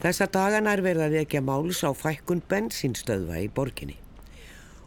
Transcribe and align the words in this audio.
Þessa 0.00 0.30
dagana 0.32 0.72
er 0.72 0.80
verið 0.80 1.02
að 1.04 1.14
vekja 1.18 1.40
máls 1.44 1.82
á 1.84 1.92
fækkun 1.92 2.40
bensinstöðva 2.48 3.42
í 3.44 3.50
borginni 3.52 3.98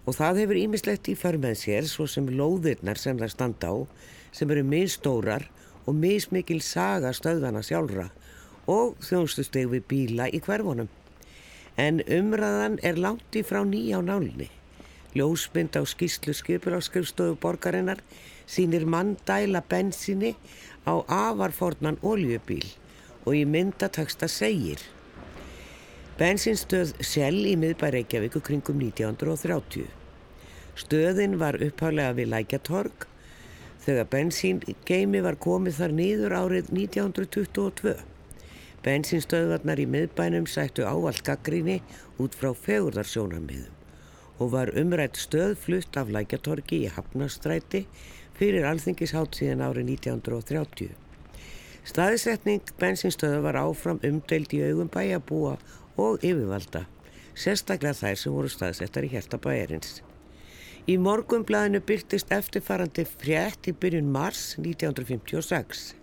og 0.10 0.16
það 0.18 0.40
hefur 0.42 0.58
ímislegt 0.60 1.10
í 1.12 1.14
förmið 1.16 1.60
sér 1.60 1.86
svo 1.88 2.08
sem 2.10 2.26
lóðirnar 2.34 2.98
sem 2.98 3.20
það 3.20 3.30
standa 3.32 3.70
á 3.70 3.76
sem 4.34 4.50
eru 4.52 4.64
misstórar 4.66 5.46
og 5.86 6.00
mismikil 6.00 6.58
saga 6.66 7.12
stöðvana 7.14 7.62
sjálfra 7.62 8.08
og 8.74 8.98
þjónstusteg 9.06 9.70
við 9.72 9.86
bíla 9.92 10.28
í 10.34 10.42
hverfunum. 10.42 10.90
En 11.78 12.02
umræðan 12.02 12.80
er 12.82 12.98
langt 12.98 13.38
í 13.38 13.44
frá 13.46 13.62
nýja 13.68 14.00
á 14.00 14.08
nálni. 14.08 14.50
Ljósmynd 15.14 15.78
á 15.78 15.86
skýslu 15.86 16.34
skipur 16.34 16.74
á 16.74 16.82
skrifstofu 16.82 17.38
borgarinnar 17.38 18.02
sínir 18.50 18.90
mann 18.90 19.14
dæla 19.28 19.62
bensinni 19.62 20.34
á 20.90 21.06
afarfornan 21.06 22.02
oljubíl 22.02 22.66
og 23.24 23.38
í 23.38 23.46
myndataksta 23.46 24.28
segir 24.28 24.82
Bensinstöð 26.14 26.92
Sjell 27.02 27.40
í 27.50 27.56
miðbæ 27.58 27.88
Reykjavík 27.96 28.36
kringum 28.46 28.78
1930. 28.86 29.88
Stöðin 30.78 31.40
var 31.42 31.58
upphálega 31.58 32.14
við 32.20 32.30
Lækjatorg 32.30 33.08
þegar 33.82 34.12
bensíngeimi 34.12 35.24
var 35.26 35.40
komið 35.42 35.80
þar 35.80 35.98
nýður 35.98 36.38
árið 36.38 36.70
1922. 36.70 37.96
Bensinstöðvarnar 38.86 39.82
í 39.82 39.90
miðbænum 39.90 40.46
sættu 40.46 40.86
ávall 40.86 41.18
gaggríni 41.26 41.82
út 42.22 42.38
frá 42.38 42.54
fegurðarsjónarmiðum 42.62 43.74
og 44.38 44.54
var 44.54 44.70
umrætt 44.78 45.18
stöð 45.18 45.58
flutt 45.66 45.98
af 45.98 46.14
Lækjatorgi 46.14 46.84
í 46.86 46.94
Hafnastræti 46.94 47.88
fyrir 48.38 48.70
alþingishátt 48.70 49.42
síðan 49.42 49.66
árið 49.66 49.96
1930. 49.98 50.94
Staðisetning 51.84 52.62
bensinstöða 52.80 53.42
var 53.44 53.58
áfram 53.66 53.98
umdeild 54.06 54.54
í 54.54 54.62
augum 54.70 54.94
bæjabúa 54.94 55.58
og 55.98 56.24
yfirvalda, 56.24 56.86
sérstaklega 57.36 57.98
þær 57.98 58.20
sem 58.20 58.34
voru 58.34 58.50
staðsettar 58.52 59.06
í 59.08 59.12
Hjertabæjarins. 59.14 60.02
Í 60.84 60.98
morgumblæðinu 61.00 61.80
byrtist 61.88 62.32
eftirfarandi 62.36 63.06
frétt 63.08 63.70
í 63.72 63.74
byrjun 63.80 64.10
mars 64.12 64.58
1956. 64.60 65.94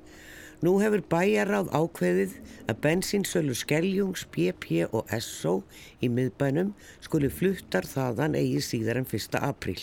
Nú 0.65 0.75
hefur 0.81 1.03
bæjaráð 1.09 1.71
ákveðið 1.73 2.35
að 2.69 2.81
bensinsölu 2.85 3.55
Skeljungs, 3.57 4.27
PP 4.33 4.87
og 4.89 5.09
SO 5.21 5.63
í 6.05 6.09
miðbænum 6.13 6.75
skuli 7.01 7.31
fluttar 7.33 7.89
þaðan 7.89 8.37
eigi 8.37 8.61
síðar 8.65 9.01
en 9.01 9.09
1. 9.09 9.39
apríl. 9.41 9.81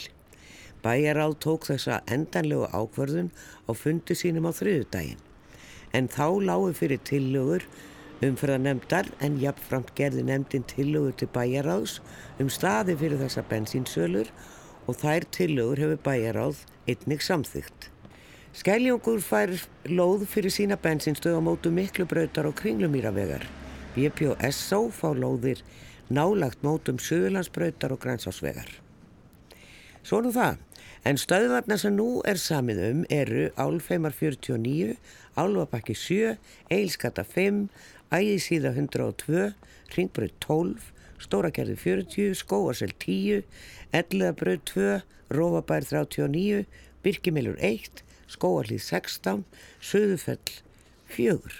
Bæjaráð 0.85 1.33
tók 1.41 1.65
þessa 1.69 2.03
endanlegu 2.13 2.69
ákverðun 2.69 3.31
á 3.65 3.71
fundi 3.73 4.17
sínum 4.17 4.45
á 4.45 4.53
þriðudaginn. 4.53 5.21
En 5.97 6.09
þá 6.13 6.27
lágu 6.45 6.73
fyrir 6.77 7.01
tillögur 7.05 7.65
umfyrðanemdar 8.25 9.11
en 9.21 9.37
jafnframt 9.41 9.91
gerði 9.97 10.23
nefndin 10.25 10.65
tillögur 10.69 11.13
til 11.19 11.29
bæjaráðs 11.35 11.99
um 12.41 12.49
staði 12.49 12.95
fyrir 12.97 13.21
þessa 13.21 13.43
bensínsölur 13.49 14.31
og 14.87 14.97
þær 15.01 15.27
tillögur 15.35 15.83
hefur 15.83 16.01
bæjaráð 16.07 16.63
einnig 16.87 17.21
samþygt. 17.21 17.91
Skæljóngur 18.57 19.21
fær 19.21 19.53
lóð 19.85 20.25
fyrir 20.31 20.53
sína 20.53 20.79
bensínstöð 20.81 21.37
á 21.37 21.41
mótu 21.45 21.69
miklu 21.69 22.07
brautar 22.09 22.47
og 22.49 22.57
kringlumýravegar. 22.57 23.45
BP 23.93 24.31
og 24.33 24.41
SO 24.49 24.87
fá 24.89 25.11
lóðir 25.13 25.61
nálagt 26.09 26.63
mótum 26.65 26.97
söðurlandsbrautar 26.97 27.93
og 27.93 28.01
grænsásvegar. 28.01 28.69
Svo 30.07 30.21
nú 30.23 30.31
það, 30.31 30.57
en 31.03 31.19
stöðvarnar 31.19 31.81
sem 31.81 31.93
nú 31.93 32.21
er 32.25 32.39
samið 32.39 32.83
um 32.87 33.05
eru 33.11 33.49
Álfeimar 33.59 34.15
49, 34.15 34.95
Álvabakki 35.35 35.93
7, 35.93 36.37
Eilskata 36.71 37.25
5, 37.27 37.67
Ægisíða 38.07 38.71
102, 38.71 39.51
Ringbröð 39.97 40.31
12, 40.39 40.91
Stórakerði 41.19 41.75
40, 41.81 42.35
Skóarsel 42.39 42.93
10, 43.03 43.43
Elliðabröð 43.91 44.61
2, 44.71 44.85
Rófabær 45.35 45.83
39, 45.89 46.63
Birkimilur 47.03 47.57
1, 47.59 48.03
Skóarlið 48.31 48.79
16, 48.85 49.43
Suðufell 49.83 50.55
4. 51.11 51.59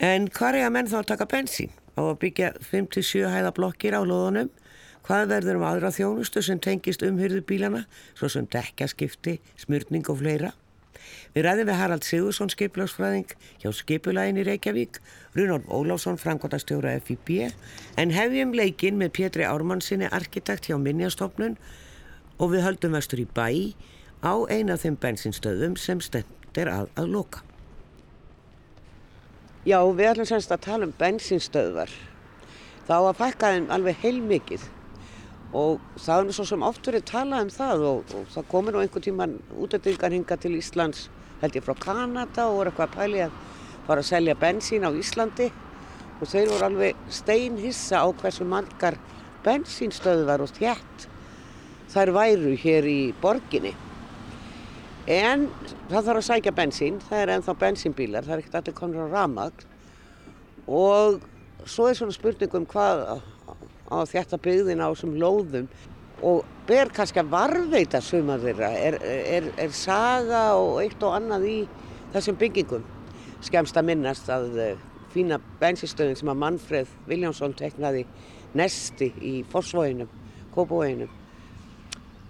En 0.00 0.30
hvað 0.30 0.60
er 0.60 0.68
að 0.68 0.74
menn 0.78 0.90
þá 0.90 1.00
að 1.02 1.10
taka 1.10 1.30
bensín? 1.34 1.74
Á 1.98 2.06
að 2.06 2.18
byggja 2.22 2.54
5-7 2.70 3.26
hæða 3.26 3.52
blokkir 3.58 3.98
á 3.98 4.06
loðunum? 4.06 4.54
Hvað 5.02 5.30
verður 5.34 5.58
um 5.58 5.66
aðra 5.66 5.90
þjónustu 5.90 6.42
sem 6.46 6.62
tengist 6.62 7.02
umhyrðu 7.02 7.42
bílana, 7.42 7.86
svo 8.14 8.30
sem 8.30 8.46
dekkaskipti, 8.46 9.40
smurning 9.58 10.06
og 10.12 10.22
fleira? 10.22 10.54
Við 11.34 11.46
ræðum 11.46 11.68
við 11.70 11.78
Harald 11.78 12.06
Sigursson 12.06 12.50
skiplagsfræðing 12.52 13.34
hjá 13.62 13.70
skipulægin 13.74 14.40
í 14.40 14.46
Reykjavík, 14.48 15.00
Runolf 15.36 15.68
Óláfsson 15.68 16.18
framkvæmtastjóra 16.20 16.96
FIB 17.04 17.52
en 18.00 18.14
hefjum 18.14 18.54
leikin 18.56 18.98
með 19.00 19.14
Pétri 19.18 19.46
Ármannsinni 19.46 20.10
arkitekt 20.10 20.70
hjá 20.70 20.78
Minjastofnun 20.80 21.58
og 22.38 22.54
við 22.54 22.66
höldum 22.66 22.96
vestur 22.98 23.22
í 23.22 23.28
bæ 23.28 23.76
á 24.24 24.34
eina 24.50 24.74
af 24.74 24.84
þeim 24.84 24.98
bensinstöðum 25.00 25.78
sem 25.80 26.00
stendir 26.00 26.68
að 26.72 26.90
að 26.96 27.14
loka. 27.14 27.44
Já, 29.68 29.80
við 29.84 30.08
ætlum 30.08 30.28
semst 30.28 30.52
að 30.52 30.64
tala 30.64 30.86
um 30.88 30.92
bensinstöðvar. 30.96 31.90
Þá 32.88 32.94
að 32.96 33.16
fækka 33.18 33.50
þeim 33.54 33.72
alveg 33.74 33.98
heilmikið 34.02 34.62
og 35.56 35.80
það 35.98 36.16
er 36.16 36.26
nú 36.28 36.34
svo 36.36 36.44
sem 36.46 36.62
oft 36.62 36.86
verið 36.86 37.08
talað 37.10 37.46
um 37.46 37.54
það 37.54 37.86
og, 37.88 38.12
og 38.14 38.28
það 38.34 38.50
komir 38.52 38.76
nú 38.76 38.82
einhver 38.84 39.02
tíman 39.02 39.38
útendingar 39.58 40.14
hinga 40.14 40.38
til 40.38 40.54
Íslands 40.58 41.08
held 41.40 41.56
ég 41.56 41.64
frá 41.64 41.74
Kanada 41.80 42.46
og 42.48 42.58
voru 42.58 42.70
eitthvað 42.70 42.88
að 42.90 42.96
pæli 42.98 43.22
að 43.24 43.36
fara 43.86 44.04
að 44.04 44.10
selja 44.10 44.36
bensín 44.38 44.86
á 44.86 44.90
Íslandi. 44.92 45.48
Og 46.20 46.28
þeir 46.28 46.50
voru 46.52 46.66
alveg 46.66 46.98
steinhissa 47.08 48.02
á 48.04 48.08
hversu 48.12 48.44
margar 48.44 48.98
bensínstöðvar 49.44 50.44
og 50.44 50.52
þjætt 50.58 51.06
þær 51.90 52.12
væru 52.14 52.52
hér 52.60 52.86
í 52.86 52.98
borginni. 53.22 53.72
En 55.10 55.48
það 55.88 56.10
þarf 56.10 56.20
að 56.20 56.26
sækja 56.28 56.54
bensín 56.54 57.00
það 57.08 57.22
er 57.22 57.34
ennþá 57.34 57.56
bensínbílar, 57.64 58.26
það 58.26 58.36
er 58.36 58.42
ekkert 58.44 58.58
allir 58.60 58.76
komur 58.76 59.08
á 59.08 59.14
ramag 59.16 59.64
og 60.68 61.24
svo 61.66 61.88
er 61.88 61.96
svona 61.98 62.14
spurningum 62.14 62.68
hvað 62.68 63.00
á 63.90 63.98
þetta 64.06 64.38
byggðin 64.40 64.82
á 64.82 64.88
þessum 64.88 65.16
lóðum 65.18 65.68
og 66.26 66.44
ber 66.68 66.90
kannski 66.94 67.22
að 67.22 67.32
varveita 67.32 68.00
sumar 68.04 68.42
þeirra, 68.42 68.70
er, 68.76 68.98
er, 69.02 69.50
er 69.58 69.74
saga 69.74 70.50
og 70.60 70.80
eitt 70.84 71.02
og 71.02 71.16
annað 71.16 71.46
í 71.48 71.58
þessum 72.14 72.38
byggingum. 72.40 72.84
Skemst 73.44 73.78
að 73.80 73.88
minnast 73.88 74.28
að 74.30 74.50
uh, 74.60 74.82
fína 75.14 75.40
bensinstöðin 75.60 76.18
sem 76.20 76.30
að 76.30 76.42
Manfred 76.42 76.92
Viljánsson 77.08 77.56
teknaði 77.58 78.04
nesti 78.54 79.10
í 79.24 79.40
Forsvóinum, 79.50 80.10
Kópavóinum 80.54 81.10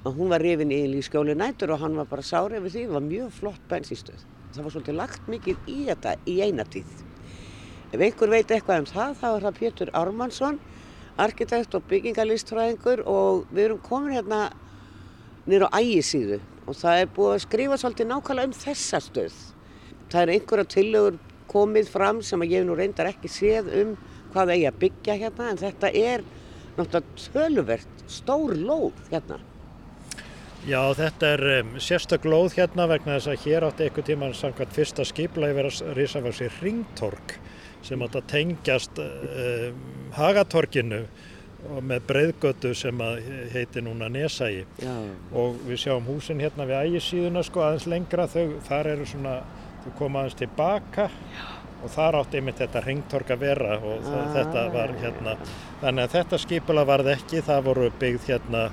og 0.04 0.16
hún 0.16 0.30
var 0.32 0.40
rifin 0.40 0.72
í 0.72 1.02
skjóli 1.04 1.34
nætur 1.36 1.74
og 1.74 1.82
hann 1.82 1.98
var 1.98 2.08
bara 2.08 2.24
sárið 2.24 2.64
við 2.64 2.76
því, 2.76 2.84
það 2.86 2.96
var 2.96 3.08
mjög 3.08 3.32
flott 3.36 3.64
bensinstöð. 3.68 4.22
Það 4.54 4.64
var 4.64 4.74
svolítið 4.74 4.96
lagt 4.96 5.26
mikið 5.30 5.68
í 5.68 5.78
þetta 5.90 6.14
í 6.26 6.36
eina 6.40 6.64
tíð. 6.64 6.94
Ef 7.90 8.00
einhver 8.00 8.32
veit 8.32 8.50
eitthvað 8.54 8.80
um 8.80 8.88
það, 8.88 9.12
þá 9.20 9.26
er 9.30 9.44
það 9.44 9.58
Pétur 9.58 9.92
Ármannsson 9.98 10.60
arkitekt 11.18 11.74
og 11.74 11.86
byggingalistfræðingur 11.90 13.02
og 13.08 13.46
við 13.50 13.64
erum 13.64 13.82
komin 13.84 14.14
hérna 14.18 14.50
nýra 15.48 15.70
á 15.72 15.80
ægisíðu 15.80 16.40
og 16.68 16.76
það 16.78 17.02
er 17.02 17.12
búið 17.16 17.34
að 17.34 17.42
skrifa 17.46 17.80
svolítið 17.80 18.10
nákvæmlega 18.10 18.50
um 18.50 18.56
þessa 18.60 19.00
stöð. 19.02 19.36
Það 20.10 20.22
er 20.22 20.32
einhverja 20.34 20.70
tillögur 20.76 21.18
komið 21.50 21.90
fram 21.90 22.22
sem 22.22 22.42
að 22.42 22.54
ég 22.54 22.66
nú 22.66 22.76
reyndar 22.78 23.10
ekki 23.10 23.30
séð 23.30 23.70
um 23.82 23.94
hvað 24.34 24.54
eigi 24.54 24.66
að 24.70 24.80
byggja 24.84 25.16
hérna 25.24 25.50
en 25.50 25.60
þetta 25.60 25.92
er 25.98 26.26
náttúrulega 26.76 27.30
töluvert 27.34 28.04
stór 28.10 28.54
lóð 28.58 29.00
hérna. 29.10 29.40
Já, 30.68 30.80
þetta 30.92 31.28
er 31.34 31.42
um, 31.56 31.70
sérstak 31.80 32.26
lóð 32.28 32.58
hérna 32.58 32.84
vegna 32.90 33.16
þess 33.16 33.30
að 33.32 33.44
hér 33.46 33.64
átti 33.64 33.86
einhver 33.86 34.06
tíman 34.06 34.34
samkvæmt 34.36 34.74
fyrsta 34.76 35.06
skipla 35.08 35.48
yfir 35.54 35.70
að 35.70 35.94
rýsa 35.96 36.20
var 36.20 36.36
sér 36.36 36.58
ringtork 36.60 37.38
sem 37.86 38.02
átt 38.04 38.18
að 38.20 38.30
tengjast 38.34 39.00
uh, 39.02 39.68
Hagatorkinu 40.16 41.04
og 41.68 41.80
með 41.84 42.04
breyðgötu 42.08 42.72
sem 42.76 43.00
heiti 43.52 43.82
núna 43.84 44.08
Nesægi 44.12 44.64
og 45.36 45.58
við 45.66 45.82
sjáum 45.82 46.06
húsin 46.08 46.40
hérna 46.40 46.66
við 46.68 46.86
ægisíðuna 46.86 47.42
sko 47.44 47.64
aðeins 47.66 47.88
lengra. 47.90 48.28
Þau, 48.30 48.60
þar 48.68 48.92
eru 48.94 49.08
svona, 49.08 49.34
þau 49.84 49.90
koma 49.98 50.22
aðeins 50.22 50.38
tilbaka 50.40 51.08
Já. 51.10 51.42
og 51.84 51.92
þar 51.96 52.20
átti 52.20 52.40
einmitt 52.40 52.62
þetta 52.62 52.84
ringtork 52.86 53.34
að 53.34 53.44
vera 53.44 53.76
og 53.76 54.06
það, 54.06 54.22
ah. 54.22 54.30
þetta 54.38 54.64
var 54.76 54.94
hérna, 55.02 55.36
þannig 55.82 56.06
að 56.06 56.16
þetta 56.16 56.40
skipula 56.46 56.86
varð 56.88 57.12
ekki, 57.16 57.44
það 57.50 57.68
voru 57.68 57.90
byggð 58.00 58.30
hérna 58.32 58.64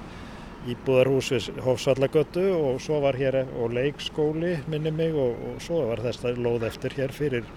íbúðarhús 0.68 1.32
við 1.32 1.62
Hófsvallagötu 1.64 2.44
og 2.56 2.82
svo 2.84 3.00
var 3.04 3.16
hér 3.20 3.44
og 3.46 3.72
leikskóli 3.76 4.58
minni 4.72 4.92
mig 4.92 5.16
og, 5.16 5.38
og 5.52 5.64
svo 5.64 5.86
var 5.92 6.02
þetta 6.04 6.34
lóð 6.36 6.68
eftir 6.68 6.96
hér 6.98 7.14
fyrir 7.16 7.48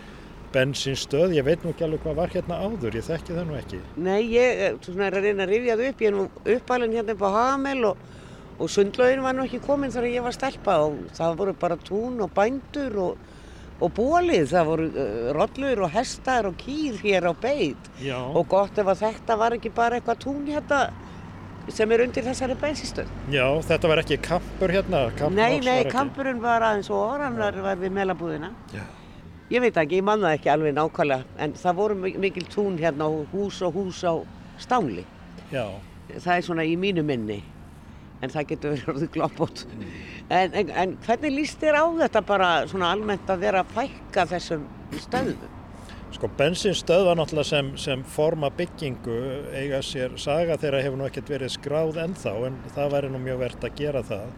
bensinstöð, 0.55 1.35
ég 1.37 1.47
veit 1.47 1.64
nú 1.64 1.73
ekki 1.75 1.87
alveg 1.87 2.05
hvað 2.05 2.20
var 2.20 2.32
hérna 2.35 2.61
áður, 2.64 2.99
ég 2.99 3.06
þekki 3.06 3.37
það 3.37 3.49
nú 3.49 3.58
ekki. 3.58 3.81
Nei, 3.97 4.20
ég 4.32 4.62
er 4.67 4.79
að 5.06 5.26
reyna 5.26 5.47
að 5.47 5.52
rifja 5.55 5.76
það 5.76 5.91
upp, 5.91 6.05
ég 6.05 6.12
er 6.12 6.17
nú 6.17 6.29
uppalinn 6.56 6.97
hérna 6.99 7.17
upp 7.17 7.26
á 7.26 7.31
Hamel 7.37 7.85
og, 7.91 8.06
og 8.58 8.73
sundlaugin 8.75 9.26
var 9.26 9.37
nú 9.37 9.47
ekki 9.47 9.62
komin 9.64 9.94
þar 9.94 10.08
að 10.08 10.17
ég 10.17 10.26
var 10.26 10.37
stelpa 10.37 10.79
og 10.87 11.02
það 11.17 11.37
voru 11.43 11.58
bara 11.61 11.79
tún 11.87 12.19
og 12.25 12.32
bændur 12.37 12.99
og 13.08 13.29
og 13.81 13.93
bólið, 13.97 14.50
það 14.50 14.67
voru 14.69 14.88
uh, 14.91 15.29
rollur 15.37 15.85
og 15.87 15.94
hestar 15.94 16.49
og 16.50 16.58
kýr 16.61 16.99
hér 17.00 17.31
á 17.31 17.35
beit 17.41 17.87
Já. 18.05 18.19
og 18.20 18.44
gott 18.50 18.76
ef 18.76 18.91
að 18.93 19.06
þetta 19.06 19.37
var 19.41 19.56
ekki 19.56 19.73
bara 19.73 19.96
eitthvað 19.96 20.20
tún 20.26 20.43
hérna 20.50 20.82
sem 21.70 21.93
er 21.93 22.03
undir 22.05 22.25
þessari 22.26 22.56
bensinstöð. 22.61 23.11
Já, 23.31 23.44
þetta 23.69 23.91
var 23.91 24.03
ekki 24.03 24.19
kampur 24.25 24.73
hérna? 24.75 25.03
Kamp 25.17 25.37
Nei, 25.37 25.61
nei, 25.64 25.85
kampurinn 25.93 26.41
var 26.43 26.64
aðeins 26.67 26.91
og 26.93 27.20
hann 27.20 27.38
var, 27.38 27.56
var 27.62 27.79
við 27.81 27.94
melabúðina. 27.94 28.50
Já. 28.75 28.82
Ég 29.50 29.61
veit 29.64 29.76
ekki, 29.82 29.99
ég 29.99 30.05
man 30.06 30.20
það 30.23 30.37
ekki 30.38 30.50
alveg 30.52 30.75
nákvæmlega, 30.76 31.25
en 31.43 31.52
það 31.58 31.75
voru 31.81 31.94
mi- 31.99 32.17
mikil 32.23 32.44
tún 32.52 32.76
hérna 32.79 33.08
og 33.11 33.26
hús 33.32 33.61
og 33.67 33.75
hús 33.75 34.02
á 34.06 34.14
stáli. 34.62 35.05
Já, 35.52 35.67
Það 36.11 36.37
er 36.37 36.43
svona 36.43 36.64
í 36.67 36.76
mínu 36.79 37.02
minni, 37.06 37.43
en 38.23 38.31
það 38.31 38.47
getur 38.50 38.70
verið 38.75 38.88
orðið 38.94 39.11
gloppót. 39.14 39.64
En, 40.31 40.52
en, 40.55 40.70
en 40.70 40.97
hvernig 41.06 41.32
líst 41.35 41.58
þér 41.62 41.79
á 41.82 41.85
þetta 42.05 42.23
bara 42.26 42.49
svona 42.70 42.91
almennt 42.94 43.31
að 43.31 43.38
vera 43.47 43.62
að 43.64 43.75
fækka 43.79 44.26
þessum 44.35 44.67
stöðum? 44.99 45.56
sko 46.11 46.26
bensinstöð 46.37 47.05
var 47.06 47.14
náttúrulega 47.17 47.46
sem, 47.46 47.69
sem 47.79 48.00
forma 48.03 48.49
byggingu 48.50 49.14
eiga 49.55 49.79
sér 49.87 50.17
saga 50.19 50.56
þeirra 50.58 50.81
hefur 50.82 50.99
nú 50.99 51.05
ekkert 51.06 51.29
verið 51.31 51.53
skráð 51.55 52.00
ennþá 52.03 52.32
en 52.49 52.56
það 52.75 52.88
væri 52.96 53.11
nú 53.14 53.20
mjög 53.23 53.38
verðt 53.44 53.67
að 53.69 53.76
gera 53.79 54.03
það 54.03 54.32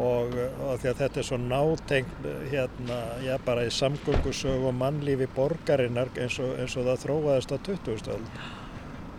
og, 0.00 0.32
og 0.64 0.80
því 0.80 0.90
að 0.90 1.00
þetta 1.02 1.20
er 1.20 1.26
svo 1.28 1.38
nátengt 1.40 2.26
hérna, 2.52 2.98
já 3.24 3.36
bara 3.44 3.66
í 3.66 3.72
samgöngusögu 3.74 4.70
og 4.70 4.76
mannlífi 4.78 5.28
borgarinnar 5.36 6.12
eins 6.16 6.38
og, 6.40 6.54
eins 6.60 6.76
og 6.76 6.88
það 6.88 7.02
þróaðist 7.06 7.52
á 7.52 7.58
2000-öld 7.68 8.42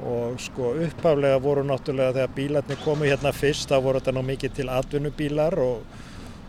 og 0.03 0.39
sko 0.41 0.73
upphaflega 0.83 1.37
voru 1.39 1.63
náttúrulega 1.67 2.17
þegar 2.17 2.33
bílarnir 2.35 2.81
komu 2.83 3.05
hérna 3.07 3.31
fyrst 3.35 3.69
þá 3.71 3.77
voru 3.83 4.01
þetta 4.01 4.15
nú 4.17 4.25
mikið 4.27 4.57
til 4.57 4.71
atvinnubílar 4.73 5.59
og, 5.61 5.85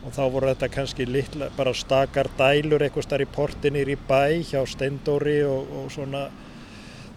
og 0.03 0.17
þá 0.17 0.23
voru 0.33 0.51
þetta 0.51 0.71
kannski 0.73 1.07
litla, 1.07 1.51
bara 1.57 1.75
stakar 1.77 2.31
dælur 2.39 2.83
eitthvað 2.83 3.07
starf 3.07 3.29
í 3.29 3.35
portinir 3.37 3.93
í 3.93 3.99
bæ 4.09 4.41
hjá 4.49 4.65
Steindóri 4.67 5.43
og, 5.47 5.71
svona 5.93 6.27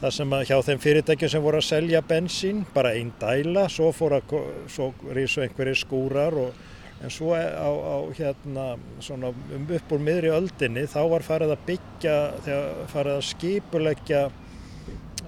það 0.02 0.14
sem 0.14 0.34
að 0.38 0.48
hjá 0.52 0.58
þeim 0.68 0.82
fyrirtækjum 0.84 1.32
sem 1.34 1.46
voru 1.48 1.62
að 1.62 1.70
selja 1.72 2.04
bensín, 2.06 2.66
bara 2.74 2.94
einn 2.94 3.16
dæla, 3.20 3.66
svo 3.72 3.90
svo 3.96 4.92
rísu 5.16 5.42
einhverjir 5.42 5.80
skúrar 5.80 6.38
og 6.38 6.66
en 7.04 7.14
svo 7.14 7.36
á, 7.38 7.70
á 7.70 7.98
hérna 8.18 8.66
svona 9.04 9.30
um 9.30 9.68
upp 9.70 9.92
úr 9.94 10.02
miðri 10.02 10.32
öldinni 10.34 10.88
þá 10.90 11.02
var 11.12 11.26
farið 11.26 11.54
að 11.54 11.66
byggja, 11.68 12.16
þegar 12.46 12.90
farið 12.94 13.18
að 13.18 13.28
skipuleggja 13.28 14.22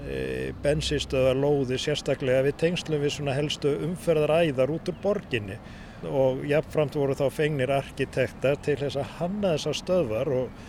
e, 0.08 0.24
bensinstöðar 0.64 1.38
lóði 1.38 1.78
sérstaklega 1.82 2.48
við 2.48 2.58
tengslum 2.64 3.04
við 3.04 3.14
svona 3.18 3.38
helstu 3.38 3.76
umferðaræðar 3.90 4.74
út 4.74 4.90
úr 4.90 5.00
borginni. 5.04 5.60
Og 6.10 6.46
jafnframt 6.48 6.96
voru 6.96 7.16
þá 7.20 7.26
fengnir 7.36 7.74
arkitektar 7.76 8.60
til 8.64 8.78
þess 8.80 8.98
að 9.02 9.16
hanna 9.20 9.54
þessar 9.58 9.80
stöðvar 9.82 10.32
og, 10.32 10.62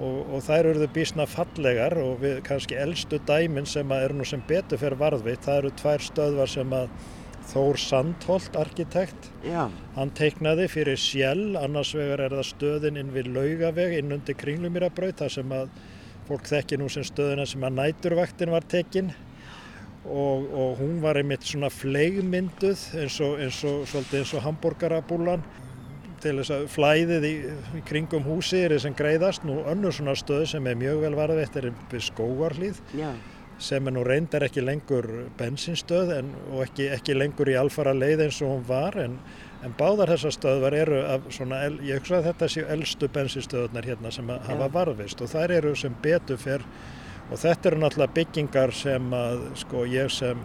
og, 0.00 0.20
og 0.34 0.44
þær 0.46 0.70
eruðu 0.72 0.90
bísna 0.96 1.26
fallegar 1.28 1.98
og 2.00 2.22
við 2.24 2.40
kannski 2.48 2.78
eldstu 2.80 3.20
dæmin 3.28 3.68
sem 3.68 3.92
að 3.92 4.06
eru 4.08 4.18
nú 4.18 4.26
sem 4.26 4.42
betur 4.48 4.80
fyrir 4.80 4.98
varðveitt, 5.02 5.44
það 5.44 5.62
eru 5.62 5.74
tvær 5.82 6.06
stöðvar 6.08 6.54
sem 6.56 6.74
að 6.74 6.88
Þór 7.50 7.78
Sandholt 7.80 8.56
arkitekt. 8.60 9.30
Já, 9.46 9.70
Hann 9.96 10.12
teiknaði 10.14 10.68
fyrir 10.70 11.00
Sjell, 11.00 11.56
annars 11.58 11.94
vegar 11.96 12.22
er 12.26 12.36
það 12.36 12.46
stöðin 12.50 13.00
inn 13.00 13.14
við 13.14 13.32
Laugaveg 13.34 13.96
inn 13.98 14.14
undir 14.14 14.36
Kringlumýrabraut 14.38 15.18
þar 15.22 15.34
sem 15.34 15.56
að 15.56 15.72
fólk 16.28 16.46
þekki 16.50 16.78
nú 16.78 16.86
sem 16.92 17.06
stöðina 17.06 17.46
sem 17.48 17.64
að 17.66 17.80
næturvaktin 17.80 18.52
var 18.54 18.66
tekin. 18.70 19.10
Og, 20.04 20.46
og 20.56 20.78
hún 20.80 21.00
var 21.02 21.18
einmitt 21.20 21.44
svona 21.44 21.68
fleigmynduð 21.72 22.86
eins 23.02 23.18
og, 23.24 23.34
eins 23.42 23.58
og, 23.68 23.82
svolítið 23.90 24.22
eins 24.22 24.36
og 24.38 24.46
hambúrgarabúlan 24.46 25.42
til 26.20 26.36
þess 26.38 26.52
að 26.54 26.64
flæðið 26.72 27.26
í, 27.26 27.34
í 27.76 27.82
kringum 27.88 28.24
húsi 28.24 28.62
er 28.62 28.74
þess 28.76 28.88
að 28.88 28.96
greiðast. 29.00 29.44
Nú 29.48 29.58
önnur 29.68 29.96
svona 29.96 30.14
stöð 30.18 30.46
sem 30.52 30.70
er 30.70 30.78
mjög 30.80 31.04
vel 31.04 31.12
varðveitt 31.18 31.58
er 31.60 31.70
við 31.92 32.06
skóarlíð 32.08 32.80
já, 32.96 33.10
sem 33.60 33.86
er 33.86 33.94
nú 33.94 34.02
reyndar 34.06 34.44
ekki 34.46 34.62
lengur 34.64 35.06
bensinstöð 35.38 36.14
en, 36.16 36.32
og 36.50 36.64
ekki, 36.64 36.88
ekki 36.96 37.16
lengur 37.16 37.50
í 37.52 37.56
alfara 37.60 37.92
leið 37.96 38.24
eins 38.26 38.40
og 38.44 38.54
hún 38.54 38.62
var 38.68 38.96
en, 39.00 39.18
en 39.64 39.74
báðar 39.78 40.14
þessar 40.14 40.36
stöðvar 40.36 40.76
eru 40.78 41.02
af 41.04 41.28
svona, 41.36 41.60
ég 41.84 42.00
hugsa 42.00 42.20
að 42.20 42.30
þetta 42.30 42.48
séu 42.54 42.64
elstu 42.72 43.10
bensinstöðunar 43.12 43.90
hérna 43.90 44.12
sem 44.14 44.32
að 44.32 44.48
hafa 44.48 44.70
varðvist 44.78 45.20
og 45.20 45.32
þær 45.34 45.56
eru 45.58 45.74
sem 45.76 45.96
betur 46.02 46.40
fyrr 46.40 46.64
og 47.30 47.38
þetta 47.38 47.70
eru 47.70 47.82
náttúrulega 47.84 48.16
byggingar 48.16 48.74
sem 48.74 49.12
að 49.14 49.44
sko 49.60 49.84
ég 49.88 50.10
sem 50.14 50.40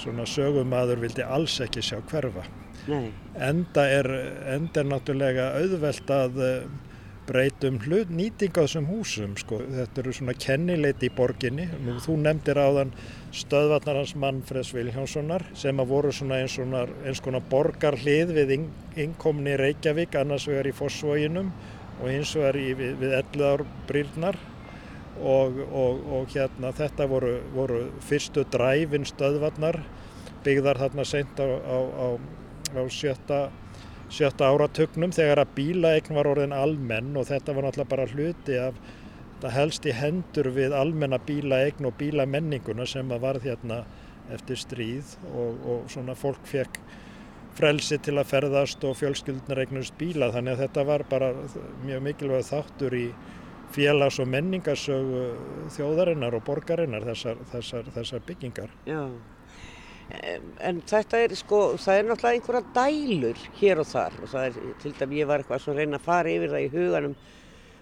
svona 0.00 0.26
sögumadur 0.28 1.00
vildi 1.02 1.24
alls 1.24 1.58
ekki 1.62 1.82
sjá 1.84 1.98
hverfa. 2.10 2.44
nei, 2.88 3.10
Enda 3.36 3.84
er, 3.92 4.08
enda 4.54 4.80
er 4.80 4.88
náttúrulega 4.88 5.50
auðvelt 5.60 6.12
að 6.14 6.40
eh, 7.30 7.32
breyta 7.32 7.70
um 7.70 7.78
hlut 7.78 8.10
nýting 8.10 8.52
á 8.58 8.66
þessum 8.66 8.88
húsum 8.90 9.36
sko. 9.38 9.60
Þetta 9.62 10.02
eru 10.02 10.12
svona 10.12 10.34
kennileiti 10.34 11.08
í 11.08 11.14
borginni. 11.14 11.68
Nú, 11.84 11.96
þú 12.02 12.18
nefndir 12.24 12.58
áðan 12.58 12.92
stöðvarnar 13.32 14.00
hans 14.02 14.14
Manfreds 14.18 14.74
Vilhjánssonar 14.74 15.46
sem 15.54 15.78
að 15.80 15.92
voru 15.94 16.12
svona 16.12 16.40
eins, 16.42 16.58
svona, 16.58 16.86
eins 17.06 17.22
konar 17.22 17.46
borgarhlið 17.50 18.34
við 18.34 18.54
inn, 18.58 18.70
innkomni 18.96 19.54
Reykjavík 19.60 20.18
annars 20.18 20.48
vegar 20.50 20.68
í 20.68 20.74
Fossvoginum 20.74 21.52
og 22.00 22.08
eins 22.10 22.34
vegar 22.34 22.58
í, 22.58 22.72
við, 22.74 22.96
við 23.00 23.16
Elluðárbrýrnar 23.20 24.38
og, 25.20 25.58
og, 25.70 26.04
og 26.16 26.30
hérna 26.34 26.72
þetta 26.76 27.06
voru, 27.10 27.34
voru 27.54 27.82
fyrstu 28.06 28.44
dræfin 28.50 29.06
stöðvarnar 29.08 29.80
byggðar 30.44 30.80
þarna 30.80 31.04
seint 31.04 31.40
á, 31.40 31.46
á, 31.46 31.78
á, 31.78 32.06
á 32.80 32.82
sjötta, 32.88 33.40
sjötta 34.10 34.48
áratugnum 34.50 35.12
þegar 35.14 35.44
að 35.44 35.52
bílaeign 35.58 36.16
var 36.16 36.28
orðin 36.30 36.56
almenn 36.56 37.14
og 37.18 37.28
þetta 37.30 37.54
var 37.54 37.68
náttúrulega 37.68 37.92
bara 37.92 38.08
hluti 38.10 38.58
af 38.58 38.80
það 39.40 39.56
helst 39.56 39.86
í 39.86 39.94
hendur 39.96 40.50
við 40.56 40.74
almenna 40.76 41.20
bílaeign 41.26 41.86
og 41.88 41.96
bílamenninguna 42.00 42.86
sem 42.88 43.12
að 43.14 43.22
varð 43.24 43.46
hérna 43.48 43.84
eftir 44.34 44.58
stríð 44.60 45.14
og, 45.32 45.62
og 45.64 45.86
svona 45.92 46.16
fólk 46.18 46.42
fekk 46.46 46.80
frelsi 47.58 47.98
til 48.02 48.16
að 48.20 48.30
ferðast 48.30 48.84
og 48.86 48.96
fjölskyldnar 49.00 49.64
eignust 49.64 49.96
bíla 49.98 50.30
þannig 50.34 50.56
að 50.56 50.64
þetta 50.66 50.86
var 50.90 51.04
bara 51.10 51.32
mjög 51.84 52.04
mikilvæg 52.06 52.46
þáttur 52.50 52.96
í 52.96 53.06
félags- 53.74 54.20
og 54.22 54.30
menningarsögu 54.30 55.26
þjóðarinnar 55.74 56.34
og 56.38 56.46
borgarinnar 56.46 57.06
þessar, 57.06 57.42
þessar, 57.52 57.92
þessar 57.94 58.24
byggingar. 58.26 58.72
já. 58.86 59.04
En 60.10 60.80
þetta 60.90 61.20
er 61.24 61.34
sko, 61.38 61.60
það 61.80 61.98
er 61.98 62.08
náttúrulega 62.08 62.38
einhverja 62.38 62.62
dælur 62.76 63.42
hér 63.60 63.82
og 63.82 63.86
þar 63.90 64.16
og 64.20 64.32
það 64.32 64.46
er 64.48 64.72
til 64.82 64.94
dæmi 64.98 65.20
ég 65.20 65.28
var 65.30 65.42
eitthvað 65.42 65.62
svona 65.64 65.78
reyna 65.84 66.00
að 66.00 66.06
fara 66.08 66.32
yfir 66.32 66.54
það 66.54 66.64
í 66.64 66.72
huganum 66.74 67.14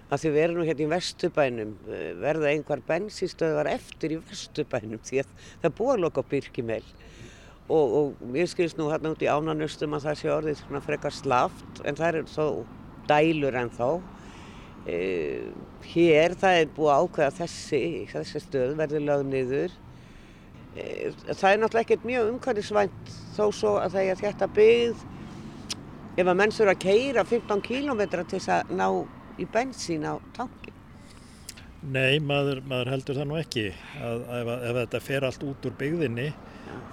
að 0.08 0.23
því 0.23 0.32
við 0.35 0.42
erum 0.42 0.58
nú 0.58 0.66
hérna 0.68 0.85
í 0.85 0.90
Vesturbænum 0.92 1.73
eh, 1.92 2.11
verða 2.20 2.50
einhver 2.52 2.82
bensinstöðvar 2.88 3.70
eftir 3.73 4.16
í 4.16 4.20
Vesturbænum 4.28 5.02
því 5.04 5.23
að 5.23 5.32
það 5.64 5.75
búið 5.80 5.94
að 5.94 6.04
loka 6.04 6.25
á 6.25 6.30
Birkimel. 6.30 6.85
Og, 7.68 7.97
og 7.99 8.37
ég 8.37 8.49
skilst 8.49 8.78
nú 8.80 8.87
hérna 8.88 9.12
út 9.12 9.25
í 9.25 9.28
ánanustum 9.28 9.97
að 9.97 10.06
það 10.08 10.20
sé 10.20 10.30
orðið 10.32 10.62
svona 10.62 10.85
frekar 10.85 11.12
slaft 11.16 11.82
en 11.85 11.99
það 11.99 12.14
eru 12.14 12.30
þó 12.32 12.47
dælur 13.08 13.61
en 13.61 13.75
þá 13.76 13.90
Uh, 14.88 15.50
hér 15.90 16.32
það 16.38 16.58
er 16.62 16.70
búið 16.73 16.92
ákveða 16.94 17.32
þessi, 17.42 17.80
þessi 18.08 18.40
stöð 18.40 18.70
verður 18.78 19.02
lögð 19.04 19.25
niður 19.28 19.75
það 20.76 21.52
er 21.52 21.60
náttúrulega 21.62 21.84
ekkert 21.84 22.08
mjög 22.08 22.32
umhverfisvænt 22.32 23.12
þó 23.37 23.44
svo 23.54 23.76
að 23.80 23.94
það 23.94 24.02
er 24.02 24.16
að 24.16 24.25
þetta 24.26 24.50
byggð. 24.58 25.04
Ef 26.18 26.26
að 26.26 26.38
menn 26.40 26.54
þurfa 26.54 26.75
að 26.75 26.82
keira 26.82 27.25
15 27.25 27.62
km 27.62 28.02
til 28.10 28.25
þess 28.34 28.50
að 28.56 28.75
ná 28.78 28.88
í 29.38 29.46
bensín 29.54 30.06
á 30.06 30.18
tanki. 30.34 30.75
Nei, 31.78 32.18
maður, 32.18 32.58
maður 32.66 32.90
heldur 32.90 33.18
það 33.20 33.28
nú 33.30 33.37
ekki 33.38 33.68
að, 34.02 34.25
að 34.26 34.40
ef, 34.40 34.48
ef 34.56 34.78
þetta 34.80 35.00
fer 35.06 35.26
allt 35.28 35.44
út 35.46 35.68
úr 35.68 35.76
byggðinni 35.78 36.32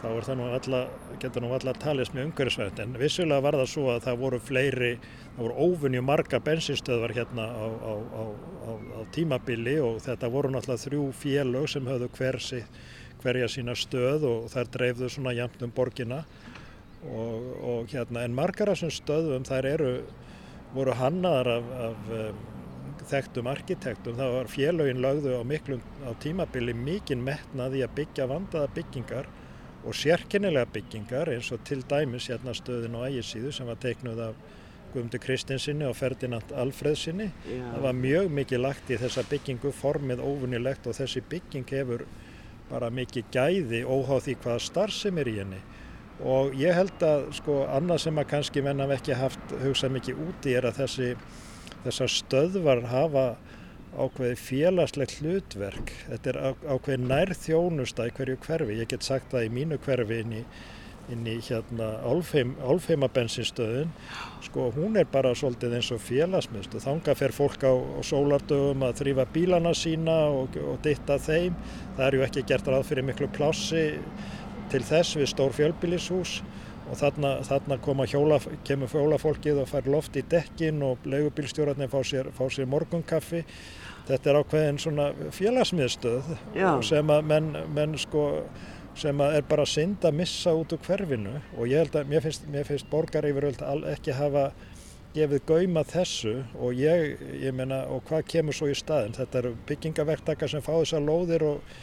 þá 0.01 0.05
er 0.11 0.27
það 0.27 0.37
nú 0.39 0.49
alla, 0.53 0.81
getur 1.19 1.43
nú 1.43 1.49
alla 1.55 1.73
talist 1.81 2.13
mjög 2.13 2.29
umhverfisvænt. 2.29 2.81
En 2.83 2.93
vissulega 3.01 3.41
var 3.43 3.57
það 3.57 3.71
svo 3.71 3.87
að 3.95 4.03
það 4.05 4.19
voru 4.21 4.39
fleiri, 4.45 4.91
það 5.33 5.41
voru 5.41 5.65
ófunni 5.65 6.03
marga 6.05 6.39
bensinstöðvar 6.45 7.15
hérna 7.17 7.47
á, 7.49 7.65
á, 7.65 7.93
á, 7.97 8.23
á, 8.69 8.99
tímabili 9.15 9.79
og 9.83 9.97
þetta 10.05 10.29
voru 10.31 10.53
náttúrulega 10.53 10.85
þrjú 10.85 11.07
félög 11.23 11.67
sem 11.73 11.89
höfðu 11.89 12.11
hver, 12.19 12.39
sitt- 12.43 12.79
hverja 13.23 13.47
sína 13.51 13.75
stöð 13.77 14.27
og 14.29 14.49
þær 14.53 14.71
dreifðu 14.73 15.09
svona 15.11 15.35
jæmt 15.35 15.63
um 15.65 15.73
borgina. 15.75 16.23
Og, 17.05 17.49
og 17.61 17.93
hérna 17.93 18.23
en 18.25 18.33
margar 18.33 18.71
af 18.71 18.79
þessum 18.79 18.93
stöðum 18.95 19.45
þær 19.45 19.67
eru, 19.69 19.89
voru 20.73 20.95
hannaðar 20.97 21.51
af, 21.59 21.73
af 21.87 22.13
um, 22.17 22.39
þekktum 23.05 23.49
arkitektum, 23.51 24.17
það 24.17 24.35
var 24.39 24.49
félögin 24.49 25.01
lögðu 25.03 25.35
á 25.37 25.43
miklum 25.45 25.81
á 26.01 26.11
tímabili 26.23 26.73
mikinn 26.73 27.21
metnað 27.25 27.77
í 27.77 27.83
að 27.85 27.95
byggja 27.99 28.25
vandaða 28.31 28.71
byggingar 28.73 29.29
og 29.85 29.93
sérkennilega 29.93 30.71
byggingar 30.73 31.29
eins 31.35 31.51
og 31.53 31.61
til 31.67 31.83
dæmis 31.85 32.29
hérna 32.31 32.55
stöðin 32.57 32.97
á 32.97 33.05
ægisíðu 33.05 33.53
sem 33.53 33.69
var 33.69 33.77
teiknuð 33.83 34.23
af 34.31 34.39
Guðmundur 34.95 35.19
Kristinsinni 35.19 35.83
og 35.85 35.97
Ferdinand 35.99 36.53
Alfredsinni. 36.55 37.27
Það 37.45 37.81
var 37.83 37.97
mjög 37.99 38.29
mikið 38.31 38.61
lagt 38.63 38.91
í 38.93 38.99
þessa 39.01 39.25
byggingu, 39.27 39.73
formið 39.75 40.23
óvinnilegt 40.23 40.87
og 40.87 40.95
þessi 40.95 41.21
bygging 41.29 41.67
hefur 41.75 42.05
bara 42.69 42.91
mikið 42.93 43.31
gæði 43.33 43.81
óháð 43.85 44.27
því 44.27 44.37
hvaða 44.43 44.63
starfsem 44.65 45.19
er 45.21 45.31
í 45.31 45.39
henni. 45.39 45.61
Og 46.25 46.55
ég 46.55 46.75
held 46.77 47.03
að 47.03 47.25
sko 47.35 47.63
annað 47.67 48.05
sem 48.05 48.21
að 48.21 48.29
kannski 48.31 48.63
menn 48.63 48.79
hafa 48.83 48.95
ekki 48.95 49.17
haft 49.19 49.55
hugsað 49.63 49.97
mikið 49.97 50.21
úti 50.29 50.55
er 50.55 50.67
að 50.69 50.79
þessi 50.83 51.09
þessar 51.85 52.13
stöðvar 52.13 52.81
hafa 52.89 53.25
ákveði 53.95 54.37
félagslegt 54.39 55.19
hlutverk. 55.19 55.91
Þetta 56.09 56.31
er 56.31 56.39
ákveði 56.75 56.97
nær 57.03 57.33
þjónusta 57.39 58.07
í 58.09 58.15
hverju 58.15 58.39
hverfi. 58.47 58.79
Ég 58.81 58.89
get 58.91 59.07
sagt 59.07 59.31
það 59.31 59.47
í 59.47 59.53
mínu 59.59 59.79
hverfi 59.85 60.21
inn 60.23 60.39
í, 60.41 60.43
inn 61.13 61.27
í 61.29 61.35
hérna 61.45 61.89
álfheim, 62.07 62.55
álfheima 62.65 63.09
bensinstöðun. 63.13 63.91
Sko 64.45 64.69
hún 64.75 64.97
er 64.99 65.07
bara 65.11 65.33
svolítið 65.37 65.77
eins 65.77 65.91
og 65.93 66.01
félagsmyndstöð. 66.05 66.83
Þanga 66.85 67.15
fer 67.19 67.35
fólk 67.35 67.65
á, 67.65 67.73
á 67.73 68.01
sólardögum 68.05 68.85
að 68.87 69.01
þrýfa 69.01 69.27
bílana 69.35 69.73
sína 69.77 70.17
og, 70.33 70.57
og 70.61 70.81
ditta 70.85 71.19
þeim. 71.21 71.55
Það 71.95 72.05
er 72.07 72.17
ju 72.17 72.25
ekki 72.27 72.45
gert 72.51 72.69
ráð 72.71 72.89
fyrir 72.89 73.09
miklu 73.09 73.29
plássi 73.35 73.87
til 74.73 74.83
þess 74.85 75.17
við 75.19 75.31
stór 75.31 75.55
fjölbílishús 75.55 76.39
og 76.85 76.99
þarna, 76.99 77.39
þarna 77.45 78.05
hjóla, 78.09 78.37
kemur 78.65 78.91
hjólafólkið 78.91 79.63
og 79.63 79.69
fær 79.71 79.89
loft 79.89 80.17
í 80.17 80.23
dekkin 80.29 80.83
og 80.85 81.05
leigubílstjórarnir 81.09 81.89
fá 81.89 82.01
sér, 82.05 82.29
fá 82.33 82.45
sér 82.53 82.69
morgunkaffi 82.69 83.41
þetta 84.05 84.31
er 84.31 84.39
ákveðin 84.41 84.79
svona 84.81 85.07
félagsmiðstöð 85.33 86.31
sem 86.85 87.13
að 87.13 87.29
menn, 87.31 87.51
menn 87.73 87.97
sko 88.01 88.25
sem 88.95 89.21
er 89.25 89.43
bara 89.49 89.65
synd 89.67 90.05
að 90.07 90.21
missa 90.21 90.53
út 90.55 90.73
úr 90.75 90.81
hverfinu. 90.85 91.35
Og 91.57 91.67
ég 91.71 91.83
held 91.83 91.97
að 91.99 92.11
mér 92.11 92.23
finnst, 92.25 92.47
finnst 92.69 92.89
borgar 92.91 93.27
yfirvöld 93.27 93.63
ekki 93.91 94.15
hafa 94.15 94.49
gefið 95.15 95.43
gauma 95.47 95.83
þessu. 95.87 96.37
Og 96.59 96.75
ég, 96.79 97.19
ég 97.43 97.55
meina 97.55 97.83
og 97.91 98.05
hvað 98.09 98.27
kemur 98.35 98.55
svo 98.55 98.69
í 98.71 98.77
staðin 98.77 99.15
þetta 99.17 99.41
eru 99.41 99.55
byggingaverktaka 99.69 100.49
sem 100.51 100.63
fá 100.63 100.73
þessar 100.77 101.05
lóðir 101.05 101.47
og 101.47 101.75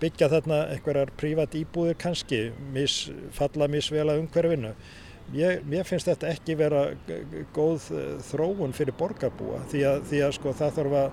byggja 0.00 0.30
þarna 0.32 0.62
einhverjar 0.72 1.12
prívat 1.20 1.54
íbúðir 1.58 1.98
kannski, 2.00 2.48
mis, 2.72 3.04
falla 3.36 3.68
misvel 3.68 4.08
að 4.08 4.22
umhverfinu. 4.22 4.74
Ég, 5.36 5.60
mér 5.68 5.84
finnst 5.86 6.08
þetta 6.08 6.32
ekki 6.32 6.56
vera 6.58 6.88
góð 7.54 7.90
eh, 7.94 8.14
þróun 8.26 8.72
fyrir 8.74 8.96
borgarbúa. 8.98 9.60
Því 9.70 9.84
að, 9.86 10.00
því 10.10 10.22
að 10.26 10.32
sko 10.34 10.54
það 10.58 10.72
þurfa, 10.78 11.04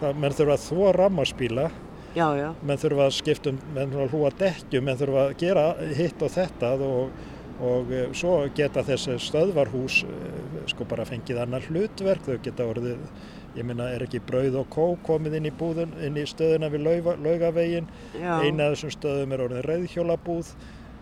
það, 0.00 0.18
menn 0.24 0.36
þurfa 0.40 0.56
að 0.56 0.64
þvó 0.64 0.88
rammarspíla, 0.96 1.66
menn 2.66 2.80
þurfa 2.80 3.08
að 3.08 3.18
skiptum, 3.18 3.58
menn 3.74 3.92
þurfa 3.92 4.06
að 4.06 4.14
hlúa 4.14 4.30
dekkjum, 4.40 4.86
menn 4.86 4.98
þurfa 5.00 5.26
að 5.26 5.36
gera 5.42 5.66
hitt 5.98 6.24
og 6.26 6.32
þetta 6.34 6.72
og, 6.86 7.20
og 7.70 7.92
eh, 7.94 8.08
svo 8.16 8.38
geta 8.56 8.84
þessi 8.86 9.18
stöðvarhús 9.22 10.00
eh, 10.06 10.64
sko 10.72 10.86
bara 10.90 11.06
fengið 11.08 11.42
annar 11.44 11.68
hlutverk, 11.68 12.26
þau 12.26 12.40
geta 12.42 12.66
orðið 12.70 13.04
ég 13.56 13.66
minna 13.66 13.88
er 13.90 14.04
ekki 14.04 14.20
brauð 14.26 14.60
og 14.60 14.68
kó 14.70 14.84
komið 15.06 15.40
inn 15.40 15.48
í 15.50 15.54
búðun, 15.58 15.94
inn 16.06 16.18
í 16.18 16.26
stöðuna 16.28 16.70
við 16.70 16.86
laugavegin, 17.24 17.88
eina 18.14 18.68
af 18.68 18.76
þessum 18.76 18.94
stöðum 18.94 19.34
er 19.34 19.42
orðin 19.46 19.66
reyðhjólabúð 19.66 20.52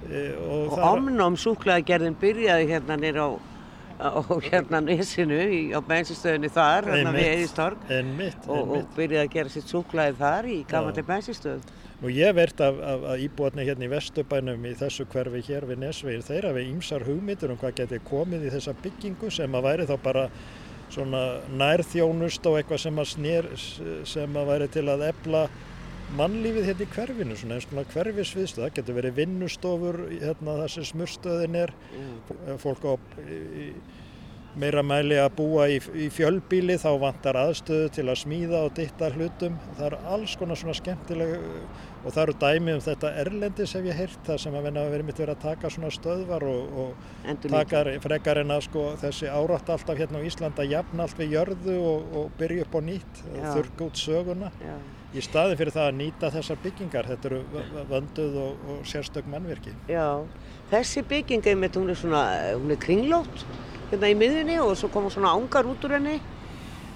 e, 0.09 0.23
og, 0.47 0.73
og 0.73 0.85
omnám 0.95 1.37
súklaðagerðin 1.41 2.17
byrjaði 2.21 2.71
hérna 2.73 2.97
nýra 3.01 3.29
á, 3.29 3.31
á 4.07 4.11
hérna 4.51 4.81
nýsinu 4.85 5.41
á 5.75 5.81
bensinstöðunni 5.83 6.51
þar, 6.55 6.89
hérna 6.93 7.13
við 7.17 7.29
Eðistorg 7.33 7.91
og, 8.47 8.73
og 8.79 8.89
byrjaði 8.97 9.25
að 9.25 9.35
gera 9.35 9.55
sitt 9.57 9.73
súklaði 9.73 10.19
þar 10.21 10.49
í 10.53 10.59
gamanlega 10.71 11.09
bensinstöð 11.09 11.77
Nú 11.99 12.13
ég 12.15 12.31
verðt 12.31 12.61
af, 12.63 12.77
af, 12.79 13.05
af 13.11 13.23
íbúarni 13.25 13.65
hérna 13.67 13.89
í 13.89 13.91
Vestubænum 13.91 14.67
í 14.71 14.75
þessu 14.79 15.09
hverfi 15.11 15.41
hér 15.49 15.65
við 15.67 15.81
Nesvegin, 15.83 16.23
þeirra 16.23 16.53
við 16.55 16.69
ýmsar 16.71 17.03
hugmyndur 17.09 17.51
um 17.51 17.59
hvað 17.59 17.81
geti 17.81 17.99
komið 18.07 18.47
í 18.47 18.53
þessa 18.55 18.75
byggingu 18.85 19.31
sem 19.35 19.57
að 19.59 19.67
væri 19.67 19.87
þá 19.89 19.97
bara 20.05 20.29
svona 20.95 21.23
nærþjónust 21.59 22.47
og 22.47 22.61
eitthvað 22.61 22.85
sem 22.85 23.03
að 23.03 23.11
snýr 23.11 23.49
sem 24.09 24.39
að 24.39 24.53
væri 24.53 24.71
til 24.79 24.87
að 24.93 25.09
ebla 25.09 25.43
mannlífið 26.17 26.69
hérna 26.71 26.87
í 26.87 26.91
hverfinu 26.95 27.37
svona 27.37 27.59
eins 27.59 27.69
og 27.69 27.95
hverfisviðstöð, 27.95 28.65
það 28.65 28.75
getur 28.79 28.99
verið 28.99 29.17
vinnustofur 29.23 30.03
hérna 30.15 30.59
þar 30.63 30.75
sem 30.75 30.91
smurstöðin 30.93 31.63
er. 31.67 31.75
Mm. 31.93 32.61
fólk 32.63 32.87
á 32.89 32.93
meira 34.59 34.83
mæli 34.83 35.19
að 35.21 35.35
búa 35.39 35.67
í, 35.71 35.77
í 35.95 36.09
fjölbíli 36.11 36.79
þá 36.81 36.89
vantar 37.03 37.37
aðstöðu 37.39 37.91
til 37.95 38.05
að 38.09 38.21
smíða 38.23 38.63
og 38.67 38.75
ditta 38.79 39.11
hlutum. 39.15 39.59
Það 39.77 39.87
er 39.91 39.97
alls 40.15 40.35
konar 40.41 40.59
svona 40.59 40.75
skemmtileg 40.75 41.35
og 41.39 42.09
það 42.09 42.23
eru 42.25 42.37
dæmi 42.43 42.75
um 42.75 42.83
þetta 42.83 43.13
erlendis 43.23 43.75
hef 43.77 43.89
ég 43.89 43.99
heyrt 44.01 44.21
það 44.27 44.43
sem 44.45 44.59
að 44.59 44.69
vera 44.79 45.07
mitt 45.07 45.21
verið 45.21 45.35
að 45.37 45.45
taka 45.45 45.73
svona 45.75 45.93
stöðvar 45.95 46.47
og, 46.49 46.79
og 46.83 47.49
taka 47.49 47.85
frekar 48.03 48.43
en 48.43 48.55
að 48.55 48.67
sko 48.69 48.87
þessi 49.03 49.31
árátt 49.31 49.75
alltaf 49.75 49.99
hérna 50.01 50.23
á 50.23 50.27
Íslanda 50.27 50.67
jafn 50.67 51.05
allt 51.05 51.19
við 51.21 51.37
jörðu 51.39 51.81
og, 51.93 52.15
og 52.23 52.39
byrja 52.41 52.67
upp 52.67 52.79
á 52.79 52.81
nýtt 52.89 53.27
þurrk 53.37 53.85
út 53.89 54.07
söguna. 54.09 54.55
Já. 54.63 54.79
Í 55.15 55.23
staði 55.25 55.57
fyrir 55.59 55.75
það 55.75 55.87
að 55.89 55.99
nýta 55.99 56.31
þessar 56.35 56.59
byggingar. 56.65 57.09
Þetta 57.13 57.31
eru 57.31 57.63
vönduð 57.89 58.41
og, 58.43 58.67
og 58.69 58.83
sérstök 58.89 59.29
mannverki 59.31 59.73
Já, 59.89 60.25
þessi 60.73 61.05
bygginga 61.09 61.55
hún 61.77 61.93
er 61.93 61.99
svona, 61.99 62.25
hún 62.57 62.75
er 62.75 62.83
kringlót 62.83 63.47
hérna 63.89 64.11
í 64.13 64.19
miðunni 64.19 64.59
og 64.61 64.75
svo 64.77 64.91
koma 64.93 65.11
svona 65.13 65.33
ángar 65.33 65.69
út 65.69 65.87
úr 65.89 65.97
henni. 65.97 66.19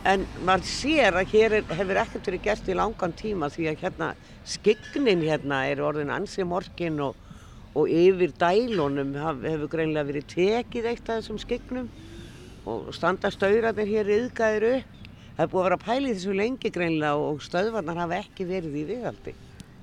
En 0.04 0.24
maður 0.42 0.66
sér 0.66 1.14
að 1.14 1.30
hér 1.30 1.58
er, 1.60 1.66
hefur 1.78 2.00
ekkert 2.02 2.28
verið 2.28 2.46
gert 2.48 2.68
í 2.68 2.74
langan 2.74 3.12
tíma 3.14 3.48
því 3.54 3.68
að 3.70 3.84
hérna 3.84 4.08
skignin 4.44 5.22
hérna 5.22 5.60
er 5.70 5.82
orðin 5.86 6.10
ansi 6.10 6.42
morgin 6.44 6.98
og, 7.04 7.14
og 7.78 7.86
yfir 7.86 8.34
dælunum 8.34 9.14
hefur 9.14 9.70
greinlega 9.70 10.08
verið 10.10 10.26
tekið 10.34 10.88
eitt 10.90 11.06
af 11.06 11.20
þessum 11.20 11.38
skignum 11.40 11.86
og 12.66 12.90
standa 12.94 13.30
stauðræðir 13.32 13.94
hér 13.94 14.12
yðgæðir 14.18 14.68
upp. 14.72 14.91
Það 15.36 15.44
er 15.44 15.52
búið 15.52 15.62
að 15.62 15.68
vera 15.68 15.80
pælið 15.86 16.18
þessu 16.18 16.36
lengi 16.36 16.72
greinlega 16.74 17.30
og 17.30 17.40
stöðvarnar 17.46 18.02
hafa 18.04 18.20
ekki 18.20 18.46
verið 18.48 18.76
í 18.76 18.84
viðhaldi. 18.90 19.34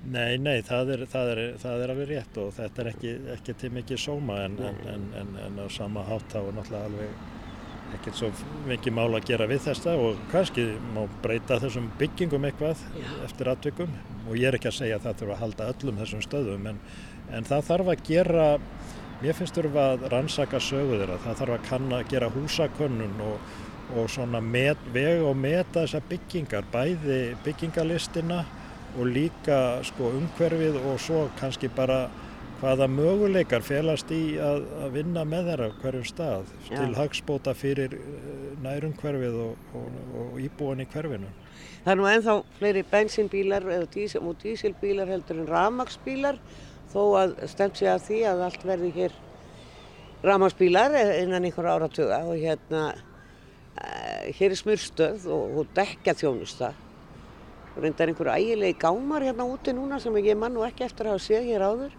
Nei, 0.10 0.38
nei, 0.40 0.62
það 0.64 0.94
er, 0.94 1.02
það 1.12 1.34
er, 1.34 1.42
það 1.60 1.82
er 1.84 1.92
alveg 1.94 2.08
rétt 2.14 2.38
og 2.40 2.54
þetta 2.56 2.82
er 2.82 2.90
ekki, 2.94 3.16
ekki 3.34 3.56
til 3.60 3.72
mikið 3.76 4.00
sóma 4.00 4.38
en, 4.46 4.56
en, 4.64 5.10
en, 5.20 5.34
en 5.44 5.60
á 5.60 5.68
sama 5.76 6.06
hátt 6.08 6.32
þá 6.32 6.40
er 6.40 6.56
náttúrulega 6.56 6.88
alveg 6.88 7.36
ekkert 7.98 8.20
svo 8.20 8.30
mikið 8.70 8.96
mál 8.96 9.10
að 9.18 9.28
gera 9.32 9.48
við 9.50 9.64
þesta 9.66 9.96
og 10.00 10.20
kannski 10.32 10.66
má 10.94 11.02
breyta 11.24 11.58
þessum 11.62 11.90
byggingum 12.00 12.46
eitthvað 12.48 12.82
Já. 12.96 13.08
eftir 13.26 13.50
atvikum 13.52 13.96
og 14.28 14.36
ég 14.38 14.50
er 14.50 14.60
ekki 14.60 14.70
að 14.70 14.78
segja 14.78 15.00
að 15.00 15.08
það 15.08 15.22
þurfa 15.22 15.36
að 15.36 15.44
halda 15.44 15.70
öllum 15.74 16.02
þessum 16.04 16.24
stöðum 16.26 16.68
en, 16.72 16.82
en 17.34 17.50
það 17.50 17.66
þarf 17.72 17.92
að 17.94 18.04
gera, 18.10 18.46
mér 19.24 19.40
finnst 19.40 19.58
þurfa 19.58 19.88
að 19.96 20.06
rannsaka 20.14 20.62
sögu 20.64 21.00
þeirra, 21.02 21.18
það 21.26 21.42
þarf 21.42 21.58
að 21.58 21.66
kanna, 21.70 22.04
gera 22.14 22.32
húsakönnun 22.36 23.26
og, 23.26 23.58
og 23.98 24.10
svona 24.12 24.42
met, 24.44 24.80
veg 24.94 25.24
og 25.26 25.38
meta 25.38 25.84
þessar 25.84 26.06
byggingar, 26.10 26.66
bæði 26.74 27.20
byggingalistina 27.46 28.44
og 28.98 29.12
líka 29.14 29.60
sko 29.86 30.12
umhverfið 30.18 30.80
og 30.82 31.00
svo 31.02 31.28
kannski 31.40 31.70
bara 31.74 32.08
hvaða 32.60 32.90
möguleikar 32.92 33.64
felast 33.64 34.10
í 34.12 34.36
að, 34.44 34.66
að 34.84 34.96
vinna 34.98 35.24
með 35.28 35.52
þeirra 35.52 35.68
hverjum 35.80 36.08
stað 36.08 36.50
Já. 36.68 36.74
til 36.74 36.90
hagspóta 36.98 37.54
fyrir 37.56 37.96
eh, 37.96 38.40
nærum 38.64 38.96
hverfið 39.00 39.38
og, 39.46 39.70
og, 39.80 40.02
og 40.22 40.42
íbúan 40.44 40.84
í 40.84 40.88
hverfinu. 40.92 41.30
Það 41.86 41.94
er 41.94 42.00
nú 42.02 42.10
enþá 42.10 42.36
fleiri 42.58 42.84
bensinbílar 42.92 43.68
dísil, 43.94 44.22
og 44.26 44.36
dísilbílar 44.44 45.08
heldur 45.08 45.40
en 45.40 45.48
ramagsbílar 45.48 46.42
þó 46.92 47.02
að 47.22 47.38
stemt 47.48 47.80
sig 47.80 47.92
að 47.92 48.06
því 48.10 48.20
að 48.28 48.46
allt 48.50 48.66
verði 48.68 48.92
hér 48.98 49.16
ramagsbílar 50.26 50.98
innan 51.22 51.48
einhver 51.48 51.70
áratuga 51.72 52.26
og 52.28 52.36
hérna 52.36 52.90
hér 54.36 54.54
er 54.54 54.60
smurrstöð 54.60 55.28
og, 55.32 55.58
og 55.62 55.74
dekja 55.78 56.16
þjónusta 56.18 56.74
og 57.76 57.84
reyndar 57.84 58.12
einhverju 58.12 58.36
ægilegi 58.36 58.80
gámar 58.82 59.24
hérna 59.24 59.48
úti 59.48 59.74
núna 59.76 60.00
sem 60.02 60.16
ég 60.20 60.38
mann 60.38 60.58
og 60.58 60.68
ekki 60.68 60.88
eftir 60.88 61.08
að 61.08 61.18
hafa 61.18 61.26
séð 61.26 61.48
hér 61.48 61.66
áður. 61.66 61.98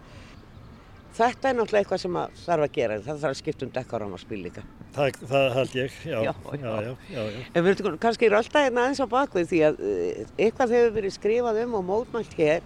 Þetta 1.11 1.49
er 1.49 1.57
náttúrulega 1.59 1.83
eitthvað 1.83 2.01
sem 2.05 2.19
þarf 2.45 2.65
að 2.65 2.75
gera, 2.77 2.99
það 3.03 3.23
þarf 3.25 3.33
að 3.33 3.39
skipta 3.41 3.67
um 3.67 3.73
dekkarum 3.75 4.13
að 4.15 4.23
spila 4.23 4.47
líka. 4.47 4.63
Það, 4.95 5.19
það 5.33 5.47
held 5.57 5.75
ég, 5.75 5.97
já. 6.07 6.19
já, 6.27 6.33
já, 6.61 6.71
já, 6.85 6.93
já 7.11 7.21
en 7.55 7.65
við 7.65 7.67
veitum, 7.69 7.99
kannski 8.03 8.29
eru 8.29 8.39
alltaf 8.39 8.67
hérna 8.67 8.85
aðeins 8.85 9.03
á 9.03 9.07
bakvið 9.11 9.51
því 9.51 9.61
að 9.67 9.83
eh, 9.91 10.23
eitthvað 10.47 10.75
hefur 10.77 10.95
verið 10.99 11.15
skrifað 11.17 11.61
um 11.65 11.77
og 11.79 11.85
mótmælt 11.89 12.37
hér, 12.39 12.65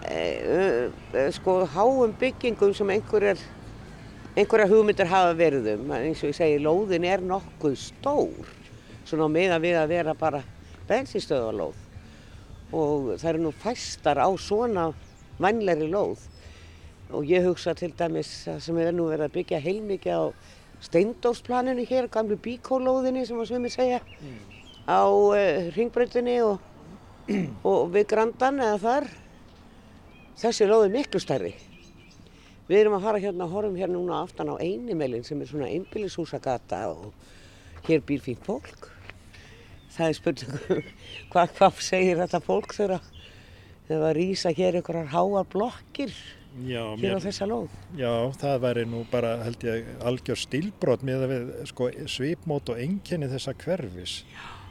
e, 0.00 0.20
e, 1.12 1.26
sko 1.36 1.58
háum 1.74 2.12
byggingum 2.20 2.74
sem 2.76 2.92
einhverjar, 2.96 3.44
einhverjar 4.38 4.70
hugmyndir 4.70 5.08
hafa 5.10 5.34
verið 5.34 5.72
um, 5.74 5.92
eins 5.96 6.20
og 6.22 6.30
ég 6.30 6.36
segi, 6.38 6.58
lóðin 6.62 7.06
er 7.08 7.22
nokkuð 7.26 7.76
stór, 7.80 8.50
svona 9.08 9.26
meða 9.32 9.58
við 9.62 9.78
að 9.80 9.94
vera 9.94 10.14
bara 10.18 10.42
bensinstöðalóð 10.90 11.78
og 12.70 13.08
það 13.18 13.28
eru 13.32 13.40
nú 13.42 13.50
fæstar 13.58 14.20
á 14.22 14.30
svona 14.38 14.90
vannleiri 15.42 15.88
lóð. 15.90 16.20
Og 17.10 17.26
ég 17.26 17.42
hugsa 17.42 17.74
til 17.74 17.90
dæmis 17.98 18.28
sem 18.46 18.76
er 18.78 18.92
nú 18.94 19.08
verið 19.10 19.26
að 19.26 19.34
byggja 19.34 19.58
heilmikið 19.64 20.14
á 20.14 20.24
steindósplaninu 20.86 21.82
hér, 21.88 22.06
gamlu 22.06 22.38
bíkólóðinni 22.38 23.24
sem 23.26 23.40
að 23.42 23.50
svömi 23.50 23.72
segja 23.74 23.98
mm. 23.98 24.36
á 24.86 25.02
uh, 25.10 25.34
eh, 25.34 25.72
ringbreytinni 25.74 26.36
og, 26.46 26.62
og 27.72 27.90
við 27.96 28.06
grandan 28.14 28.62
eða 28.62 28.78
þar. 28.84 29.10
Þessi 30.38 30.70
lóð 30.70 30.86
er 30.86 30.94
miklu 30.94 31.20
stærri 31.20 31.52
við 32.70 32.84
erum 32.84 32.96
að 32.98 33.06
fara 33.08 33.22
hérna, 33.24 33.50
horfum 33.50 33.78
hérna 33.78 33.98
núna 33.98 34.22
aftan 34.22 34.52
á 34.52 34.56
einimelin 34.62 35.26
sem 35.26 35.40
er 35.42 35.50
svona 35.50 35.70
einbílishúsagata 35.70 36.84
og 36.94 37.10
hér 37.88 38.04
býr 38.06 38.22
fín 38.22 38.38
fólk 38.46 38.90
það 39.90 40.06
er 40.08 40.18
spurning 40.18 40.84
hvað 41.32 41.56
hva 41.58 41.70
segir 41.82 42.20
þetta 42.22 42.42
fólk 42.44 42.76
þegar 42.76 43.00
það 43.90 44.12
rýsa 44.20 44.52
hér 44.54 44.78
einhverjar 44.78 45.10
háar 45.14 45.48
blokkir 45.50 46.14
Já, 46.66 46.82
hér 46.98 46.98
mér, 46.98 47.18
á 47.18 47.26
þessa 47.26 47.46
lóð? 47.46 47.74
já, 47.98 48.10
það 48.40 48.56
væri 48.64 48.86
nú 48.90 49.04
bara 49.10 49.36
held 49.44 49.66
ég 49.66 49.90
algjör 50.02 50.38
stílbrot 50.40 51.04
með 51.06 51.26
að 51.26 51.34
við 51.34 51.52
sko 51.70 51.90
svipmót 52.10 52.72
og 52.74 52.80
enginni 52.82 53.28
þessa 53.30 53.54
hverfis. 53.54 54.16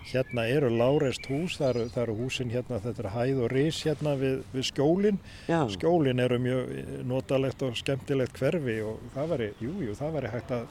Hérna 0.09 0.45
eru 0.49 0.69
láreist 0.73 1.27
hús, 1.29 1.57
það 1.59 1.69
eru, 1.69 1.81
það 1.93 2.03
eru 2.03 2.13
húsin 2.17 2.53
hérna, 2.53 2.79
þetta 2.81 3.03
er 3.03 3.09
hæð 3.13 3.41
og 3.45 3.51
ris 3.53 3.81
hérna 3.85 4.13
við, 4.17 4.39
við 4.53 4.65
skjólinn. 4.71 5.19
Já, 5.45 5.59
Skjólin 5.75 6.23
eru 6.23 6.39
mjög 6.41 6.71
notalegt 7.09 7.61
og 7.67 7.77
skemmtilegt 7.77 8.39
hverfi 8.41 8.79
og 8.85 9.03
það 9.13 9.35
væri, 9.35 9.51
jú, 9.61 9.75
jú, 9.85 9.97
það 9.99 10.15
væri 10.17 10.31
hægt 10.33 10.55
að 10.57 10.65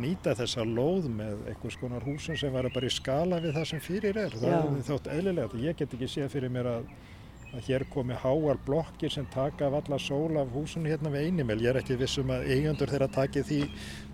nýta 0.00 0.34
þessa 0.38 0.64
lóð 0.66 1.06
með 1.12 1.46
einhvers 1.50 1.78
konar 1.80 2.04
húsum 2.06 2.38
sem 2.38 2.52
væri 2.54 2.72
bara 2.74 2.90
í 2.90 2.94
skala 2.94 3.40
við 3.42 3.56
það 3.58 3.70
sem 3.72 3.84
fyrir 3.84 4.18
er. 4.24 4.34
Það 4.34 4.52
Já. 4.54 4.58
er 4.58 4.84
þótt 4.90 5.08
eðlilegt. 5.14 5.56
Ég 5.64 5.78
get 5.78 5.96
ekki 5.96 6.10
séð 6.10 6.28
fyrir 6.34 6.52
mér 6.54 6.70
að, 6.70 6.90
að 7.50 7.70
hér 7.70 7.86
komi 7.90 8.18
háar 8.24 8.60
blokkir 8.66 9.14
sem 9.14 9.26
taka 9.34 9.66
af 9.70 9.78
alla 9.80 9.98
sól 10.02 10.38
af 10.40 10.50
húsinu 10.54 10.90
hérna 10.90 11.14
við 11.14 11.30
einimel. 11.30 11.58
Ég 11.62 11.74
er 11.74 11.80
ekki 11.82 11.98
vissum 12.00 12.30
að 12.34 12.50
eigendur 12.54 12.90
þeirra 12.90 13.10
taki 13.14 13.42
því 13.46 13.62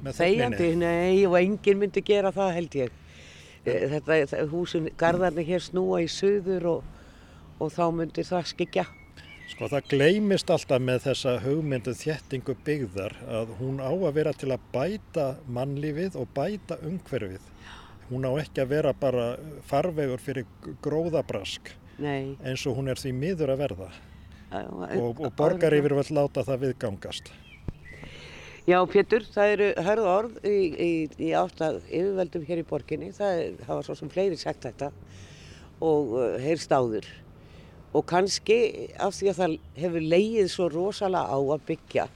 með 0.05 0.23
þegjandi, 0.23 0.71
nei, 0.81 1.27
og 1.29 1.41
enginn 1.41 1.83
myndi 1.85 2.05
gera 2.05 2.33
það 2.37 2.55
held 2.61 2.81
ég. 2.85 3.03
Eh, 3.67 3.89
Þetta, 3.91 4.21
þetta 4.23 4.45
húsin, 4.53 4.91
gardarnir 4.99 5.47
hér 5.49 5.65
snúa 5.65 6.03
í 6.05 6.09
suður 6.11 6.69
og, 6.77 6.85
og 7.59 7.73
þá 7.75 7.85
myndi 7.99 8.25
það 8.27 8.51
skikja. 8.53 8.87
Sko 9.47 9.69
það 9.71 9.91
gleymist 9.93 10.51
alltaf 10.51 10.83
með 10.83 11.05
þessa 11.05 11.37
hugmyndu 11.45 11.95
þjettingu 11.95 12.57
byggðar 12.67 13.15
að 13.31 13.53
hún 13.61 13.79
á 13.79 13.91
að 13.95 14.17
vera 14.19 14.33
til 14.35 14.51
að 14.55 14.65
bæta 14.75 15.27
mannlífið 15.47 16.19
og 16.19 16.31
bæta 16.35 16.79
umhverfið. 16.87 17.45
Hún 18.11 18.27
á 18.27 18.33
ekki 18.43 18.63
að 18.63 18.73
vera 18.75 18.93
bara 18.95 19.29
farvegur 19.67 20.23
fyrir 20.23 20.47
gróðabrask 20.83 21.73
Nei. 22.03 22.37
eins 22.43 22.67
og 22.67 22.79
hún 22.79 22.91
er 22.91 23.01
því 23.01 23.15
miður 23.19 23.55
að 23.55 23.63
verða 23.65 23.89
og, 24.53 25.23
og 25.23 25.33
borgar 25.39 25.75
yfir 25.75 25.95
vel 25.97 26.07
láta 26.15 26.45
það 26.47 26.69
viðgangast. 26.69 27.33
Já, 28.67 28.81
Pétur, 28.91 29.23
það 29.31 29.53
eru 29.53 29.67
hörð 29.87 30.07
orð 30.11 30.39
í, 30.43 30.57
í, 30.75 30.91
í 31.23 31.29
átt 31.39 31.61
að 31.63 31.77
yfirveldum 31.87 32.47
hér 32.49 32.59
í 32.59 32.67
borginni. 32.67 33.13
Það, 33.15 33.43
er, 33.45 33.53
það 33.61 33.79
var 33.79 33.87
svo 33.87 33.95
sem 33.95 34.11
fleiri 34.11 34.39
sagt 34.41 34.67
þetta 34.67 34.89
og 35.87 36.17
uh, 36.17 36.35
heyrst 36.43 36.75
áður. 36.75 37.07
Og 37.95 38.03
kannski 38.11 38.57
af 38.99 39.15
því 39.15 39.31
að 39.31 39.39
það 39.39 39.55
hefur 39.79 40.09
leið 40.11 40.51
svo 40.51 40.67
rosalega 40.73 41.31
á 41.31 41.39
að 41.39 41.63
byggja, 41.69 42.09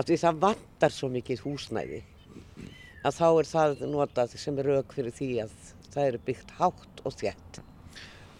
af 0.00 0.08
því 0.08 0.18
það 0.24 0.40
vantar 0.46 0.96
svo 0.96 1.10
mikið 1.12 1.44
húsnæði, 1.44 2.00
að 3.04 3.18
þá 3.18 3.28
er 3.28 3.50
það 3.52 3.84
notað 3.92 4.38
sem 4.40 4.62
er 4.62 4.70
rauk 4.72 4.96
fyrir 4.96 5.14
því 5.18 5.30
að 5.44 5.54
það 5.92 6.06
eru 6.06 6.22
byggt 6.30 6.56
hátt 6.56 7.04
og 7.04 7.20
þjætt. 7.20 7.60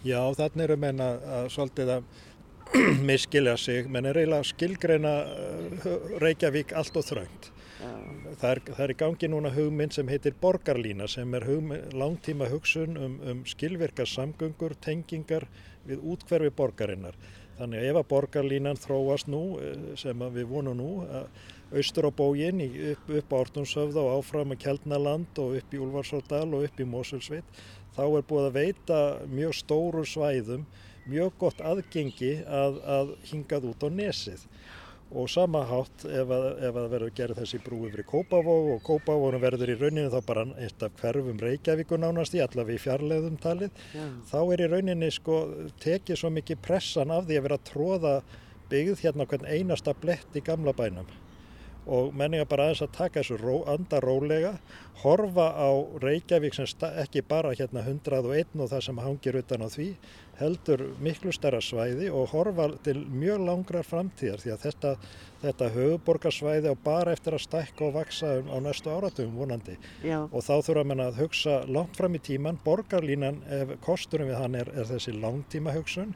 Já, 0.07 0.19
þannig 0.41 0.65
eru 0.65 0.81
menn 0.81 1.05
að, 1.05 1.21
að 1.37 1.51
svolítið 1.53 1.93
að 1.99 2.09
miskilja 3.09 3.57
sig, 3.57 3.87
menn 3.91 4.07
er 4.09 4.19
eiginlega 4.21 4.47
skilgreina 4.47 5.13
uh, 5.27 6.09
Reykjavík 6.23 6.73
allt 6.77 6.99
og 6.99 7.05
þröngt. 7.07 7.51
Það 8.37 8.49
er, 8.49 8.59
það 8.67 8.83
er 8.83 8.91
í 8.91 8.95
gangi 8.97 9.27
núna 9.31 9.49
hugmynd 9.53 9.93
sem 9.95 10.09
heitir 10.11 10.35
borgarlína 10.41 11.07
sem 11.09 11.33
er 11.37 11.45
hugmynd, 11.47 11.93
langtíma 11.97 12.49
hugsun 12.51 12.97
um, 12.97 13.17
um 13.31 13.43
skilvirkar 13.49 14.09
samgöngur, 14.09 14.75
tengingar 14.81 15.45
við 15.87 16.01
útkverfi 16.13 16.51
borgarinnar. 16.57 17.17
Þannig 17.57 17.81
að 17.81 17.89
ef 17.89 17.99
að 18.01 18.09
borgarlínan 18.11 18.81
þróast 18.81 19.29
nú, 19.33 19.43
eh, 19.61 19.85
sem 19.97 20.25
við 20.35 20.49
vonum 20.51 20.77
nú, 20.77 20.89
að 21.07 21.79
austur 21.79 22.09
á 22.09 22.11
bógin 22.13 22.61
upp, 22.91 23.09
upp 23.09 23.33
á 23.33 23.39
Ortunshöfða 23.39 24.03
og 24.03 24.19
áfram 24.19 24.53
að 24.53 24.61
Kjeldnaland 24.65 25.41
og 25.41 25.57
upp 25.57 25.73
í 25.73 25.81
Úlfarsárdal 25.81 26.45
og 26.53 26.67
upp 26.67 26.83
í 26.83 26.87
Mosulsveit, 26.87 27.57
þá 27.97 28.03
er 28.05 28.27
búið 28.29 28.49
að 28.49 28.59
veita 28.59 28.99
mjög 29.31 29.57
stóru 29.57 30.05
svæðum 30.05 30.67
mjög 31.11 31.37
gott 31.41 31.63
aðgengi 31.63 32.33
að, 32.43 32.81
að 32.97 33.15
hingað 33.31 33.71
út 33.71 33.85
á 33.85 33.89
nesið 33.91 34.47
og 35.07 35.29
sama 35.31 35.61
hátt 35.63 36.03
ef 36.03 36.31
að, 36.35 36.45
ef 36.67 36.77
að 36.81 36.87
verður 36.91 37.13
gerð 37.15 37.37
þessi 37.39 37.59
brú 37.63 37.77
yfir 37.87 38.01
í 38.03 38.07
Kópavóg 38.09 38.71
og 38.73 38.81
Kópavógum 38.83 39.39
verður 39.39 39.71
í 39.71 39.77
rauninu 39.79 40.09
þá 40.11 40.17
bara 40.27 40.43
eitt 40.59 40.83
af 40.83 40.97
hverfum 40.99 41.39
Reykjavíkur 41.39 42.01
nánast 42.03 42.35
í 42.35 42.41
allavega 42.43 42.75
í 42.75 42.83
fjarlæðum 42.83 43.37
talið 43.39 43.85
Já. 43.95 44.03
þá 44.27 44.39
er 44.41 44.65
í 44.65 44.67
rauninni 44.73 45.11
sko 45.15 45.37
tekið 45.83 46.19
svo 46.19 46.33
mikið 46.35 46.59
pressan 46.67 47.13
af 47.15 47.29
því 47.29 47.39
að 47.39 47.47
vera 47.47 47.59
að 47.61 47.69
tróða 47.71 48.13
byggð 48.67 49.05
hérna 49.05 49.29
hvern 49.31 49.47
einasta 49.47 49.95
blett 49.95 50.35
í 50.35 50.43
gamla 50.43 50.75
bænum 50.75 51.07
og 51.87 52.13
menninga 52.17 52.47
bara 52.49 52.67
aðeins 52.67 52.83
að 52.85 52.93
taka 52.97 53.21
þessu 53.21 53.39
ró, 53.41 53.55
anda 53.71 53.99
rólega, 54.03 54.53
horfa 55.03 55.47
á 55.55 55.69
Reykjavík 56.03 56.55
sem 56.57 56.67
ekki 57.03 57.23
bara 57.27 57.53
hérna 57.55 57.83
101 57.85 58.55
og 58.57 58.71
það 58.71 58.83
sem 58.87 59.01
hangir 59.03 59.37
utan 59.39 59.63
á 59.63 59.67
því, 59.71 59.87
heldur 60.37 60.83
miklu 61.01 61.33
stærra 61.33 61.61
svæði 61.63 62.09
og 62.13 62.29
horfa 62.33 62.69
til 62.85 62.99
mjög 63.09 63.43
langrar 63.47 63.87
framtíðar 63.87 64.43
því 64.43 64.53
að 64.53 64.63
þetta, 64.65 64.93
þetta 65.43 65.69
höfuborgarsvæði 65.77 66.73
á 66.73 66.75
bara 66.83 67.13
eftir 67.17 67.37
að 67.37 67.45
stækka 67.45 67.87
og 67.87 67.95
vaksa 67.97 68.33
um, 68.41 68.51
á 68.53 68.57
næstu 68.67 68.93
áratugum 68.93 69.37
vonandi. 69.39 69.77
Já, 70.05 70.19
og 70.25 70.45
þá 70.45 70.55
þurfa 70.67 70.87
menn 70.91 71.05
að 71.07 71.21
hugsa 71.23 71.59
langt 71.65 71.97
fram 71.97 72.17
í 72.17 72.23
tíman, 72.29 72.61
borgarlínan 72.65 73.41
ef 73.61 73.77
kosturum 73.85 74.29
við 74.29 74.41
hann 74.41 74.59
er, 74.59 74.73
er 74.75 74.89
þessi 74.91 75.15
langtíma 75.17 75.73
hugsun 75.77 76.13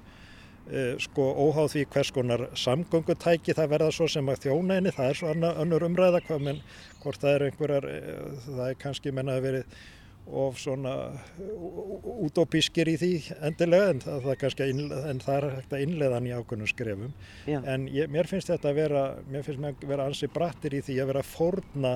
sko 1.02 1.24
óháð 1.48 1.72
því 1.74 1.86
hvers 1.94 2.12
konar 2.16 2.44
samgöngutæki 2.56 3.56
það 3.58 3.72
verða 3.74 3.94
svo 3.96 4.08
sem 4.12 4.30
að 4.30 4.46
þjóna 4.46 4.78
henni, 4.78 4.94
það 4.96 5.10
er 5.10 5.18
svo 5.20 5.32
anna, 5.32 5.56
önnur 5.64 5.88
umræða 5.88 6.22
hvað 6.28 6.46
menn, 6.46 6.62
hvort 7.02 7.24
það 7.24 7.34
er 7.34 7.48
einhverjar, 7.48 7.90
eh, 7.90 8.38
það 8.46 8.68
er 8.68 8.78
kannski 8.86 9.16
menna 9.16 9.40
að 9.40 9.48
verið 9.50 9.82
of 10.32 10.60
svona 10.62 10.94
útópískir 12.22 12.88
í 12.92 12.96
því 13.02 13.12
endilega 13.42 13.90
en 13.92 14.02
það, 14.04 14.20
það, 14.22 14.32
er 14.32 14.40
kannski 14.44 14.68
en 14.70 15.22
það 15.24 15.38
er 15.38 15.48
hægt 15.58 15.74
að 15.74 15.86
innleiða 15.86 16.18
hann 16.20 16.30
í 16.30 16.34
ákveðnum 16.38 16.70
skrefum. 16.70 17.16
Já, 17.50 17.58
en 17.74 17.88
ég, 17.92 18.12
mér 18.14 18.30
finnst 18.30 18.52
þetta 18.52 18.70
að 18.70 18.80
vera, 18.80 19.06
mér 19.32 19.48
finnst 19.48 19.64
mér 19.64 19.74
að 19.74 19.94
vera 19.96 20.08
ansi 20.08 20.30
brattir 20.32 20.78
í 20.78 20.84
því 20.86 21.00
að 21.02 21.12
vera 21.12 21.26
fórna 21.26 21.96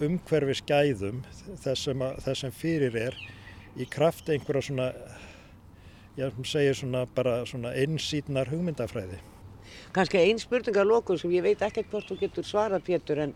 umhverfi 0.00 0.56
skæðum 0.62 1.20
þess 1.60 1.84
sem, 1.84 2.02
að, 2.02 2.22
þess 2.24 2.46
sem 2.46 2.56
fyrir 2.56 2.96
er 2.96 3.18
í 3.78 3.86
kraft 3.90 4.32
einhverja 4.32 4.70
svona, 4.70 4.88
ég 6.18 6.40
segir 6.44 6.74
svona 6.74 7.06
bara 7.14 7.44
svona 7.46 7.74
einsýtnar 7.74 8.50
hugmyndafræði. 8.50 9.20
kannski 9.94 10.18
ein 10.18 10.38
spurning 10.38 10.76
að 10.76 10.90
lokum 10.90 11.18
sem 11.18 11.30
ég 11.30 11.42
veit 11.42 11.62
ekkert 11.62 11.90
hvort 11.90 12.08
þú 12.08 12.18
getur 12.20 12.44
svarað 12.44 12.84
Pétur 12.86 13.18
en 13.18 13.34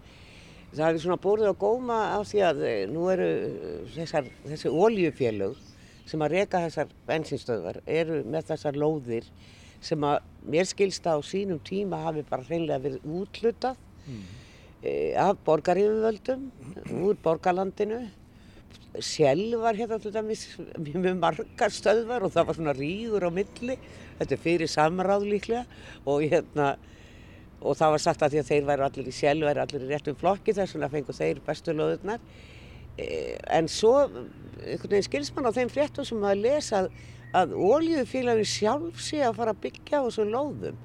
það 0.74 0.88
er 0.88 0.98
svona 1.02 1.20
bórið 1.22 1.50
á 1.50 1.54
góma 1.54 1.98
af 2.16 2.26
því 2.30 2.40
að 2.48 2.62
eh, 2.66 2.87
nú 2.90 3.08
eru 3.12 3.28
eh, 3.28 3.92
þessar, 3.94 4.30
þessi 4.44 4.70
oljufélög 4.70 5.56
sem 6.06 6.22
að 6.22 6.34
reka 6.34 6.62
þessar 6.66 6.90
bensinstöðvar 7.06 7.80
eru 7.87 8.22
með 8.24 8.50
þessar 8.50 8.78
lóðir 8.78 9.28
sem 9.84 10.04
að 10.04 10.18
mér 10.50 10.66
skilst 10.68 11.06
á 11.06 11.14
sínum 11.22 11.60
tíma 11.64 12.02
hafi 12.04 12.24
bara 12.28 12.46
hreinlega 12.48 12.82
verið 12.82 13.06
útlutað 13.20 13.78
mm. 14.06 14.22
af 15.20 15.38
borgarífuvöldum 15.46 16.50
úr 17.04 17.18
borgarlandinu 17.22 18.02
Sjálf 19.02 19.58
var 19.58 19.74
hérna 19.74 19.98
til 19.98 20.12
dæmis 20.14 20.44
með 20.78 21.16
margar 21.18 21.72
stöðvar 21.74 22.26
og 22.26 22.34
það 22.34 22.48
var 22.48 22.58
svona 22.58 22.74
rígur 22.76 23.26
á 23.26 23.30
milli, 23.34 23.74
þetta 24.20 24.37
er 24.37 24.42
fyrir 24.44 24.70
samráð 24.70 25.26
líklega 25.32 25.64
og 26.06 26.22
hérna 26.22 26.74
og 27.64 27.78
það 27.78 27.94
var 27.94 28.02
sagt 28.04 28.22
að 28.22 28.34
því 28.34 28.40
að 28.40 28.50
þeir 28.50 28.66
væri 28.68 28.84
allir 28.87 29.08
í 29.08 29.14
sjálf, 29.14 29.46
væri 29.48 29.62
allir 29.62 29.87
í 29.87 29.90
réttum 29.90 30.18
flokki 30.20 30.54
þess 30.56 30.76
vegna 30.76 30.90
fengu 30.92 31.16
þeir 31.16 31.40
bestu 31.46 31.74
löðurnar. 31.74 32.20
E, 33.00 33.06
en 33.56 33.70
svo, 33.72 33.94
einhvern 34.04 34.92
veginn 34.92 35.06
skilst 35.08 35.34
mann 35.37 35.48
á 35.48 35.56
þeim 35.56 35.72
fréttum 35.72 36.06
sem 36.06 36.20
maður 36.20 36.42
lesa 36.44 36.82
að, 37.34 37.54
oljufélagin 37.56 38.50
sjálf 38.50 39.00
sé 39.02 39.22
að 39.24 39.38
fara 39.40 39.54
að 39.56 39.62
byggja 39.64 40.02
á 40.02 40.06
þessum 40.06 40.30
lóðum. 40.34 40.78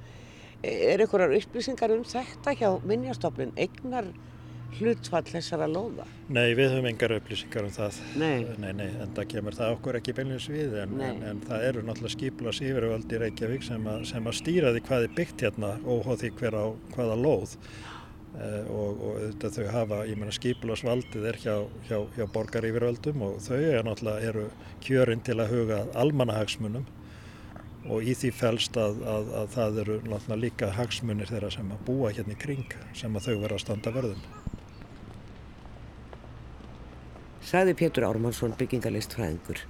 E, 0.63 0.71
er 0.93 1.03
einhverjar 1.03 1.35
upplýsingar 1.41 1.95
um 1.97 2.07
þetta 2.07 2.55
hjá 2.55 2.69
minnjastofnun, 2.87 3.53
eignar 3.59 4.09
hlutfall 4.77 5.25
þessara 5.27 5.65
lóða? 5.67 6.05
Nei, 6.29 6.53
við 6.55 6.69
höfum 6.75 6.87
engar 6.91 7.13
upplýsingar 7.17 7.65
um 7.67 7.73
það. 7.73 7.97
Nei. 8.21 8.45
Nei, 8.61 8.71
nei, 8.77 8.87
en 9.01 9.13
það 9.17 9.27
kemur 9.33 9.57
það 9.57 9.73
okkur 9.77 9.97
ekki 9.99 10.13
beinleins 10.19 10.45
við 10.53 10.75
en, 10.83 10.93
en, 11.01 11.21
en 11.31 11.39
það 11.47 11.65
eru 11.71 11.83
náttúrulega 11.87 12.13
skiplas 12.15 12.61
yfirvöld 12.61 13.15
í 13.15 13.21
Reykjavík 13.23 13.65
sem, 13.65 13.87
að- 13.89 14.05
sem 14.11 14.29
að 14.29 14.37
stýra 14.39 14.73
því 14.75 14.83
hvað 14.89 15.07
er 15.07 15.15
byggt 15.17 15.45
hérna 15.47 15.71
óháð 15.89 16.21
því 16.23 16.31
hver 16.41 16.59
á 16.61 16.65
hvaða 16.93 17.17
lóð 17.23 17.55
eh, 18.37 18.69
og, 18.69 19.01
og 19.01 19.17
auðvitað 19.17 19.57
þau 19.57 19.67
hafa, 19.73 19.99
ég 20.11 20.21
meina 20.21 20.35
skiplasvaldið 20.37 21.27
er 21.33 21.41
hjá, 21.43 21.55
hjá, 21.89 21.97
hjá 22.15 22.25
borgar 22.37 22.69
yfirvöldum 22.69 23.25
og 23.25 23.41
þau 23.47 23.57
er 23.59 23.83
náttúrulega 23.89 24.29
eru 24.31 24.45
kjörin 24.85 25.25
til 25.25 25.39
að 25.41 25.53
huga 25.57 25.81
almannahagsmunum 26.05 26.85
og 27.89 28.03
í 28.05 28.13
því 28.13 28.29
felst 28.35 28.75
að, 28.77 28.99
að, 29.07 29.29
að 29.39 29.51
það 29.55 29.77
eru 29.81 29.93
náttúrulega 30.03 30.41
líka 30.43 30.67
hagsmunir 30.75 31.29
þeirra 31.31 31.49
sem 31.55 31.69
að 31.73 31.83
búa 31.87 32.11
hérna 32.13 32.35
í 32.35 32.39
kring 32.43 32.75
sem 32.93 33.15
að 33.17 33.29
þau 33.31 33.37
vera 33.45 33.55
að 33.57 33.63
standa 33.63 33.93
vörðum. 33.95 34.25
Saði 37.45 37.75
Pétur 37.79 38.05
Ármannsson 38.09 38.55
byggingalist 38.59 39.15
fræðingur. 39.15 39.63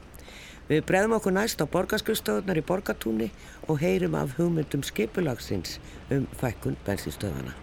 Við 0.70 0.84
bregðum 0.86 1.16
okkur 1.18 1.34
næst 1.34 1.62
á 1.62 1.66
borgarskustöðunar 1.70 2.60
í 2.62 2.66
Borgatúni 2.66 3.32
og 3.66 3.80
heyrum 3.82 4.18
af 4.20 4.36
hugmyndum 4.38 4.84
skipulagsins 4.86 5.80
um 6.14 6.28
fækkun 6.38 6.78
bensinstöðana. 6.86 7.56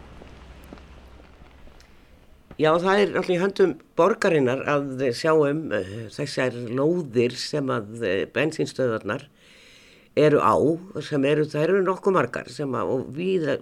Já, 2.57 2.71
það 2.81 3.01
er 3.03 3.17
allir 3.21 3.41
höndum 3.43 3.73
borgarinnar 4.01 4.63
að 4.73 5.03
sjá 5.15 5.35
um 5.35 5.67
uh, 5.77 5.89
þessar 6.15 6.55
lóðir 6.73 7.35
sem 7.37 7.69
að 7.71 7.91
uh, 8.01 8.13
bensinstöðarnar 8.33 9.27
eru 10.17 10.41
á, 10.41 10.57
sem 11.05 11.27
eru, 11.29 11.45
það 11.45 11.67
eru 11.67 11.83
nokkuð 11.85 12.17
margar 12.17 12.49
sem 12.49 12.73
að, 12.75 12.95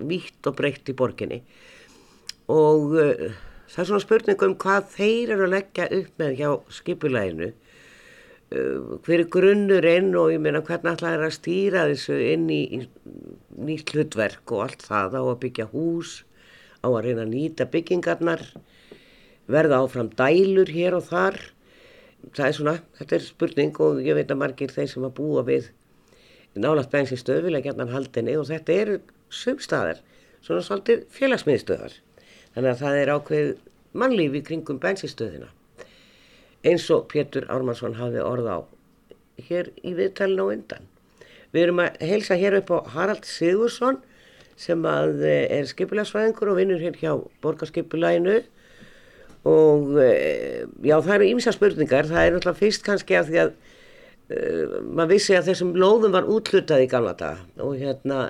vítt 0.06 0.46
og 0.46 0.54
breytt 0.60 0.92
í 0.92 0.94
borginni 0.94 1.40
og 2.54 2.94
uh, 2.94 3.26
það 3.74 3.82
er 3.82 3.88
svona 3.90 4.04
spurning 4.04 4.42
um 4.46 4.56
hvað 4.62 4.90
þeir 4.94 5.34
eru 5.34 5.46
að 5.48 5.54
leggja 5.56 5.86
upp 5.98 6.20
með 6.22 6.36
hjá 6.38 6.50
skipulæginu 6.78 7.48
uh, 7.50 8.98
hver 9.02 9.24
er 9.24 9.30
grunnurinn 9.36 10.12
og 10.18 10.30
ég 10.34 10.42
meina 10.42 10.62
hvernig 10.62 10.92
alltaf 10.92 11.10
er 11.10 11.26
að 11.26 11.34
stýra 11.34 11.88
þessu 11.90 12.18
inn 12.30 12.46
í, 12.54 12.60
í 12.78 12.84
nýtt 13.66 13.94
hlutverk 13.94 14.54
og 14.54 14.66
allt 14.68 14.86
það? 14.86 15.18
Á 15.18 15.22
að 15.24 15.40
byggja 15.42 15.68
hús 15.72 16.20
á 16.84 16.88
að 16.92 17.02
reyna 17.08 17.24
að 17.24 17.34
nýta 17.34 17.68
byggingarnar 17.70 18.46
verða 19.50 19.82
áfram 19.82 20.12
dælur 20.16 20.70
hér 20.70 20.98
og 20.98 21.08
þar? 21.10 21.40
Það 22.30 22.46
er 22.46 22.56
svona, 22.56 22.76
þetta 22.98 23.16
er 23.16 23.26
spurning 23.26 23.80
og 23.84 23.98
ég 24.04 24.16
veit 24.16 24.30
að 24.32 24.40
margir 24.40 24.72
þeir 24.72 24.92
sem 24.94 25.04
að 25.04 25.16
búa 25.18 25.44
við 25.44 25.72
nálagt 26.54 26.92
bensinstöð 26.92 27.48
vilja 27.48 27.64
gætna 27.64 27.88
haldinni 27.90 28.36
og 28.38 28.46
þetta 28.48 28.76
eru 28.84 28.98
sumstaðar, 29.34 30.00
svona 30.44 30.62
svolítið 30.62 31.04
félagsmiðstöðar. 31.12 31.96
Þannig 32.54 32.70
að 32.70 32.80
það 32.80 32.98
er 33.00 33.12
ákveð 33.14 33.52
mannlífi 33.98 34.42
kringum 34.46 34.80
bensinstöðina. 34.82 35.50
Eins 36.64 36.86
og 36.94 37.06
Pétur 37.12 37.46
Ármannsson 37.52 37.98
hafði 37.98 38.22
orð 38.24 38.50
á 38.50 38.58
hér 39.48 39.70
í 39.82 39.94
viðtælinu 39.98 40.46
og 40.46 40.54
undan. 40.54 40.90
Við 41.54 41.66
erum 41.66 41.82
að 41.84 42.02
helsa 42.02 42.38
hér 42.38 42.58
upp 42.60 42.70
á 42.74 42.78
Harald 42.94 43.26
Sigursson 43.28 44.00
sem 44.58 44.86
eh, 44.86 45.46
er 45.50 45.66
skipilagsfæðingur 45.66 46.52
og 46.52 46.58
vinnur 46.60 46.82
hér 46.82 46.98
hjá 46.98 47.12
borgarskipilæginu 47.42 48.40
og 49.50 49.98
eh, 50.00 50.64
já 50.82 50.96
það 51.02 51.14
eru 51.16 51.30
ímsa 51.32 51.52
spurningar, 51.54 52.08
það 52.08 52.22
er 52.22 52.36
náttúrulega 52.36 52.60
fyrst 52.60 52.86
kannski 52.86 53.18
að 53.18 53.30
því 53.30 53.40
að 53.42 53.50
uh, 53.52 54.78
maður 54.88 55.10
vissi 55.10 55.36
að 55.36 55.50
þessum 55.50 55.74
lóðum 55.76 56.14
var 56.14 56.30
útlutað 56.30 56.86
í 56.86 56.88
gamla 56.90 57.12
daga 57.18 57.66
og 57.66 57.74
hérna 57.82 58.20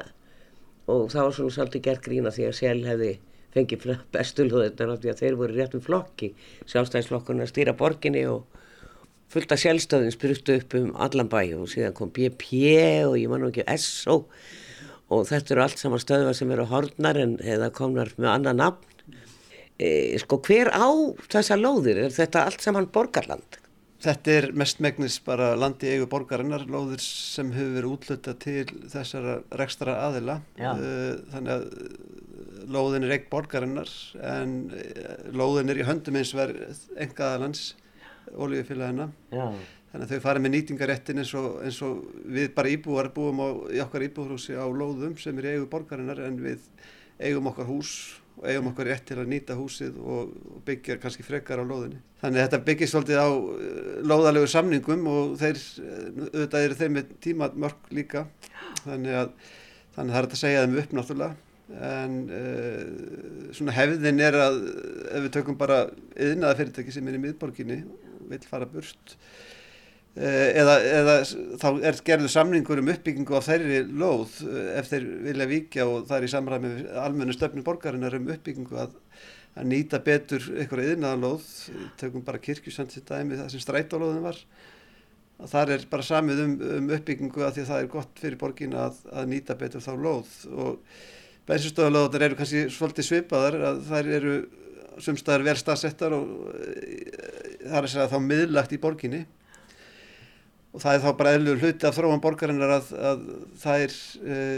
og 0.91 1.07
það 1.13 1.21
var 1.21 1.37
svona 1.37 1.57
svolítið 1.59 1.85
gert 1.87 2.05
grína 2.05 2.33
því 2.35 2.49
að 2.49 2.59
Sjæl 2.59 2.81
hefði 2.89 3.13
fengið 3.55 3.87
bestu 4.15 4.49
lóðunar 4.49 4.99
því 5.01 5.13
að 5.13 5.23
þeir 5.23 5.39
voru 5.41 5.57
réttum 5.59 5.85
flokki 5.85 6.33
sjálfstæðisflokkurinn 6.71 7.45
að 7.45 7.53
stýra 7.53 7.77
borginni 7.79 8.25
og 8.31 8.45
fullt 9.33 9.55
af 9.55 9.63
sjálfstöðin 9.63 10.15
spyrstu 10.15 10.59
upp 10.61 10.77
um 10.79 10.93
allan 11.01 11.31
bæ 11.31 11.41
og 11.59 11.69
síðan 11.71 11.97
kom 11.97 12.13
BP 12.15 12.51
og 13.09 13.17
ég 13.19 13.31
man 13.31 13.47
ekki 13.49 13.67
SO 13.81 14.25
og 15.13 15.27
þetta 15.29 15.55
eru 15.55 15.65
allt 15.65 15.81
saman 15.81 16.03
stöðvar 16.03 16.37
sem 16.37 16.53
eru 16.55 16.67
hornar 16.71 17.19
en 17.21 17.37
eða 17.43 17.71
komnar 17.75 18.13
með 18.17 18.31
annan 18.33 18.61
nafn 18.63 19.19
e, 19.79 20.17
sko 20.23 20.41
hver 20.45 20.71
á 20.75 20.89
þessa 21.31 21.59
lóðir 21.61 22.07
er 22.07 22.15
þetta 22.15 22.47
allt 22.49 22.65
saman 22.65 22.91
borgarland? 22.95 23.61
Þetta 24.05 24.33
er 24.37 24.47
mest 24.53 24.83
megnis 24.85 25.17
bara 25.25 25.55
landi 25.57 25.89
eigu 25.89 26.07
borgarinnar, 26.13 26.67
lóðir 26.69 27.01
sem 27.01 27.49
hefur 27.55 27.77
verið 27.79 27.93
útluta 27.95 28.35
til 28.37 28.67
þessara 28.93 29.39
rekstra 29.57 29.95
aðila. 30.05 30.43
Já. 30.61 30.75
Eh, 30.75 31.15
þannig 31.33 31.55
að 31.55 31.65
lóðin 32.71 33.07
er 33.07 33.17
eign 33.17 33.31
borgarinnar 33.31 33.93
en 34.25 34.59
eh, 34.79 35.31
lóðin 35.35 35.73
er 35.73 35.81
í 35.81 35.87
höndum 35.89 36.21
eins 36.21 36.35
verð 36.37 36.85
engaðalans, 37.07 37.73
ólífið 38.35 38.71
Þannig 39.95 40.09
að 40.09 40.13
þau 40.17 40.25
farið 40.25 40.43
með 40.43 40.53
nýtingaréttin 40.57 41.23
eins 41.23 41.31
og, 41.39 41.45
eins 41.63 41.77
og 41.87 41.99
við 42.35 42.49
bara 42.57 42.71
íbúar 42.73 43.13
búum 43.15 43.39
á, 43.39 43.49
í 43.71 43.79
okkar 43.79 44.03
íbúðhúsi 44.09 44.57
á 44.59 44.67
lóðum 44.67 45.13
sem 45.23 45.39
er 45.39 45.53
eigu 45.53 45.69
borgarinnar 45.71 46.19
en 46.27 46.41
við 46.43 46.65
eigum 47.23 47.47
okkar 47.47 47.69
hús 47.69 47.93
og 48.35 48.49
eigum 48.51 48.73
okkar 48.73 48.91
rétt 48.91 49.05
til 49.07 49.21
að 49.23 49.31
nýta 49.31 49.55
húsið 49.55 50.01
og 50.03 50.33
byggja 50.67 50.99
kannski 50.99 51.23
frekar 51.23 51.63
á 51.63 51.65
lóðinni. 51.71 52.01
Þannig 52.25 52.43
að 52.43 52.49
þetta 52.49 52.61
byggist 52.67 52.97
svolítið 52.97 53.23
á 53.23 53.31
eh, 53.31 53.95
lóðalegu 54.11 54.51
samningum 54.51 55.07
og 55.13 55.37
þeir, 55.39 55.63
eh, 55.63 56.09
auðvitað 56.25 56.67
eru 56.67 56.79
þeir 56.81 56.93
með 56.97 57.17
tímamörk 57.29 57.91
líka, 57.95 58.27
þannig 58.83 59.21
að, 59.21 59.33
þannig 59.95 60.11
að 60.11 60.17
það 60.17 60.23
er 60.25 60.31
að 60.33 60.43
segja 60.43 60.65
þeim 60.67 60.79
upp 60.83 60.99
náttúrulega. 60.99 61.54
En 61.73 62.17
uh, 62.29 63.51
svona 63.57 63.73
hefðin 63.73 64.21
er 64.21 64.37
að 64.37 64.61
ef 65.09 65.23
við 65.25 65.31
tökum 65.39 65.57
bara 65.61 65.87
yðnaða 66.13 66.59
fyrirtæki 66.61 66.93
sem 66.93 67.09
er 67.09 67.17
í 67.17 67.23
miðborginni 67.23 67.81
vil 68.29 68.41
fara 68.49 68.69
burt 68.69 69.17
Eh, 70.15 70.53
eða, 70.61 70.75
eða 70.87 71.15
þá 71.59 71.69
er 71.89 71.97
gerðu 72.07 72.29
samningur 72.31 72.79
um 72.79 72.91
uppbyggingu 72.93 73.35
á 73.35 73.43
þeirri 73.43 73.81
lóð 73.99 74.37
eh, 74.47 74.69
ef 74.79 74.87
þeir 74.93 75.07
vilja 75.25 75.47
vikja 75.51 75.87
og 75.91 76.05
það 76.07 76.21
er 76.21 76.27
í 76.27 76.29
samræmi 76.31 76.69
almennu 77.03 77.35
stöfnum 77.35 77.65
borgarinnar 77.67 78.15
um 78.15 78.29
uppbyggingu 78.31 78.79
að, 78.79 78.93
að 79.59 79.67
nýta 79.73 79.99
betur 80.07 80.47
einhverja 80.55 80.95
yðnaðalóð, 80.95 81.49
tökum 81.99 82.23
bara 82.29 82.43
kirkjusand 82.45 82.95
til 82.95 83.03
dæmi 83.09 83.41
það 83.41 83.51
sem 83.57 83.65
strætálóðin 83.65 84.23
var 84.29 84.39
að 85.43 85.51
það 85.57 85.75
er 85.75 85.89
bara 85.97 86.07
samið 86.13 86.45
um, 86.45 86.55
um 86.77 86.95
uppbyggingu 86.95 87.43
að 87.43 87.57
því 87.57 87.65
að 87.65 87.71
það 87.73 87.83
er 87.83 87.93
gott 87.99 88.23
fyrir 88.23 88.41
borgin 88.45 88.81
að, 88.85 89.03
að 89.11 89.29
nýta 89.35 89.59
betur 89.59 89.83
þá 89.83 89.93
lóð. 89.99 90.37
Og 90.55 91.03
bensinstöðalóðar 91.49 92.27
eru 92.29 92.39
kannski 92.39 92.67
svolítið 92.73 93.09
svipaðar 93.09 93.57
að 93.71 93.81
þær 93.89 94.11
eru 94.19 94.35
sumstaðar 95.03 95.47
vel 95.49 95.57
staðsettar 95.59 96.15
og 96.17 96.29
eh, 96.61 97.09
það 97.65 97.79
er 97.79 97.89
að 97.89 97.91
segja 97.95 98.13
þá 98.13 98.19
miðlagt 98.25 98.75
í 98.75 98.81
borginni. 98.83 99.25
Og 100.75 100.83
það 100.83 100.97
er 100.97 101.03
þá 101.05 101.11
bara 101.19 101.35
eðlur 101.37 101.61
hluti 101.63 101.87
af 101.87 101.99
þróan 101.99 102.23
borgarinnar 102.23 102.77
að, 102.81 102.95
að 103.11 103.27
það 103.63 103.85
er 103.85 103.93
uh, 103.95 104.31
eh, 104.37 104.57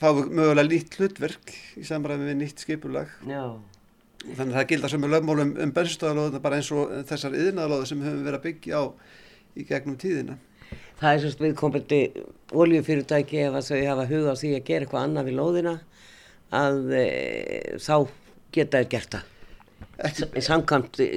fáið 0.00 0.20
mögulega 0.38 0.68
nýtt 0.70 0.98
hlutverk 1.00 1.52
í 1.76 1.84
samræmi 1.84 2.30
við 2.30 2.38
nýtt 2.42 2.64
skipulag. 2.64 3.12
Já. 3.28 3.58
þannig 4.24 4.52
að 4.52 4.56
það 4.56 4.68
gildar 4.72 4.92
sem 4.92 5.04
er 5.04 5.12
lögmálum 5.14 5.50
um 5.62 5.72
bensinstöðalóðuna 5.76 6.40
bara 6.42 6.58
eins 6.58 6.70
og 6.74 6.94
þessar 7.10 7.36
yðnaðalóðu 7.38 7.90
sem 7.90 8.00
höfum 8.02 8.24
verið 8.24 8.38
að 8.38 8.46
byggja 8.48 8.80
á 8.80 8.84
í 9.58 9.66
gegnum 9.68 9.98
tíðina 10.00 10.38
Það 10.98 11.10
er 11.10 11.20
svolítið 11.22 11.44
viðkomandi 11.46 12.00
oljufyrirtæki 12.58 13.42
ef 13.46 13.58
þau 13.68 13.82
hafa 13.86 14.06
huga 14.10 14.34
á 14.34 14.40
því 14.40 14.54
að 14.56 14.64
gera 14.70 14.86
eitthvað 14.86 15.04
annað 15.06 15.28
við 15.28 15.38
lóðina 15.38 15.74
að 16.58 16.80
e, 16.98 17.04
þá 17.78 17.94
geta 18.56 18.80
þær 18.80 18.88
gert 18.94 19.14
það. 19.14 19.34
Samkvæmt 20.42 21.00
e, 21.04 21.08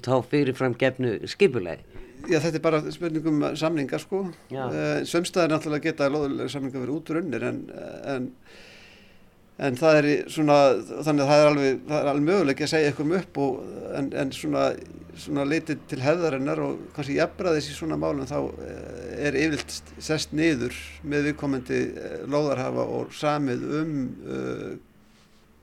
þá 0.00 0.14
fyrirfram 0.30 0.76
gefnu 0.80 1.18
skipulegi 1.28 1.96
Já, 2.26 2.40
þetta 2.42 2.58
er 2.58 2.62
bara 2.64 2.80
spurningum 2.90 3.42
samningar 3.58 4.02
sko. 4.02 4.24
Uh, 4.50 5.02
Sömstaðir 5.06 5.52
náttúrulega 5.52 5.92
geta 5.92 6.08
samningar 6.50 6.82
verið 6.82 6.96
útrunnir 6.96 7.44
en, 7.46 7.60
en, 8.10 8.30
en 9.56 9.78
það 9.80 9.98
er 9.98 10.08
svona, 10.32 10.56
þannig 11.06 11.24
að 11.24 11.30
það 11.30 11.42
er 11.42 11.50
alveg, 11.50 11.78
það 11.88 11.98
er 11.98 12.10
alveg 12.10 12.26
möguleik 12.26 12.62
að 12.64 12.72
segja 12.72 12.90
eitthvað 12.90 13.06
um 13.06 13.14
upp 13.18 13.38
og, 13.44 13.62
en, 14.00 14.10
en 14.22 14.32
svona, 14.36 14.64
svona 15.22 15.46
litið 15.48 15.86
til 15.92 16.00
hefðarinnar 16.04 16.60
og 16.66 16.82
kannski 16.96 17.16
jafnbraðis 17.16 17.70
í 17.72 17.76
svona 17.78 17.98
málum 18.00 18.28
þá 18.28 18.36
eh, 18.66 19.14
er 19.30 19.38
yfirlt 19.46 19.94
sest 20.10 20.36
niður 20.36 20.76
með 21.08 21.30
viðkomandi 21.30 21.80
eh, 21.86 22.18
lóðarhafa 22.28 22.84
og 22.98 23.16
samið 23.16 23.64
um 23.80 23.96
uh, 24.26 24.68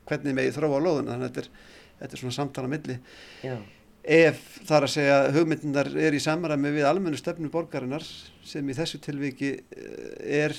hvernig 0.10 0.36
megið 0.40 0.58
þróa 0.58 0.82
lóðuna 0.82 1.14
þannig 1.14 1.30
að 1.30 1.30
þetta 1.30 1.46
er, 1.46 1.72
þetta 2.02 2.18
er 2.18 2.24
svona 2.24 2.38
samtala 2.42 2.74
milli. 2.74 3.00
Já 3.46 3.58
ef 4.04 4.40
þar 4.68 4.86
að 4.86 4.92
segja 4.92 5.20
hugmyndunar 5.32 5.90
er 5.96 6.16
í 6.16 6.20
samræmi 6.20 6.74
við 6.76 6.88
almennu 6.90 7.20
stefnu 7.20 7.48
borgarinnar 7.52 8.04
sem 8.48 8.70
í 8.70 8.76
þessu 8.78 9.00
tilviki 9.04 9.52
eh, 9.56 10.44
er 10.44 10.56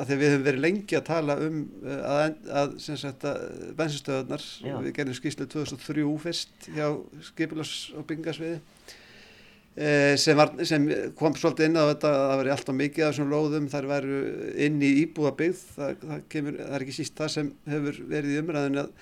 að 0.00 0.14
við 0.14 0.32
höfum 0.32 0.46
verið 0.46 0.64
lengi 0.64 0.98
að 0.98 1.06
tala 1.08 1.38
um 1.44 1.60
eh, 1.84 2.00
að, 2.02 2.38
að, 2.62 2.74
að 2.88 3.28
bensinstöðunar, 3.78 4.48
við 4.86 4.96
gerðum 4.96 5.18
skýrslu 5.18 5.48
2003 5.54 6.08
fyrst 6.24 6.70
hjá 6.74 6.88
skipilars 7.30 7.76
og 7.98 8.08
byngasviði 8.10 8.58
eh, 9.76 10.16
sem, 10.20 10.38
var, 10.38 10.52
sem 10.68 10.90
kom 11.18 11.38
svolítið 11.38 11.70
inn 11.70 11.80
á 11.80 11.90
þetta 11.92 12.12
að 12.14 12.26
það 12.32 12.42
veri 12.42 12.54
alltaf 12.56 12.78
mikið 12.82 13.06
af 13.06 13.16
svona 13.18 13.36
lóðum 13.36 13.70
þar 13.72 13.88
veru 13.94 14.20
inn 14.66 14.82
í 14.82 14.92
íbúðabigð 15.04 15.64
það, 15.78 15.96
það, 16.02 16.28
kemur, 16.34 16.60
það 16.64 16.76
er 16.80 16.86
ekki 16.86 16.98
síst 16.98 17.18
það 17.18 17.34
sem 17.36 17.56
hefur 17.70 18.04
verið 18.10 18.34
í 18.34 18.42
umræðinu 18.42 18.84
að 18.84 18.92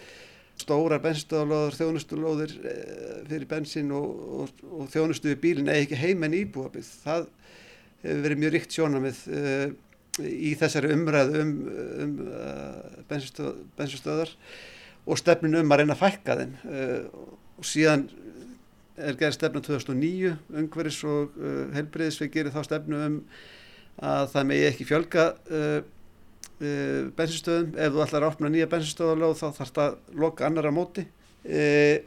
stórar 0.56 1.02
bensinstöðalóður, 1.04 1.76
þjónustulóðir 1.76 2.52
eh, 2.64 3.16
fyrir 3.28 3.48
bensin 3.50 3.92
og, 3.94 4.06
og, 4.40 4.62
og 4.72 4.92
þjónustu 4.92 5.32
við 5.32 5.42
bílinn 5.42 5.68
eða 5.72 5.84
ekki 5.84 5.98
heimenn 6.00 6.36
íbúabið. 6.36 6.88
Það 7.04 7.26
verið 8.06 8.42
mjög 8.42 8.54
ríkt 8.54 8.76
sjónamið 8.76 9.22
uh, 9.32 9.66
í 10.22 10.52
þessari 10.58 10.92
umræðu 10.94 11.42
um, 11.42 11.50
um 12.04 12.14
uh, 12.26 13.02
bensinstöðar 13.10 14.32
og 15.06 15.20
stefnin 15.20 15.58
um 15.60 15.72
að 15.72 15.82
reyna 15.82 15.96
að 15.96 16.02
fækka 16.04 16.38
þenn. 16.40 16.54
Uh, 16.66 17.26
og 17.56 17.66
síðan 17.66 18.06
er 18.96 19.18
gerð 19.20 19.36
stefna 19.36 19.60
2009, 19.60 20.32
ungveris 20.56 21.02
og 21.04 21.34
helbriðisveg 21.76 22.32
gerir 22.32 22.54
þá 22.54 22.62
stefnu 22.64 23.00
um 23.04 23.18
að 24.00 24.30
það 24.32 24.46
megi 24.48 24.64
ekki 24.70 24.86
fjölga 24.88 25.24
bensinstöðum 27.16 27.74
ef 27.76 27.92
þú 27.92 28.02
ætlar 28.04 28.24
að 28.24 28.28
opna 28.30 28.50
nýja 28.52 28.68
bensinstöðalög 28.72 29.36
þá 29.36 29.44
þarf 29.58 29.74
það 29.76 29.82
að 29.84 30.16
loka 30.22 30.48
annar 30.48 30.68
á 30.68 30.72
móti 30.72 31.04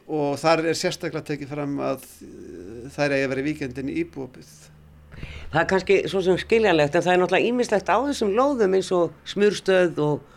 og 0.10 0.34
þar 0.42 0.66
er 0.72 0.78
sérstaklega 0.82 1.28
tekið 1.30 1.54
fram 1.54 1.78
að 1.86 2.10
þær 2.96 3.14
eigi 3.14 3.28
að 3.28 3.34
vera 3.36 3.46
víkendin 3.52 3.94
í 3.94 4.00
íbúabið 4.02 4.50
Það 5.50 5.62
er 5.62 5.70
kannski 5.74 6.02
svo 6.12 6.24
sem 6.26 6.42
skiljanlegt 6.42 6.96
en 6.96 7.06
það 7.06 7.14
er 7.14 7.22
náttúrulega 7.24 7.52
ímislegt 7.52 7.90
á 7.90 7.98
þessum 8.08 8.36
lóðum 8.38 8.76
eins 8.78 8.92
og 8.96 9.16
smurstöð 9.30 10.04
og, 10.06 10.28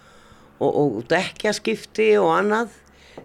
og, 0.58 0.70
og 0.72 1.02
dekjaskipti 1.10 2.12
og 2.20 2.30
annað 2.36 2.78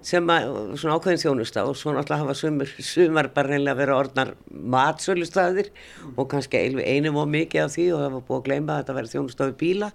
sem 0.06 0.30
að, 0.32 0.48
svona 0.80 0.98
ákveðin 0.98 1.22
þjónusta 1.22 1.64
og 1.68 1.78
svo 1.80 1.94
náttúrulega 1.96 2.26
hafa 2.26 2.36
sumur, 2.38 2.72
sumar 2.84 3.30
bara 3.34 3.54
reynilega 3.54 3.80
verið 3.80 4.00
orðnar 4.02 4.34
matsölustæðir 4.76 5.70
mm. 5.72 6.16
og 6.16 6.30
kannski 6.32 6.64
einum 6.84 7.20
og 7.22 7.30
mikið 7.32 7.64
af 7.64 7.76
því 7.76 7.88
og 7.94 8.04
það 8.04 8.18
var 8.18 8.26
búið 8.28 8.40
að 8.40 8.48
gleyma 8.50 8.74
að 8.74 8.82
þetta 8.82 8.98
verið 9.00 9.16
þjónusta 9.16 9.48
við 9.50 9.58
bíla 9.64 9.92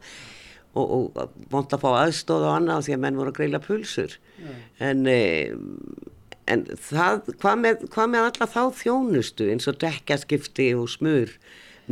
og, 0.72 0.96
og 0.96 1.36
vant 1.52 1.76
að 1.76 1.84
fá 1.84 1.90
aðstóð 2.00 2.48
og 2.48 2.56
annað 2.56 2.88
því 2.88 2.96
að 2.96 3.04
menn 3.04 3.20
voru 3.20 3.32
að 3.32 3.38
greila 3.40 3.62
pulsur 3.62 4.16
mm. 4.40 4.58
en, 4.88 5.04
e, 5.12 5.20
en 6.50 6.64
það, 6.88 7.28
hvað 7.42 7.60
með, 7.60 7.84
hvað 7.94 8.08
með 8.14 8.28
alla 8.28 8.48
þá 8.50 8.62
þjónustu 8.80 9.50
eins 9.52 9.68
og 9.70 9.78
dekkaskipti 9.82 10.72
og 10.78 10.88
smur? 10.90 11.36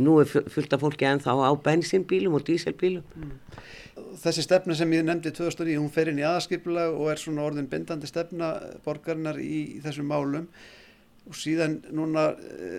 Nú 0.01 0.17
er 0.21 0.29
fullt 0.29 0.73
af 0.73 0.81
fólki 0.83 1.07
en 1.07 1.21
þá 1.23 1.33
á 1.43 1.51
bensinbílum 1.63 2.37
og 2.37 2.45
díselbílum 2.47 3.03
mm. 3.03 3.31
Þessi 4.21 4.43
stefna 4.45 4.75
sem 4.75 4.91
ég 4.95 5.03
nefndi 5.03 5.31
2009, 5.35 5.77
hún 5.79 5.91
fer 5.91 6.11
inn 6.11 6.19
í 6.19 6.27
aðskipulag 6.27 6.93
og 6.95 7.09
er 7.11 7.19
svona 7.19 7.43
orðin 7.43 7.67
bindandi 7.71 8.07
stefna 8.09 8.53
borgarnar 8.85 9.39
í, 9.39 9.77
í 9.77 9.81
þessum 9.83 10.07
málum. 10.11 10.47
Og 11.29 11.37
síðan 11.37 11.77
núna 11.93 12.31
e, 12.33 12.69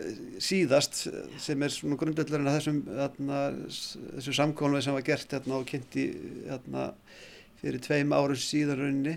síðast 0.42 1.04
sem 1.40 1.62
er 1.62 1.72
svona 1.72 1.98
grundöldarinn 2.00 2.48
að 2.50 2.58
þessum 2.58 2.80
þarna, 2.88 3.42
þessu 4.16 4.34
samkólum 4.36 4.82
sem 4.84 4.96
var 4.96 5.06
gert 5.06 5.36
hérna, 5.36 5.60
og 5.60 5.68
kynnti 5.68 6.08
hérna, 6.48 6.88
fyrir 7.62 7.84
tveim 7.84 8.16
árum 8.16 8.40
síðan 8.40 8.80
rauninni 8.80 9.16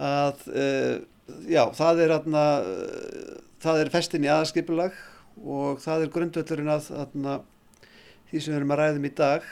að 0.00 0.46
e, 0.52 0.66
já, 1.52 1.64
það 1.76 2.04
er 2.04 2.14
hérna, 2.16 2.44
það 3.62 3.82
er 3.82 3.92
festin 3.92 4.26
í 4.26 4.32
aðskipulag 4.32 4.96
og 5.42 5.82
það 5.82 6.06
er 6.06 6.14
grundöldarinn 6.14 6.72
að 6.72 6.88
því 8.30 8.40
sem 8.40 8.52
við 8.52 8.58
erum 8.58 8.74
að 8.74 8.82
ræðum 8.82 9.06
í 9.08 9.14
dag. 9.16 9.46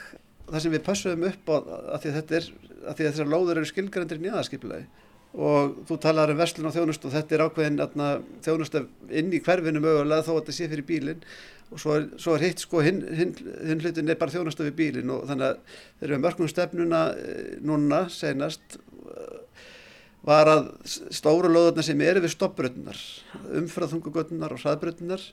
Það 0.51 0.65
sem 0.65 0.75
við 0.75 0.87
passuðum 0.87 1.29
upp 1.29 1.53
á 1.53 1.57
að 1.61 2.03
því 2.03 2.11
að 2.11 2.19
þetta 2.19 2.39
er 2.41 2.51
að 2.81 2.97
því 2.97 3.05
að 3.05 3.13
þessar 3.13 3.31
lóður 3.31 3.61
eru 3.61 3.69
skilgrandir 3.69 4.21
nýjaðarskipilagi 4.23 4.87
og 5.31 5.75
þú 5.87 5.97
talar 6.03 6.33
um 6.33 6.39
verslun 6.41 6.67
og 6.67 6.75
þjónust 6.75 7.05
og 7.07 7.13
þetta 7.15 7.37
er 7.37 7.43
ákveðin 7.45 7.83
atna, 7.85 8.07
þjónust 8.43 8.77
inn 9.15 9.31
í 9.31 9.39
hverfinu 9.45 9.83
mögulega 9.83 10.27
þó 10.27 10.33
að 10.33 10.39
þetta 10.41 10.55
sé 10.57 10.69
fyrir 10.73 10.87
bílinn. 10.89 11.21
Og 11.71 11.79
svo 11.79 11.95
er, 12.01 12.09
svo 12.19 12.35
er 12.35 12.45
hitt 12.49 12.65
sko 12.65 12.81
hinn 12.83 13.05
hin, 13.15 13.37
hin 13.63 13.83
hlutin 13.85 14.11
er 14.11 14.19
bara 14.19 14.35
þjónust 14.35 14.63
við 14.65 14.73
bílinn 14.81 15.13
og 15.15 15.29
þannig 15.29 15.53
að 15.53 15.61
þegar 16.01 16.15
við 16.17 16.25
mörgum 16.25 16.51
stefnuna 16.51 17.03
eh, 17.15 17.53
núna 17.63 18.01
senast 18.11 18.81
eh, 18.81 19.69
var 20.27 20.51
að 20.53 20.69
stóru 21.15 21.49
lóðurna 21.49 21.85
sem 21.85 22.01
eru 22.05 22.23
við 22.25 22.35
stoppbröðunar 22.35 23.01
umfraðhungugötunar 23.63 24.55
og 24.55 24.63
hraðbröðunar 24.63 25.25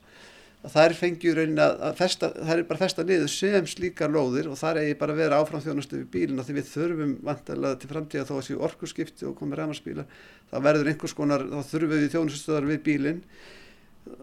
að 0.65 0.77
er 0.81 0.95
fengjur 0.97 1.37
raunin 1.37 1.61
að 1.61 1.99
festa, 1.99 2.29
það 2.33 2.53
er 2.53 2.63
bara 2.67 2.81
festa 2.81 3.03
niður 3.05 3.29
sem 3.31 3.67
slíkar 3.69 4.09
lóðir 4.11 4.49
og 4.51 4.57
það 4.59 4.79
er 4.81 4.97
bara 4.99 5.13
að 5.13 5.21
vera 5.21 5.39
áfram 5.41 5.61
þjónustu 5.63 5.99
við 5.99 6.07
bílina 6.15 6.45
því 6.47 6.55
við 6.57 6.71
þurfum 6.71 7.13
vantilega 7.27 7.79
til 7.81 7.91
framtíða 7.91 8.25
þó 8.27 8.33
að 8.39 8.47
séu 8.47 8.57
orkurskipti 8.65 9.27
og 9.29 9.37
komið 9.37 9.61
ræmarsbíla 9.61 10.07
það 10.49 10.65
verður 10.67 10.91
einhvers 10.91 11.15
konar, 11.17 11.45
þá 11.45 11.71
þurfum 11.71 11.93
við 11.93 12.09
þjónustustöðar 12.15 12.69
við 12.71 12.81
bílin 12.87 13.21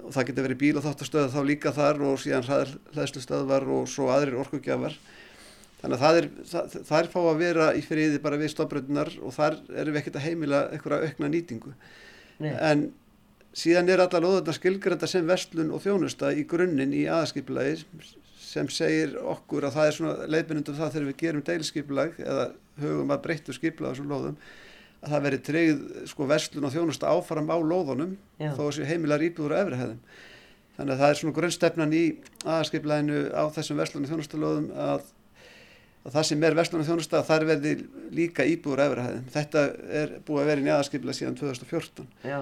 og 0.05 0.13
það 0.17 0.29
getur 0.31 0.49
verið 0.49 0.61
bíl 0.65 0.77
og 0.81 0.87
þáttastöða 0.89 1.33
þá 1.33 1.41
líka 1.49 1.73
þar 1.77 2.03
og 2.09 2.21
síðan 2.21 2.49
hlæðslustöðvar 2.97 3.69
og 3.79 3.89
svo 3.93 4.11
aðrir 4.13 4.41
orkugjafar 4.43 4.97
þannig 5.85 5.95
að 5.99 6.03
það 6.03 6.19
er, 6.19 6.29
það, 6.51 6.75
það 6.89 6.99
er 6.99 7.13
fá 7.13 7.21
að 7.23 7.41
vera 7.45 7.71
í 7.77 7.85
friði 7.85 8.21
bara 8.25 8.41
við 8.41 8.53
stofbröðunar 8.55 9.15
og 9.21 9.37
þar 9.37 9.61
erum 9.71 9.95
við 9.95 10.01
ekkert 10.03 10.21
að 10.21 10.27
heimila 10.27 10.67
eitthvað 10.73 11.09
aukna 11.09 11.31
nýtingu 11.31 11.75
Nei. 12.43 12.53
en 12.57 12.87
Síðan 13.55 13.87
er 13.93 14.01
alla 14.03 14.19
loðurna 14.19 14.51
skilgrenda 14.57 15.07
sem 15.07 15.27
vestlun 15.29 15.71
og 15.71 15.83
þjónusta 15.85 16.33
í 16.35 16.43
grunninn 16.51 16.91
í 16.97 17.05
aðskipulagi 17.07 17.85
sem 18.43 18.67
segir 18.73 19.15
okkur 19.23 19.69
að 19.69 19.77
það 19.77 19.87
er 19.87 19.97
svona 19.99 20.27
leifinundum 20.27 20.79
það 20.79 20.91
þegar 20.97 21.07
við 21.07 21.17
gerum 21.21 21.45
deilskipulag 21.47 22.19
eða 22.19 22.49
hugum 22.83 23.15
að 23.15 23.23
breyttu 23.29 23.55
skipulag 23.55 23.95
þessum 23.95 24.11
loðum 24.11 24.37
að 25.05 25.15
það 25.15 25.25
veri 25.29 25.41
treyð 25.47 25.85
sko 26.11 26.27
vestlun 26.33 26.67
og 26.67 26.75
þjónusta 26.75 27.13
áfram 27.15 27.53
á 27.55 27.57
loðunum 27.63 28.17
Já. 28.43 28.51
þó 28.57 28.63
þessi 28.65 28.89
heimilar 28.89 29.23
íbúður 29.23 29.55
og 29.55 29.63
efrihæðum. 29.63 30.01
Þannig 30.75 30.95
að 30.95 31.03
það 31.05 31.13
er 31.13 31.19
svona 31.21 31.39
grunnstefnan 31.39 31.95
í 31.95 32.05
aðskipulaginu 32.57 33.21
á 33.39 33.45
þessum 33.55 33.83
vestlun 33.85 34.09
og 34.09 34.11
þjónusta 34.11 34.41
loðum 34.43 34.71
að 34.75 35.05
að 36.05 36.17
það 36.19 36.27
sem 36.29 36.43
er 36.45 36.57
vestlunum 36.59 36.87
þjónusta 36.87 37.23
þar 37.25 37.47
verði 37.49 37.75
líka 38.15 38.45
íbúður 38.49 38.83
efrahæðin. 38.85 39.29
Þetta 39.33 39.63
er 40.01 40.13
búið 40.27 40.43
að 40.43 40.51
vera 40.51 40.63
í 40.63 40.67
njáðaskipla 40.67 41.15
síðan 41.17 41.39
2014. 41.39 42.11
Já, 42.29 42.41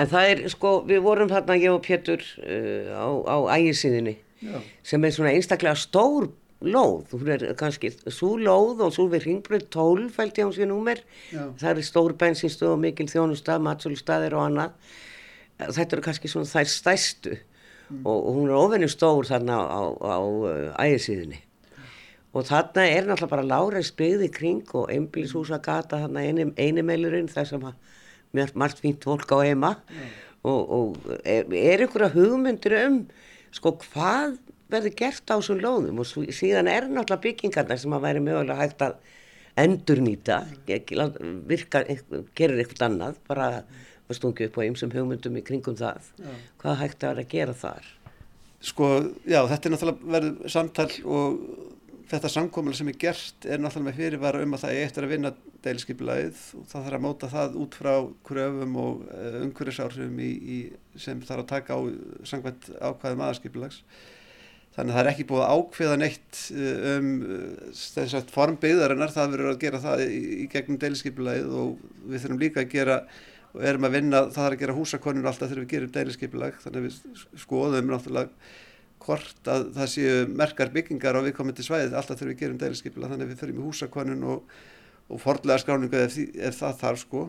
en 0.00 0.12
það 0.14 0.30
er 0.30 0.42
sko, 0.54 0.72
við 0.88 1.02
vorum 1.04 1.32
þarna 1.32 1.58
ég 1.60 1.74
og 1.74 1.82
Pétur 1.84 2.24
uh, 2.24 2.96
á, 2.96 3.08
á 3.28 3.36
ægisíðinni 3.58 4.16
sem 4.84 5.04
er 5.04 5.12
svona 5.14 5.32
einstaklega 5.32 5.76
stór 5.80 6.26
lóð, 6.64 7.06
þú 7.12 7.20
er 7.32 7.44
kannski 7.60 7.90
svo 8.12 8.34
lóð 8.40 8.82
og 8.86 8.92
svo 8.96 9.06
við 9.12 9.28
ringbröð 9.28 9.66
12 9.72 10.10
fælt 10.16 10.40
ég 10.40 10.48
á 10.48 10.56
síðan 10.56 10.72
númer, 10.72 11.00
það 11.60 11.70
er 11.70 11.84
stór 11.84 12.14
bensinstöð 12.20 12.74
og 12.74 12.82
mikil 12.84 13.08
þjónusta, 13.10 13.58
matsölustæðir 13.64 14.36
og 14.36 14.46
annað. 14.48 14.94
Þetta 15.60 15.96
eru 15.96 16.04
kannski 16.04 16.30
svona 16.32 16.48
þær 16.50 16.70
stæstu 16.72 17.34
mm. 17.36 18.00
og, 18.00 18.16
og 18.16 18.30
hún 18.40 18.48
er 18.48 18.56
ofenni 18.58 18.88
stór 18.90 19.28
þarna 19.28 19.60
á, 19.60 19.82
á, 19.92 20.12
á 20.16 20.18
uh, 20.24 20.70
ægisíðinni 20.80 21.43
og 22.34 22.46
þarna 22.48 22.84
er 22.90 23.06
náttúrulega 23.06 23.30
bara 23.30 23.46
láreis 23.46 23.92
byggði 23.94 24.30
kring 24.34 24.74
og 24.74 24.90
einbílishúsa 24.92 25.60
gata 25.62 26.02
þarna 26.02 26.24
eini, 26.26 26.48
einimeilurinn 26.58 27.30
þar 27.30 27.50
sem 27.50 27.66
mér 28.34 28.54
margt 28.58 28.82
fínt 28.82 29.06
fólk 29.06 29.30
á 29.30 29.38
heima 29.46 29.76
mm. 29.78 30.08
og, 30.50 30.74
og 30.78 31.12
er, 31.22 31.46
er 31.46 31.86
ykkur 31.86 32.08
að 32.08 32.18
hugmyndir 32.18 32.76
um 32.82 32.98
sko 33.54 33.76
hvað 33.86 34.38
verður 34.72 34.96
gert 34.98 35.30
á 35.30 35.38
þessum 35.38 35.62
lóðum 35.62 36.00
og 36.02 36.10
síðan 36.10 36.70
er 36.70 36.88
náttúrulega 36.88 37.22
byggingarna 37.28 37.78
sem 37.78 37.94
að 37.94 38.06
væri 38.08 38.24
mögulega 38.24 38.58
hægt 38.58 38.82
að 38.82 38.96
endurnýta 39.60 40.40
virka, 40.66 41.84
gerir 42.34 42.58
eitthvað 42.58 42.88
annað 42.88 43.20
bara 43.28 43.50
að 44.08 44.16
stungi 44.18 44.48
upp 44.48 44.58
á 44.58 44.66
einsum 44.66 44.90
hugmyndum 44.92 45.38
í 45.38 45.44
kringum 45.46 45.76
það 45.78 46.08
já. 46.18 46.32
hvað 46.62 46.80
hægt 46.82 47.04
að 47.04 47.12
vera 47.12 47.24
að 47.24 47.36
gera 47.36 47.60
þar 47.60 47.92
Sko, 48.64 48.86
já, 49.28 49.42
þetta 49.44 49.68
er 49.68 49.72
náttúrulega 49.74 50.12
verið 50.14 50.36
samtal 50.48 50.86
og 51.04 51.40
þetta 52.10 52.30
samkómulega 52.30 52.80
sem 52.80 52.90
er 52.90 52.98
gert 53.00 53.46
er 53.48 53.60
náttúrulega 53.62 53.88
með 53.88 54.00
fyrirvara 54.00 54.42
um 54.44 54.56
að 54.56 54.64
það 54.64 54.74
er 54.74 54.88
eftir 54.88 55.06
að 55.06 55.12
vinna 55.14 55.30
deilskipilæðið 55.64 56.40
og 56.58 56.66
það 56.70 56.86
þarf 56.86 56.98
að 56.98 57.04
móta 57.04 57.30
það 57.32 57.54
út 57.62 57.78
frá 57.80 57.92
kröfum 58.28 58.74
og 58.82 59.06
uh, 59.06 59.38
umhverfisáhrifum 59.44 60.18
sem 61.00 61.22
þarf 61.24 61.44
að 61.44 61.52
taka 61.54 61.78
á 61.78 61.80
sangvænt 62.28 62.68
ákvæðum 62.80 63.24
aðskipilags. 63.28 63.80
Þannig 64.74 64.90
að 64.90 64.96
það 64.98 65.04
er 65.04 65.10
ekki 65.12 65.26
búið 65.30 65.44
að 65.44 65.52
ákveða 65.54 65.96
neitt 66.00 66.38
eh, 66.50 66.86
um 66.96 67.10
eh, 67.22 67.66
þess 67.78 68.16
að 68.18 68.32
formbyggðarinnar, 68.34 69.12
það 69.14 69.36
verður 69.36 69.50
að 69.52 69.60
gera 69.62 69.80
það 69.84 70.02
í, 70.02 70.46
gegnum 70.50 70.80
deilskipilæðið 70.82 71.52
og 71.60 71.84
við 72.10 72.24
þurfum 72.24 72.40
líka 72.42 72.64
að 72.64 72.72
gera 72.72 72.96
og 73.54 73.62
erum 73.70 73.86
að 73.86 73.94
vinna, 73.94 74.24
það 74.24 74.40
þarf 74.40 74.56
að 74.56 74.64
gera 74.64 74.74
húsakonur 74.74 75.28
alltaf 75.30 75.52
þegar 75.52 75.62
við 75.62 75.70
gerum 75.76 75.92
deilskipilæg, 75.94 76.58
þannig 76.64 76.80
að 76.80 76.88
við 76.88 77.22
skoðum 77.44 77.92
náttúrulega 77.92 78.50
hvort 79.04 79.50
að 79.50 79.66
það 79.76 79.90
séu 79.92 80.14
merkar 80.30 80.72
byggingar 80.74 81.18
á 81.18 81.24
viðkomandi 81.26 81.66
svæðið 81.66 81.98
alltaf 81.98 82.18
þurfum 82.18 82.30
við 82.30 82.36
að 82.36 82.40
gera 82.42 82.54
um 82.54 82.62
dæliskipila 82.62 83.10
þannig 83.10 83.26
að 83.26 83.32
við 83.32 83.42
þurfum 83.42 83.60
í 83.60 83.66
húsakvannun 83.68 84.24
og, 84.32 84.56
og 85.10 85.22
fordlega 85.22 85.62
skráningu 85.62 86.00
ef, 86.00 86.16
ef 86.18 86.58
það 86.62 86.80
þarf 86.80 87.04
sko. 87.04 87.26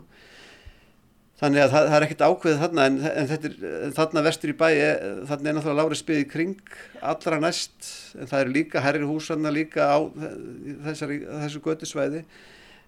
Þannig 1.35 1.65
að 1.65 1.73
það, 1.73 1.85
það 1.91 1.97
er 1.97 2.05
ekkert 2.05 2.25
ákveðið 2.29 2.61
þarna 2.63 2.83
en, 2.87 2.97
en 3.11 3.31
er 3.35 3.93
þarna 3.97 4.21
vestur 4.23 4.51
í 4.53 4.55
bæ 4.55 4.67
þarna 5.27 5.49
er 5.51 5.57
náttúrulega 5.57 5.79
lári 5.81 5.97
spið 5.99 6.21
í 6.21 6.27
kring 6.31 6.75
allra 7.03 7.39
næst 7.43 7.89
en 8.15 8.29
það 8.31 8.45
eru 8.45 8.53
líka 8.55 8.83
herri 8.85 9.09
húsanna 9.09 9.51
líka 9.51 9.89
á 9.91 9.99
þessari, 10.85 11.19
þessu 11.27 11.63
götu 11.65 11.89
svæði 11.89 12.23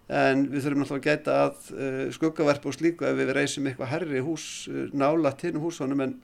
en 0.08 0.46
við 0.48 0.64
þurfum 0.64 0.82
náttúrulega 0.82 1.02
að 1.02 1.10
gæta 1.10 1.36
að 1.44 1.68
uh, 1.74 2.00
skuggaverf 2.16 2.64
og 2.70 2.76
slíku 2.78 3.04
ef 3.04 3.18
við 3.18 3.34
reysum 3.36 3.68
eitthvað 3.68 3.92
herri 3.92 4.24
hús 4.24 4.46
uh, 4.72 4.86
nála 4.96 5.34
til 5.36 5.52
húsunum 5.60 6.04
en 6.06 6.14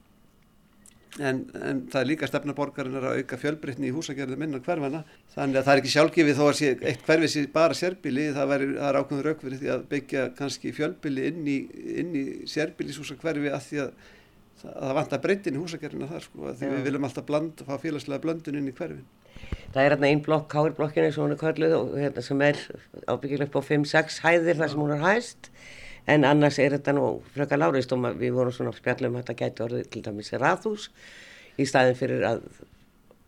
En, 1.15 1.45
en 1.63 1.77
það 1.87 2.01
er 2.01 2.07
líka 2.09 2.27
stefnaborgarinn 2.27 2.97
að 2.99 3.21
auka 3.21 3.37
fjölbreytni 3.39 3.87
í 3.87 3.93
húsagerðum 3.95 4.41
innan 4.43 4.63
hverfana 4.65 5.05
þannig 5.31 5.61
að 5.61 5.67
það 5.67 5.71
er 5.71 5.81
ekki 5.81 5.91
sjálfgefið 5.93 6.35
þó 6.35 6.43
að 6.43 6.57
sé, 6.59 6.71
eitt 6.91 7.05
hverfi 7.07 7.29
sé 7.31 7.43
bara 7.53 7.77
sérbíli 7.79 8.25
það, 8.35 8.49
væri, 8.51 8.67
það 8.75 8.89
er 8.89 8.99
ákveður 8.99 9.29
aukverið 9.31 9.61
því 9.61 9.71
að 9.71 9.85
byggja 9.93 10.25
kannski 10.35 10.73
fjölbíli 10.75 11.29
inn 11.29 11.47
í, 11.47 11.55
í 12.03 12.23
sérbílishúsa 12.51 13.15
hverfi 13.21 13.47
að 13.47 13.63
því 13.69 13.79
að, 13.85 13.93
að 14.73 14.81
það 14.81 14.99
vantar 14.99 15.23
breytin 15.23 15.55
í 15.55 15.63
húsagerðina 15.63 16.11
þar 16.11 16.27
sko, 16.27 16.51
því 16.51 16.73
við 16.73 16.83
viljum 16.89 17.07
alltaf 17.07 17.27
bland, 17.31 17.63
fá 17.63 17.73
félagslega 17.85 18.25
blöndun 18.27 18.59
inn 18.59 18.67
í 18.73 18.75
hverfin. 18.75 19.07
Það 19.71 19.81
er 19.85 19.95
hérna 19.95 20.11
einn 20.11 20.25
blokk, 20.25 20.51
Káirblokkin 20.51 21.07
eins 21.07 21.15
og 21.15 21.29
hún 21.29 21.37
er 21.37 21.39
kvörluð 21.39 21.79
og 21.79 21.95
hérna 21.99 22.27
sem 22.27 22.43
er 22.43 22.59
ábyggileg 23.07 23.47
upp 23.47 23.63
á 23.63 23.67
5-6 23.71 24.21
hæðir 24.23 24.59
þar 24.59 24.71
sem 24.73 24.83
hún 24.83 24.95
er 24.95 25.03
hæst 25.03 25.51
en 26.11 26.25
annars 26.27 26.59
er 26.61 26.75
þetta 26.75 26.93
nú 26.95 27.07
fröka 27.33 27.57
lárist 27.57 27.93
og 27.95 28.05
við 28.19 28.35
vorum 28.35 28.53
svona 28.53 28.73
spjallum 28.75 29.17
að 29.17 29.23
þetta 29.23 29.37
gæti 29.41 29.65
orðið 29.65 29.87
til 29.93 30.03
dæmis 30.05 30.33
rathús 30.37 30.89
í 31.57 31.65
staðin 31.65 31.97
fyrir 31.97 32.25
að, 32.29 32.43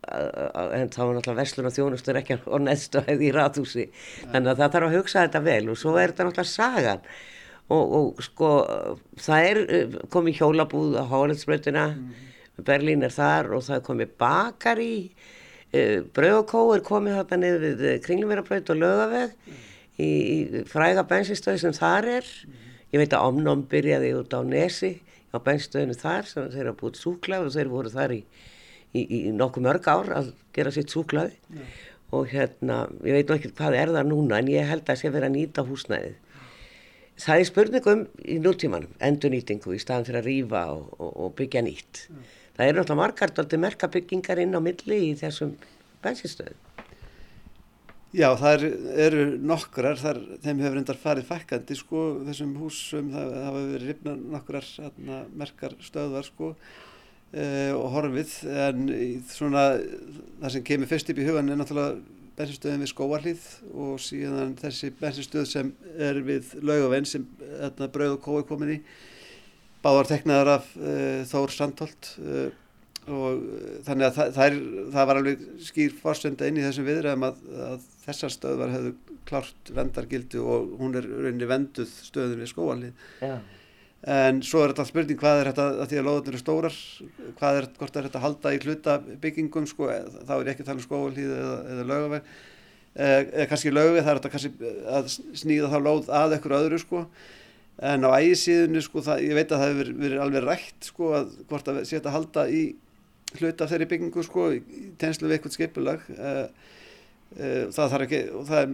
að, 0.06 0.28
að 0.60 0.76
en 0.78 0.92
þá 0.94 1.00
er 1.04 1.10
náttúrulega 1.16 1.40
verslun 1.40 1.70
og 1.70 1.74
þjónustur 1.74 2.20
ekki 2.20 2.38
og 2.44 2.62
neðstu 2.64 3.00
að 3.00 3.10
hefði 3.12 3.26
í 3.26 3.32
rathúsi 3.34 3.88
þannig 4.20 4.52
að 4.52 4.62
það 4.62 4.76
þarf 4.76 4.90
að 4.90 4.94
hugsa 4.98 5.24
þetta 5.24 5.42
vel 5.48 5.64
og 5.72 5.80
svo 5.80 5.96
er 5.96 6.12
þetta 6.12 6.28
náttúrulega 6.28 6.52
sagan. 6.52 7.02
Og, 7.68 7.90
og 7.98 8.22
sko 8.24 8.50
það 9.20 9.46
er 9.46 9.58
eh, 9.76 9.96
komið 10.08 10.38
hjólabúð 10.38 10.94
á 10.96 11.04
Hálandsbröðuna 11.10 11.82
mm. 11.90 12.06
Berlín 12.64 13.04
er 13.04 13.12
þar 13.12 13.50
og 13.58 13.66
það 13.66 13.74
er 13.76 13.82
komið 13.84 14.14
bakar 14.22 14.80
í 14.80 14.94
uh, 15.04 15.98
Bröðokó 16.16 16.62
er 16.72 16.84
komið 16.86 17.18
þarna 17.18 17.38
niður 17.42 17.66
við 17.82 18.00
Kringlumverabröð 18.06 18.72
og 18.72 18.80
Lögaveg 18.80 19.34
mm. 19.36 19.60
í, 20.00 20.08
í 20.08 20.62
fræga 20.70 21.04
bensinstöði 21.10 21.60
sem 21.66 21.76
þar 21.76 22.08
er. 22.14 22.32
Mm 22.46 22.64
Ég 22.92 23.02
veit 23.02 23.12
að 23.12 23.26
Omnum 23.28 23.64
byrjaði 23.68 24.14
út 24.16 24.32
á 24.32 24.40
Nesi, 24.48 24.94
á 25.32 25.36
benstöðinu 25.44 25.96
þar, 25.98 26.28
sem 26.28 26.46
þeir 26.54 26.70
hafa 26.70 26.80
búið 26.80 27.00
súklað 27.02 27.48
og 27.48 27.54
þeir 27.56 27.72
voru 27.72 27.92
þar 27.92 28.14
í, 28.16 28.22
í, 28.96 29.02
í 29.02 29.20
nokkuð 29.36 29.66
mörg 29.66 29.90
ár 29.92 30.08
að 30.20 30.30
gera 30.56 30.72
sitt 30.72 30.94
súklaði. 30.94 31.36
Já. 31.52 31.66
Og 32.16 32.30
hérna, 32.30 32.78
ég 33.04 33.18
veit 33.18 33.28
nú 33.28 33.36
ekki 33.36 33.52
hvað 33.58 33.76
er 33.76 33.92
það 33.92 34.08
núna, 34.08 34.38
en 34.40 34.48
ég 34.48 34.70
held 34.70 34.86
að 34.86 34.94
það 34.94 35.00
sé 35.02 35.12
verið 35.12 35.28
að 35.28 35.36
nýta 35.36 35.64
húsnæðið. 35.68 36.16
Það 37.18 37.42
er 37.42 37.48
spurningum 37.48 38.04
í 38.24 38.38
nútímanum, 38.40 38.94
endurnýtingu 39.04 39.74
í 39.74 39.80
staðan 39.82 40.06
fyrir 40.06 40.20
að 40.22 40.30
rýfa 40.30 40.62
og, 40.72 40.86
og, 40.96 41.10
og 41.26 41.34
byggja 41.36 41.64
nýtt. 41.66 42.04
Já. 42.08 42.22
Það 42.58 42.70
eru 42.70 42.80
náttúrulega 42.80 42.98
margar 42.98 43.32
aldrei 43.38 43.60
merkabyggingar 43.62 44.40
inn 44.42 44.56
á 44.56 44.60
milli 44.62 44.96
í 45.10 45.12
þessum 45.18 45.52
bensinstöðum. 46.02 46.67
Já, 48.16 48.30
það 48.40 48.62
eru 49.04 49.24
nokkrar, 49.44 49.98
þar, 50.00 50.18
þeim 50.40 50.60
hefur 50.64 50.78
endar 50.80 50.96
farið 50.96 51.26
fækkandi 51.28 51.74
sko, 51.76 52.04
þessum 52.24 52.54
húsum, 52.56 53.10
það 53.12 53.34
hafa 53.36 53.64
verið 53.66 53.90
rifna 53.90 54.14
nokkrar 54.32 54.68
hérna, 54.78 55.18
merkar 55.36 55.74
stöðvar 55.84 56.24
sko 56.24 56.48
e, 56.54 57.42
og 57.74 57.84
horfið, 57.92 58.32
en 58.64 58.88
svona 59.28 59.64
það 60.38 60.54
sem 60.54 60.64
kemur 60.70 60.88
fyrst 60.88 61.12
upp 61.12 61.20
í 61.20 61.26
hugan 61.28 61.52
er 61.52 61.60
náttúrulega 61.60 61.98
bensinstöðin 62.38 62.86
við 62.86 62.90
skóarlið 62.94 63.44
og 63.74 64.00
síðan 64.00 64.56
þessi 64.62 64.90
bensinstöð 65.02 65.44
sem 65.50 65.74
er 66.00 66.22
við 66.24 66.54
laugavenn 66.64 67.10
sem 67.12 67.28
hérna, 67.44 67.90
brauð 67.92 68.16
og 68.16 68.24
kói 68.24 68.48
komin 68.48 68.78
í, 68.78 68.80
báðar 69.84 70.08
teknaðar 70.14 70.54
af 70.54 70.72
e, 70.80 70.96
Þór 71.28 71.52
Sandholt 71.52 72.14
e, 72.24 72.48
og 73.14 73.44
þannig 73.86 74.08
að 74.08 74.16
það, 74.16 74.32
það, 74.36 74.46
er, 74.46 74.56
það 74.94 75.06
var 75.10 75.20
alveg 75.20 75.44
skýr 75.68 75.94
fórsönda 76.00 76.48
inn 76.48 76.58
í 76.60 76.64
þessum 76.64 76.88
viðræðum 76.88 77.28
að, 77.28 77.38
að 77.68 77.86
þessar 78.06 78.34
stöðvar 78.34 78.74
hefðu 78.74 78.92
klárt 79.28 79.72
vendargildu 79.76 80.42
og 80.42 80.74
hún 80.80 80.98
er 80.98 81.08
rauninni 81.08 81.48
venduð 81.48 81.94
stöðun 82.08 82.42
við 82.42 82.52
skóalið 82.52 83.06
ja. 83.24 83.38
en 84.18 84.42
svo 84.46 84.64
er 84.64 84.72
þetta 84.72 84.88
spurning 84.88 85.20
hvað 85.20 85.42
er 85.42 85.50
þetta 85.52 85.66
að 85.70 85.90
því 85.90 86.00
að 86.00 86.06
loðunir 86.08 86.34
eru 86.34 86.42
stórar 86.42 86.78
hvað 87.40 87.62
er, 87.62 87.70
hvort 87.80 87.98
er 87.98 88.08
þetta 88.08 88.20
að 88.20 88.26
halda 88.26 88.54
í 88.54 88.62
hluta 88.64 89.00
byggingum 89.24 89.68
sko, 89.70 89.90
þá 90.28 90.36
er 90.38 90.52
ekki 90.52 90.64
að 90.64 90.70
tala 90.70 90.80
um 90.80 90.86
skóalið 90.86 91.34
eða, 91.38 91.58
eða 91.74 91.88
lögaveg 91.92 92.30
eða 92.98 93.48
kannski 93.50 93.74
lögaveg 93.74 94.06
það 94.06 94.12
er 94.14 94.22
þetta 94.22 94.32
kannski 94.34 94.72
að 94.98 95.10
sníða 95.42 95.72
þá 95.74 95.78
lóð 95.84 96.08
að 96.20 96.38
ekkur 96.38 96.56
öðru 96.58 96.80
sko 96.82 97.04
en 97.78 98.06
á 98.08 98.10
ægisíðunni 98.18 98.82
sko 98.82 99.02
það, 99.06 99.24
ég 99.28 99.36
veit 99.38 99.52
að 99.52 99.60
það 99.60 99.72
hefur 99.72 99.90
verið 100.02 100.22
alveg 100.24 100.46
rætt 100.46 100.88
sko 100.88 101.10
að 101.20 101.34
hvort 101.50 101.68
að 101.70 101.82
setja 101.86 102.08
að 102.08 102.16
halda 102.16 102.46
í 102.50 102.62
hluta 103.36 103.68
þeirri 103.68 103.88
byggingu 103.90 104.24
sko 104.24 104.48
tenslu 105.00 105.28
við 105.28 105.36
eitthvað 105.36 105.56
skipulag 105.56 106.04
uh, 106.14 106.46
uh, 107.36 107.64
það 107.74 107.92
þarf 107.92 108.06
ekki 108.06 108.22
það 108.48 108.60
er 108.60 108.72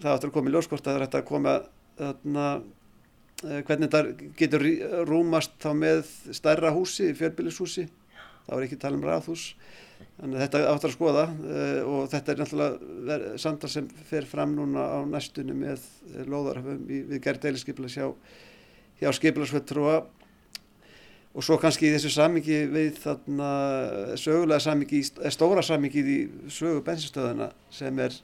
það 0.00 0.12
áttur 0.14 0.30
að 0.30 0.34
koma 0.36 0.50
í 0.50 0.54
ljóskort 0.54 0.86
að 0.86 0.96
það 0.96 1.04
hægt 1.04 1.18
að 1.20 1.28
koma 1.30 1.54
þarna 2.00 2.46
uh, 2.56 3.60
hvernig 3.68 3.86
þetta 3.86 4.32
getur 4.40 4.66
rúmast 5.08 5.54
þá 5.62 5.70
með 5.76 6.02
stærra 6.36 6.74
húsi, 6.74 7.12
fjölbílishúsi 7.18 7.86
þá 8.46 8.52
er 8.56 8.66
ekki 8.66 8.80
tala 8.80 8.98
um 8.98 9.06
ráðhús 9.06 9.52
þannig 10.16 10.36
að 10.36 10.44
þetta 10.46 10.60
áttur 10.70 10.88
að 10.88 10.94
skoða 10.94 11.24
og 11.84 12.06
þetta 12.08 12.32
er 12.32 12.38
náttúrulega 12.40 13.32
samtal 13.40 13.68
sem 13.72 13.88
fer 14.08 14.24
fram 14.28 14.54
núna 14.56 14.86
á 14.96 14.98
næstunni 15.04 15.52
með 15.56 15.84
loðarhafum 16.24 16.86
við 16.88 17.18
gerð 17.20 17.44
deiliskeipla 17.44 17.90
hjá, 17.92 18.06
hjá 19.00 19.12
skeiplarsvettrúa 19.16 19.98
og 21.30 21.46
svo 21.46 21.58
kannski 21.62 21.86
í 21.86 21.92
þessu 21.94 22.10
samingi 22.10 22.64
við 22.72 22.96
þarna 23.04 23.50
sögulega 24.18 24.62
samingi, 24.64 25.04
stóra 25.30 25.62
samingi 25.62 26.02
í 26.02 26.18
sögu 26.50 26.82
bensinstöðuna 26.86 27.52
sem 27.74 27.98
er 28.02 28.16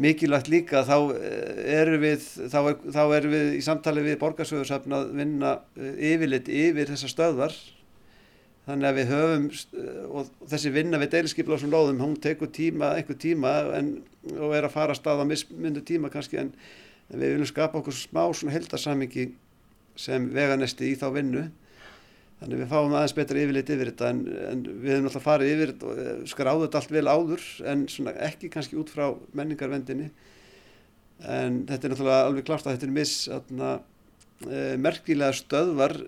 mikilvægt 0.00 0.50
líka 0.52 0.84
þá 0.86 0.96
eh, 1.16 1.80
erum 1.80 2.04
við, 2.04 2.26
er, 2.46 3.14
erum 3.16 3.34
við 3.34 3.54
í 3.56 3.62
samtali 3.64 4.04
við 4.04 4.18
borgarsögursafn 4.20 4.94
að 4.96 5.12
vinna 5.18 5.54
eh, 5.76 6.12
yfirleitt 6.12 6.50
yfir 6.52 6.92
þessar 6.92 7.14
stöðvar. 7.14 7.56
Þannig 8.68 8.86
að 8.90 8.98
við 9.00 9.10
höfum 9.14 9.46
eh, 9.50 10.02
og 10.06 10.30
þessi 10.52 10.74
vinna 10.74 11.00
við 11.00 11.16
þessum 11.16 11.72
lóðum 11.72 12.04
hún 12.04 12.18
tekur 12.22 12.52
tíma, 12.54 12.94
einhver 12.98 13.18
tíma 13.20 13.54
en, 13.78 13.96
og 14.36 14.54
er 14.56 14.68
að 14.68 14.76
fara 14.76 14.94
að 14.94 15.00
staða 15.00 15.26
mismundu 15.28 15.82
tíma 15.86 16.12
kannski 16.12 16.42
en, 16.44 16.52
en 17.08 17.24
við 17.24 17.34
viljum 17.34 17.50
skapa 17.50 17.80
okkur 17.80 17.96
smá 17.96 18.26
heldarsamingi 18.52 19.30
sem 19.98 20.28
veganesti 20.32 20.92
í 20.92 21.00
þá 21.00 21.08
vinnu 21.16 21.48
Þannig 22.40 22.62
við 22.62 22.70
fáum 22.70 22.94
aðeins 22.96 23.14
betra 23.18 23.40
yfirleitt 23.42 23.70
yfir 23.74 23.90
þetta 23.90 24.10
en, 24.14 24.20
en 24.48 24.60
við 24.80 24.94
hefum 24.94 25.08
alltaf 25.10 25.24
farið 25.26 25.50
yfir 25.54 25.72
og 25.84 25.98
eh, 26.00 26.12
skráðum 26.30 26.62
þetta 26.64 26.80
allt 26.80 26.94
vel 26.94 27.10
áður 27.12 27.42
en 27.68 27.82
ekki 28.28 28.48
kannski 28.54 28.78
út 28.80 28.92
frá 28.94 29.10
menningarvendinni. 29.36 30.08
En 31.20 31.58
þetta 31.68 31.84
er 31.84 31.92
náttúrulega 31.92 32.30
alveg 32.30 32.46
klart 32.48 32.64
að 32.64 32.78
þetta 32.78 32.88
er 32.88 32.94
miss 32.96 33.28
atna, 33.28 33.74
e, 34.46 34.62
merkilega 34.80 35.36
stöðvar 35.36 35.98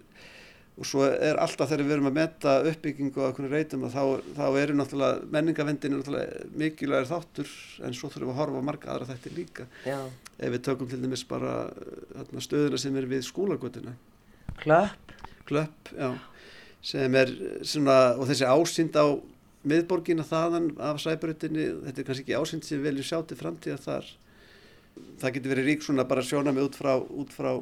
og 0.73 0.89
svo 0.89 1.05
er 1.05 1.37
alltaf 1.37 1.69
þegar 1.69 1.85
við 1.85 1.95
erum 1.99 2.09
að 2.09 2.17
metta 2.17 2.55
uppbyggingu 2.71 3.21
á 3.21 3.29
einhvern 3.29 3.53
reytum 3.53 3.85
og 3.85 3.93
þá, 3.93 4.33
þá 4.39 4.47
eru 4.63 4.77
náttúrulega 4.79 5.31
menningarvendinni 5.37 5.99
náttúrulega 5.99 6.47
mikilvægir 6.63 7.11
þáttur 7.13 7.53
en 7.85 7.99
svo 7.99 8.09
þurfum 8.09 8.31
við 8.31 8.33
að 8.33 8.41
horfa 8.41 8.67
marga 8.71 8.95
aðra 8.95 9.11
þetta 9.13 9.37
líka. 9.37 9.69
Já. 9.85 9.99
Ef 10.41 10.57
við 10.57 10.65
tökum 10.71 10.89
til 10.89 11.03
dæmis 11.05 11.29
bara 11.29 11.59
atna, 12.25 12.41
stöðuna 12.41 12.81
sem 12.81 12.97
er 12.97 13.11
við 13.13 13.29
skólagötuna. 13.29 13.99
Klöpp 14.65 15.12
klöpp 15.53 15.93
já, 15.95 16.09
sem 16.83 17.21
er 17.21 17.37
svona 17.63 18.17
og 18.17 18.27
þessi 18.31 18.49
ásýnd 18.49 18.99
á 18.99 19.07
miðborgina 19.69 20.25
þaðan 20.27 20.73
af 20.83 20.99
sæbrutinni 21.03 21.69
þetta 21.85 22.03
er 22.03 22.09
kannski 22.09 22.25
ekki 22.27 22.41
ásýnd 22.41 22.67
sem 22.67 22.81
við 22.81 22.89
viljum 22.89 23.09
sjá 23.11 23.21
til 23.27 23.39
framtíða 23.39 23.79
þar. 23.85 24.09
Það 25.23 25.37
getur 25.37 25.55
verið 25.55 25.69
rík 25.71 25.85
svona 25.87 26.09
bara 26.09 26.25
sjóna 26.27 26.53
með 26.53 26.69
út 26.71 26.79
frá, 26.81 26.93
út 26.99 27.31
frá 27.33 27.53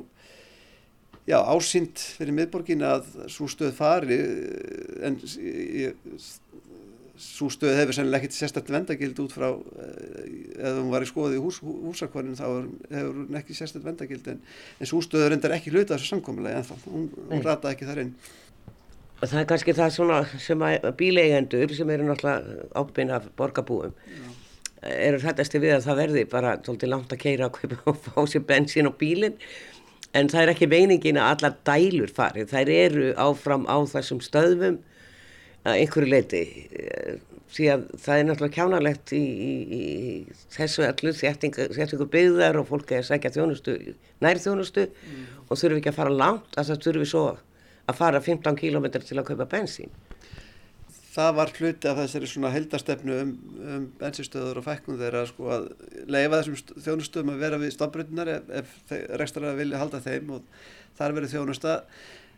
já, 1.28 1.38
ásýnd 1.38 2.00
fyrir 2.16 2.34
miðborgina 2.36 2.94
að 2.96 3.10
svo 3.32 3.48
stöð 3.50 3.74
fari 3.76 4.18
en 5.06 5.18
ég 5.20 5.98
svo 7.20 7.50
stöð 7.52 7.76
hefur 7.76 7.96
sennilega 7.96 8.24
ekkert 8.24 8.36
sérstaklega 8.36 8.78
vendagild 8.78 9.18
út 9.24 9.34
frá 9.34 9.48
eh, 9.50 10.28
ef 10.56 10.78
hún 10.78 10.90
var 10.92 11.04
í 11.04 11.08
skoði 11.08 11.38
í 11.38 11.42
hús, 11.44 11.60
húsakvarnin 11.62 12.38
þá 12.38 12.46
hefur 12.90 13.18
hún 13.18 13.40
ekki 13.40 13.56
sérstaklega 13.56 13.90
vendagild 13.92 14.30
en, 14.32 14.42
en 14.80 14.90
svo 14.90 15.02
stöð 15.04 15.26
reyndar 15.30 15.56
ekki 15.56 15.72
hluta 15.74 15.96
þessu 15.96 16.14
samkominnlega 16.14 16.62
en 16.62 16.68
þá, 16.70 16.86
hún, 16.88 17.08
hún 17.30 17.44
rata 17.44 17.72
ekki 17.74 17.88
þar 17.88 18.04
inn. 18.06 18.12
Og 19.20 19.28
það 19.28 19.40
er 19.42 19.48
kannski 19.50 19.76
það 19.76 19.96
svona 19.98 20.20
sem 20.40 20.62
að 20.64 20.92
bíleigendur 20.96 21.74
sem 21.76 21.90
eru 21.92 22.06
náttúrulega 22.08 22.68
ábyrgin 22.72 23.16
af 23.18 23.26
borgarbúum 23.36 23.96
eru 24.80 25.20
hrættasti 25.20 25.60
við 25.60 25.76
að 25.76 25.88
það 25.88 25.98
verði 26.00 26.22
bara 26.30 26.54
svolítið 26.64 26.92
langt 26.94 27.12
að 27.12 27.20
keira 27.20 27.50
og 27.90 27.98
fá 28.00 28.22
sér 28.24 28.46
bensín 28.48 28.88
á 28.88 28.92
bílinn. 28.96 29.36
En 30.16 30.30
það 30.32 30.42
er 30.42 30.52
ekki 30.54 30.70
meiningin 30.70 31.20
að 31.20 31.34
allar 31.36 31.58
dælur 31.68 32.10
farið, 32.10 32.48
þær 32.50 32.70
eru 32.74 33.10
áfram 33.20 33.68
á 33.70 33.78
þessum 33.92 34.22
stöðum 34.24 34.80
að 35.64 35.80
einhverju 35.82 36.10
leiti 36.10 36.44
því 37.50 37.66
að 37.72 37.86
það 37.98 38.20
er 38.20 38.26
náttúrulega 38.28 38.56
kjánalegt 38.56 39.12
í, 39.16 39.20
í, 39.20 39.54
í 39.74 39.82
þessu 40.54 40.84
allu 40.86 41.12
þéttingu 41.16 42.06
byggðar 42.12 42.60
og 42.60 42.68
fólk 42.68 42.92
er 42.94 43.02
að 43.02 43.08
segja 43.08 43.32
þjónustu, 43.34 43.74
nær 44.22 44.38
þjónustu 44.42 44.86
mm. 44.86 45.24
og 45.48 45.58
þurfum 45.58 45.80
ekki 45.80 45.90
að 45.90 45.98
fara 45.98 46.14
langt 46.14 46.54
að 46.54 46.70
það 46.70 46.84
þurfum 46.84 47.04
við 47.04 47.10
svo 47.10 47.24
að 47.90 47.98
fara 47.98 48.22
15 48.22 48.60
km 48.60 48.86
til 49.00 49.18
að 49.18 49.26
kaupa 49.32 49.48
bensín. 49.50 49.90
Það 51.10 51.32
var 51.40 51.50
hluti 51.56 51.88
af 51.90 51.98
þessari 51.98 52.28
svona 52.30 52.52
heldastefnu 52.54 53.16
um, 53.18 53.30
um 53.66 53.86
bensinstöður 53.98 54.60
og 54.60 54.66
fækkun 54.68 55.00
þeirra 55.00 55.24
sko 55.26 55.48
að 55.56 55.64
leifa 56.06 56.38
þessum 56.38 56.76
þjónustum 56.84 57.32
að 57.32 57.42
vera 57.42 57.58
við 57.58 57.74
stafbrunnar 57.74 58.30
ef, 58.36 58.52
ef 58.60 58.94
rekstra 59.18 59.56
vilja 59.58 59.80
halda 59.82 59.98
þeim 60.04 60.36
og 60.36 60.62
þar 61.00 61.16
verið 61.18 61.34
þjónusta 61.34 61.80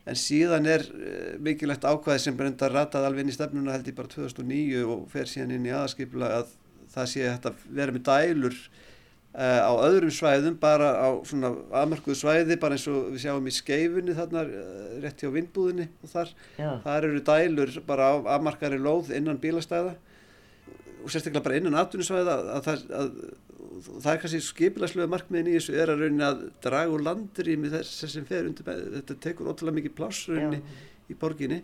en 0.08 0.18
síðan 0.18 0.68
er 0.70 0.86
uh, 0.88 1.34
mikilvægt 1.42 1.86
ákvæði 1.86 2.24
sem 2.24 2.38
brenda 2.38 2.70
ratað 2.72 3.08
alveg 3.08 3.24
inn 3.24 3.32
í 3.32 3.36
stefnuna 3.36 3.76
held 3.76 3.90
ég 3.90 3.98
bara 3.98 4.10
2009 4.10 4.86
og 4.86 5.04
fer 5.12 5.30
síðan 5.30 5.56
inn 5.58 5.68
í 5.68 5.74
aðskipla 5.76 6.32
að 6.40 6.56
það 6.92 7.12
sé 7.12 7.28
að 7.32 7.66
vera 7.72 7.94
með 7.94 8.06
dælur 8.08 8.56
uh, 8.56 9.60
á 9.62 9.72
öðrum 9.86 10.14
svæðum 10.14 10.58
bara 10.60 10.92
á 10.98 11.08
svona 11.28 11.52
aðmarkuðu 11.82 12.18
svæði 12.18 12.58
bara 12.60 12.78
eins 12.78 12.86
og 12.90 13.12
við 13.14 13.24
sjáum 13.24 13.48
í 13.48 13.54
skeifunni 13.56 14.16
þarna 14.18 14.46
uh, 14.46 14.96
rétt 15.04 15.22
hjá 15.22 15.30
vinnbúðinni 15.32 15.88
og 16.02 16.12
þar, 16.12 16.32
Já. 16.58 16.70
þar 16.84 17.10
eru 17.10 17.26
dælur 17.30 17.76
bara 17.86 18.10
á 18.10 18.14
aðmarkari 18.36 18.80
lóð 18.82 19.14
innan 19.16 19.40
bílastæða 19.42 19.94
og 21.02 21.10
sérstaklega 21.12 21.44
bara 21.44 21.58
innan 21.58 21.78
atvinnusvæða 21.80 22.36
að, 22.36 22.68
að, 22.70 22.84
að, 22.98 23.08
það 23.88 24.12
er 24.12 24.20
kannski 24.22 24.42
skipilagslega 24.46 25.12
markmiðin 25.12 25.50
í 25.52 25.56
þessu 25.58 25.74
er 25.78 25.92
að 25.92 26.04
raunin 26.04 26.26
að 26.26 26.44
draga 26.64 26.94
úr 26.94 27.04
landrými 27.06 27.72
þess 27.72 28.04
sem 28.12 28.28
fer 28.28 28.48
undir 28.48 28.68
með 28.68 28.84
þetta 28.98 29.18
tekur 29.26 29.50
ótrúlega 29.50 29.78
mikið 29.80 29.96
pláss 29.98 30.28
rauninni 30.30 30.62
í 31.10 31.18
borginni. 31.18 31.62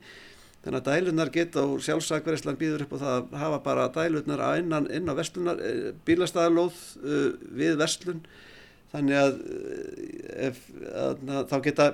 Þannig 0.64 0.80
að 0.80 0.89
dælunar 0.91 1.30
geta 1.32 1.62
og 1.62 1.82
sjálfsagverðislan 1.86 2.59
býður 2.59 2.84
upp 2.84 2.97
á 2.99 3.03
það 3.03 3.14
að 3.14 3.36
hafa 3.45 3.59
bara 3.64 3.86
dælunar 3.95 4.43
innan, 4.59 4.89
inn 4.91 5.07
á 5.07 5.14
vestlunar 5.14 5.62
eh, 5.62 5.93
bílastæðalóð 6.09 6.80
uh, 6.99 7.28
við 7.61 7.78
vestlun 7.78 8.24
þannig 8.93 9.20
að, 9.20 9.39
eh, 9.55 10.49
ef, 10.49 10.61
að 10.91 11.22
þá 11.53 11.57
geta 11.68 11.89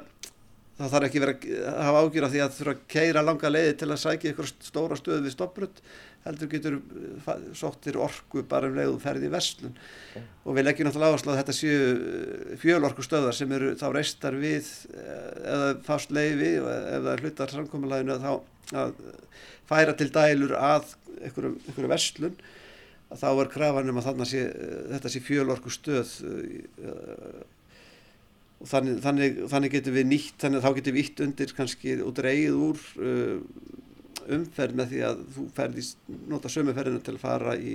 það 0.78 0.95
þarf 0.95 1.09
ekki 1.09 1.22
verið 1.22 1.45
að 1.70 1.80
hafa 1.86 2.03
ágjur 2.03 2.26
af 2.26 2.32
því 2.32 2.42
að 2.42 2.57
þurfa 2.57 2.74
að 2.74 2.82
keira 2.95 3.22
langa 3.22 3.51
leiði 3.53 3.74
til 3.78 3.90
að 3.90 4.03
sækja 4.03 4.32
ykkur 4.32 4.51
stóra 4.51 4.99
stöðu 4.99 5.26
við 5.26 5.34
stopprödd 5.36 5.82
heldur 6.25 6.51
getur 6.53 6.79
sóttir 7.57 7.99
orku 8.01 8.43
bara 8.49 8.70
um 8.70 8.79
leiðu 8.79 8.97
ferði 9.03 9.29
í 9.29 9.33
vestlun 9.35 9.75
okay. 9.75 10.25
og 10.45 10.57
við 10.57 10.66
leggjum 10.66 10.89
náttúrulega 10.89 11.14
áherslu 11.14 11.35
að 11.35 11.41
þetta 11.43 11.57
séu 11.59 12.59
fjölorku 12.62 13.05
stöðar 13.05 13.37
sem 13.37 13.55
eru 13.57 13.75
þá 13.81 13.87
reistar 13.93 14.39
við 14.41 14.70
eða 14.97 15.70
fast 15.85 16.14
leiði 16.14 16.55
er 16.64 17.25
hlutar 17.25 17.53
samkominnlæginu 17.53 18.16
að 18.16 18.25
þá 18.25 18.81
að 18.85 18.95
færa 19.68 19.97
til 19.99 20.11
dælur 20.14 20.57
að 20.57 20.95
ykkur 21.29 21.91
vestlun 21.93 22.39
að 23.12 23.20
þá 23.20 23.29
er 23.31 23.51
krafanum 23.53 24.01
að 24.01 24.25
sé, 24.31 24.47
þetta 24.95 25.12
sé 25.12 25.20
fjölorku 25.22 25.72
stöð 25.72 26.16
og 28.64 28.70
þannig, 28.70 29.01
þannig, 29.05 29.41
þannig 29.53 29.72
getur 29.75 29.97
við 29.99 30.07
nýtt, 30.09 30.37
þannig 30.41 30.61
að 30.61 30.64
þá 30.64 30.79
getur 30.79 30.95
við 30.97 31.05
ítt 31.05 31.22
undir 31.27 31.55
kannski 31.59 31.97
og 32.01 32.14
dreigið 32.16 32.61
úr 32.64 32.85
uh, 32.97 33.35
umferð 34.33 34.79
með 34.79 34.93
því 34.93 35.03
að 35.09 35.25
þú 35.35 35.45
ferðist 35.57 36.14
nota 36.31 36.53
sömuferðina 36.53 37.03
til 37.05 37.16
að 37.16 37.25
fara 37.25 37.57
í 37.57 37.75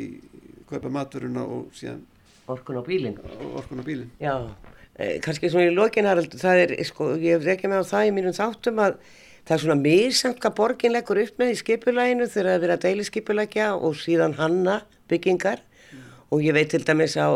kaupa 0.70 0.92
maturuna 0.94 1.46
og 1.46 1.70
síðan 1.78 2.04
orkun 2.50 2.82
á 2.82 2.84
bílinn. 2.86 3.18
Orkun 3.54 3.82
á 3.82 3.86
bílinn. 3.86 4.12
Já, 4.22 4.50
eh, 4.96 5.20
kannski 5.22 5.50
svona 5.50 5.70
í 5.70 5.76
lokin 5.76 6.06
Harald, 6.06 6.34
það 6.34 6.62
er, 6.64 6.76
sko, 6.84 7.16
ég 7.18 7.38
hef 7.38 7.48
ekki 7.56 7.70
með 7.70 7.86
á 7.86 7.92
það 7.94 8.08
í 8.10 8.14
mínum 8.18 8.36
þáttum 8.36 8.82
að 8.82 8.98
það 9.46 9.56
er 9.56 9.64
svona 9.64 9.82
misamt 9.82 10.40
hvað 10.40 10.56
borgin 10.56 10.94
leggur 10.94 11.22
upp 11.24 11.38
með 11.38 11.54
í 11.54 11.60
skipulæginu 11.62 12.30
þegar 12.30 12.52
það 12.52 12.64
er 12.64 12.74
að 12.76 12.86
deili 12.86 13.04
skipulækja 13.08 13.68
og 13.76 13.96
síðan 13.96 14.38
hanna 14.38 14.82
byggingar. 15.10 15.62
Mm. 15.90 16.06
og 16.30 16.42
ég 16.46 16.54
veit 16.54 16.70
til 16.70 16.84
dæmis 16.86 17.18
á 17.18 17.30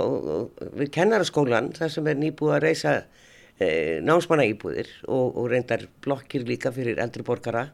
við 0.78 0.92
kennaraskólan, 0.94 1.74
það 1.74 1.90
sem 1.90 2.08
er 2.08 2.18
nýbúið 2.22 2.54
að 2.54 2.64
reysa 2.68 2.92
e, 3.60 4.00
námsmannaýbúðir 4.06 4.90
og, 5.08 5.38
og 5.38 5.48
reyndar 5.50 5.88
blokkir 6.02 6.46
líka 6.46 6.72
fyrir 6.72 7.02
eldri 7.02 7.26
borgara 7.26 7.72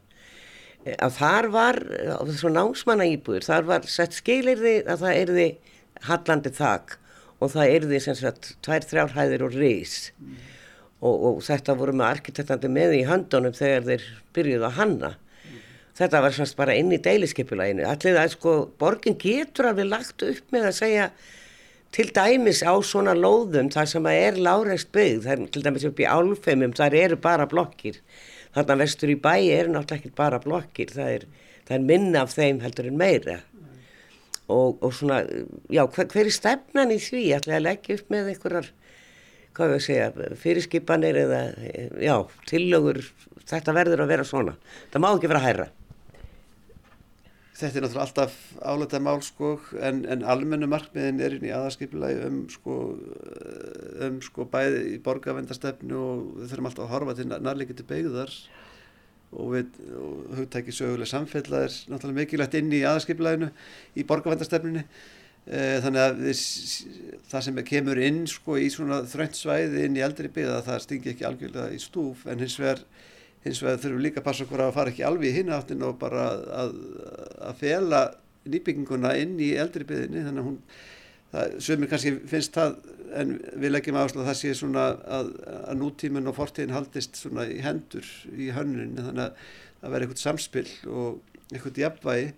að 0.86 1.16
þar 1.18 1.48
var 1.52 1.78
á 2.16 2.20
þessu 2.24 2.52
námsmannaýbúðir 2.54 3.44
þar 3.44 3.66
var 3.68 3.88
sett 3.90 4.16
skilirði 4.16 4.78
að 4.88 5.02
það 5.04 5.18
erði 5.22 5.48
hallandi 6.06 6.52
þak 6.56 6.94
og 7.40 7.52
það 7.54 7.74
erði 7.74 8.00
sem 8.04 8.16
sagt 8.16 8.54
tvær 8.64 8.86
þrjárhæðir 8.88 9.44
og 9.44 9.58
reys 9.60 9.96
mm. 10.16 10.38
og, 11.04 11.26
og 11.30 11.42
þetta 11.44 11.76
voru 11.76 11.96
með 11.96 12.14
arkitektandi 12.14 12.70
með 12.72 12.96
í 13.00 13.02
handunum 13.08 13.56
þegar 13.56 13.90
þeir 13.90 14.06
byrjuði 14.36 14.68
að 14.70 14.78
hanna 14.78 15.12
mm. 15.16 15.60
þetta 16.00 16.24
var 16.24 16.38
semst 16.38 16.56
bara 16.60 16.78
inn 16.80 16.96
í 16.96 17.02
deiliskeipulaginu 17.04 17.84
allir 17.88 18.22
að 18.22 18.32
sko 18.38 18.56
borgin 18.80 19.20
getur 19.20 19.70
alveg 19.72 19.92
lagt 19.92 20.24
upp 20.24 20.56
með 20.56 20.70
að 20.70 20.78
segja 20.80 21.10
til 21.92 22.08
dæmis 22.14 22.62
á 22.64 22.72
svona 22.86 23.12
lóðum 23.18 23.68
þar 23.74 23.88
sem 23.90 24.04
að 24.06 24.24
er 24.24 24.36
láreist 24.38 24.92
byggð, 24.94 25.24
það 25.26 25.32
er 25.32 25.48
til 25.54 25.62
dæmis 25.64 25.86
upp 25.88 26.00
í 26.00 26.06
álfeimum, 26.06 26.76
þar 26.78 26.96
eru 27.04 27.18
bara 27.20 27.48
blokkir 27.50 27.98
þarna 28.56 28.78
vestur 28.82 29.12
í 29.12 29.16
bæi 29.20 29.50
eru 29.54 29.74
náttúrulega 29.74 30.00
ekki 30.00 30.18
bara 30.18 30.42
blokkir, 30.42 30.92
það 30.94 31.14
er, 31.16 31.26
það 31.68 31.76
er 31.76 31.86
minna 31.92 32.24
af 32.24 32.34
þeim 32.34 32.60
heldur 32.64 32.90
en 32.90 33.00
meira. 33.00 33.38
Og, 34.50 34.80
og 34.82 34.94
svona, 34.96 35.20
já, 35.70 35.84
hver, 35.86 36.08
hver 36.10 36.26
er 36.26 36.34
stefnan 36.34 36.94
í 36.94 36.98
því, 37.02 37.24
ætlaði 37.36 37.58
að 37.58 37.66
leggja 37.68 37.98
upp 38.00 38.08
með 38.10 38.30
einhverjar, 38.32 38.70
hvað 39.54 39.74
við 39.74 39.84
segja 39.86 40.30
fyrirskipanir 40.42 41.20
eða, 41.24 41.42
já 42.02 42.16
tillögur, 42.50 43.04
þetta 43.50 43.76
verður 43.76 44.04
að 44.04 44.16
vera 44.16 44.26
svona. 44.26 44.56
Það 44.90 45.04
má 45.04 45.12
ekki 45.12 45.30
vera 45.30 45.42
að 45.42 45.48
hæra 45.50 45.68
Þetta 47.60 47.76
er 47.76 47.84
náttúrulega 47.84 48.04
alltaf 48.06 48.36
áletað 48.64 49.02
mál 49.04 49.18
sko 49.24 49.50
en, 49.84 50.00
en 50.08 50.22
almennu 50.24 50.68
markmiðin 50.70 51.20
er 51.20 51.34
inn 51.36 51.44
í 51.44 51.52
aðarskipilagi 51.52 52.22
um 52.24 52.38
sko, 52.48 52.76
um 54.06 54.16
sko 54.24 54.46
bæði 54.48 54.94
í 54.94 54.96
borgarvendastefnu 55.04 55.98
og 56.00 56.22
við 56.38 56.54
þurfum 56.54 56.70
alltaf 56.70 56.86
að 56.86 56.92
horfa 56.94 57.16
til 57.18 57.26
nærleikindi 57.28 57.86
beigðar 57.90 58.32
og 59.30 59.52
við 59.54 59.78
hugtækið 60.38 60.78
söguleg 60.78 61.10
samfella 61.10 61.64
er 61.66 61.76
náttúrulega 61.92 62.18
mikilvægt 62.22 62.56
inn 62.58 62.72
í 62.74 62.82
aðarskipilaginu 62.82 63.50
í 63.94 64.06
borgarvendastefnunni 64.08 64.86
eh, 64.86 65.76
þannig 65.84 66.02
að 66.06 66.24
við, 66.24 66.42
það 67.30 67.46
sem 67.46 67.62
kemur 67.70 68.02
inn 68.08 68.24
sko 68.30 68.56
í 68.58 68.72
svona 68.72 69.04
þröndsvæði 69.10 69.86
inn 69.86 70.00
í 70.00 70.04
eldri 70.06 70.32
beigða 70.32 70.64
það 70.66 70.84
stingi 70.86 71.12
ekki 71.12 71.28
algjörlega 71.28 71.76
í 71.76 71.82
stúf 71.82 72.24
en 72.24 72.42
hins 72.42 72.58
vegar 72.62 72.82
hins 73.44 73.62
vegar 73.64 73.80
þurfum 73.80 74.04
líka 74.04 74.20
að 74.20 74.26
passa 74.28 74.44
okkur 74.46 74.64
að 74.66 74.74
fara 74.76 74.92
ekki 74.92 75.04
alveg 75.08 75.30
í 75.30 75.38
hinaftin 75.40 75.84
og 75.86 75.98
bara 76.00 76.26
að, 76.62 76.74
að 77.48 77.60
fela 77.60 78.00
nýbygginguna 78.50 79.14
inn 79.20 79.36
í 79.40 79.52
eldri 79.60 79.86
byðinni 79.88 80.24
þannig 80.26 80.42
að 80.42 80.48
hún, 80.48 80.58
það, 81.32 81.54
sömur 81.66 81.92
kannski 81.92 82.14
finnst 82.30 82.56
það 82.56 82.76
en 83.20 83.34
við 83.58 83.74
leggjum 83.74 83.98
áherslu 83.98 84.22
að 84.22 84.30
það 84.30 84.38
sé 84.40 84.52
svona 84.58 84.86
að, 85.18 85.32
að 85.64 85.80
nútíminn 85.80 86.30
og 86.30 86.36
fortíðin 86.36 86.76
haldist 86.76 87.18
svona 87.18 87.48
í 87.50 87.58
hendur 87.64 88.06
í 88.36 88.50
hönnunni 88.54 89.02
þannig 89.02 89.26
að 89.26 89.46
það 89.80 89.94
verði 89.94 90.08
eitthvað 90.08 90.24
samspil 90.24 90.66
og 90.92 91.38
eitthvað 91.50 91.82
jafnvægi 91.84 92.28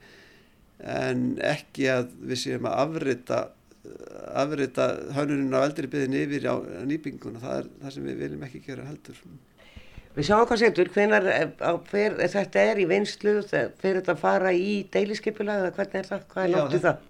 en 0.93 1.27
ekki 1.47 1.91
að 1.93 2.15
við 2.31 2.41
séum 2.47 2.71
að 2.71 2.79
afrita 2.87 3.43
afrita 4.39 4.89
hönnuninn 5.17 5.55
á 5.59 5.67
eldri 5.67 5.91
byðinni 5.91 6.23
yfir 6.27 6.47
á 6.47 6.55
nýbygginguna. 6.87 7.43
Það 7.43 7.57
er 7.59 7.71
það 7.81 7.95
sem 7.97 8.07
við 8.07 8.21
viljum 8.23 8.45
ekki 8.47 8.63
gera 8.67 8.87
heldur 8.87 9.19
Við 10.13 10.27
sjáum 10.29 10.45
hvað 10.45 10.61
setur, 10.61 10.91
hvenar 10.93 11.27
fer, 11.89 12.19
þetta 12.35 12.67
er 12.69 12.83
í 12.83 12.85
vinslu, 12.91 13.39
fer 13.49 13.73
þetta 13.81 14.13
að 14.13 14.21
fara 14.21 14.53
í 14.53 14.83
deiliskeipula 14.93 15.57
eða 15.63 15.73
hvernig 15.79 15.99
er 16.03 16.11
það, 16.11 16.27
hvað 16.35 16.45
er 16.45 16.53
náttúrulega 16.53 16.85
það? 16.85 17.09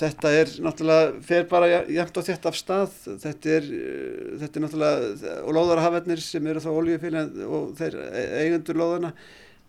Þetta 0.00 0.30
er 0.38 0.52
náttúrulega, 0.64 1.10
fer 1.28 1.44
bara 1.50 1.68
jæmt 1.92 2.16
og 2.16 2.24
þett 2.24 2.48
af 2.48 2.56
stað, 2.56 2.94
þetta 3.20 3.52
er, 3.58 3.68
eh, 3.76 4.30
þetta 4.40 4.58
er 4.58 4.64
náttúrulega, 4.64 5.34
og 5.42 5.56
lóðarhafennir 5.58 6.24
sem 6.24 6.48
eru 6.48 6.64
þá 6.64 6.70
oljufélagin 6.72 7.44
og 7.58 7.74
þeir 7.76 7.98
eigendur 8.40 8.80
lóðana, 8.80 9.12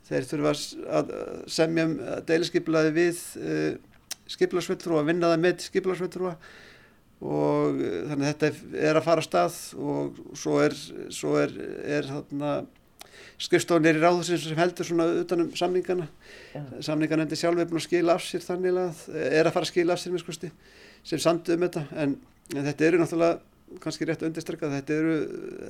þeir 0.08 0.30
þurfa 0.32 0.54
að 1.02 1.12
semja 1.60 1.90
um 1.90 1.98
deiliskeipulaði 2.30 2.96
við 2.96 3.24
uh, 3.42 3.50
eh, 3.52 4.08
skipilarsveitrúa, 4.32 5.04
vinna 5.04 5.34
það 5.34 5.44
með 5.44 5.68
skipilarsveitrúa 5.68 6.38
og 7.22 7.82
eh, 7.84 8.00
þannig 8.10 8.30
að 8.30 8.32
þetta 8.32 8.80
er 8.90 9.00
að 9.00 9.06
fara 9.10 9.24
að 9.24 9.28
stað 9.30 9.60
og 9.80 10.24
svo 10.40 10.58
er, 10.64 10.78
svo 11.14 11.36
er, 11.42 11.54
er 12.00 12.10
skrifstofunir 13.44 13.98
í 13.98 14.04
ráðhúsins 14.04 14.46
sem 14.48 14.60
heldur 14.60 14.88
svona 14.88 15.08
utanum 15.22 15.54
samningana. 15.58 16.10
Ja. 16.54 16.64
samningana 16.90 17.26
endur 17.26 17.40
sjálf 17.40 17.62
er 17.62 17.70
búin 17.70 17.82
að 17.82 17.88
skila 17.88 18.18
af 18.18 18.26
sér 18.26 18.44
þannig 18.46 18.78
að 18.84 19.08
er 19.24 19.48
að 19.48 19.56
fara 19.56 19.68
að 19.68 19.72
skila 19.72 19.96
af 19.96 20.04
sér 20.04 20.14
miskusti, 20.16 20.52
sem 21.04 21.22
sandu 21.22 21.56
um 21.56 21.66
þetta. 21.66 21.88
En, 22.04 22.16
en 22.54 22.68
þetta 22.70 22.88
eru 22.90 23.02
náttúrulega 23.02 23.42
kannski 23.82 24.06
rétt 24.08 24.22
að 24.22 24.30
undirstrekka 24.30 24.70
þetta 24.74 24.98
eru 25.00 25.16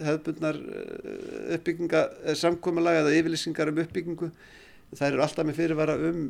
hefðbundnar 0.07 0.59
eh, 0.59 1.53
uppbygginga 1.57 2.01
eh, 2.23 2.35
samkvæmulega 2.39 3.03
eða 3.03 3.15
yfirlýsingar 3.19 3.71
um 3.71 3.79
uppbyggingu. 3.83 4.29
Það 4.93 5.07
eru 5.07 5.23
alltaf 5.25 5.47
með 5.47 5.57
fyrirvara 5.57 5.95
um, 6.09 6.25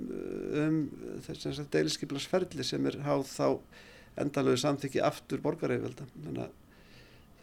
um 0.62 0.78
þess 1.26 1.58
að 1.58 1.72
deiliskyplarsferðli 1.74 2.64
sem 2.68 2.86
er 2.88 3.02
háð 3.04 3.26
þá 3.32 3.48
endalögu 4.20 4.62
samþykki 4.62 5.02
aftur 5.06 5.42
borgarægvelda 5.44 6.08
þannig 6.14 6.46
að, 6.46 6.56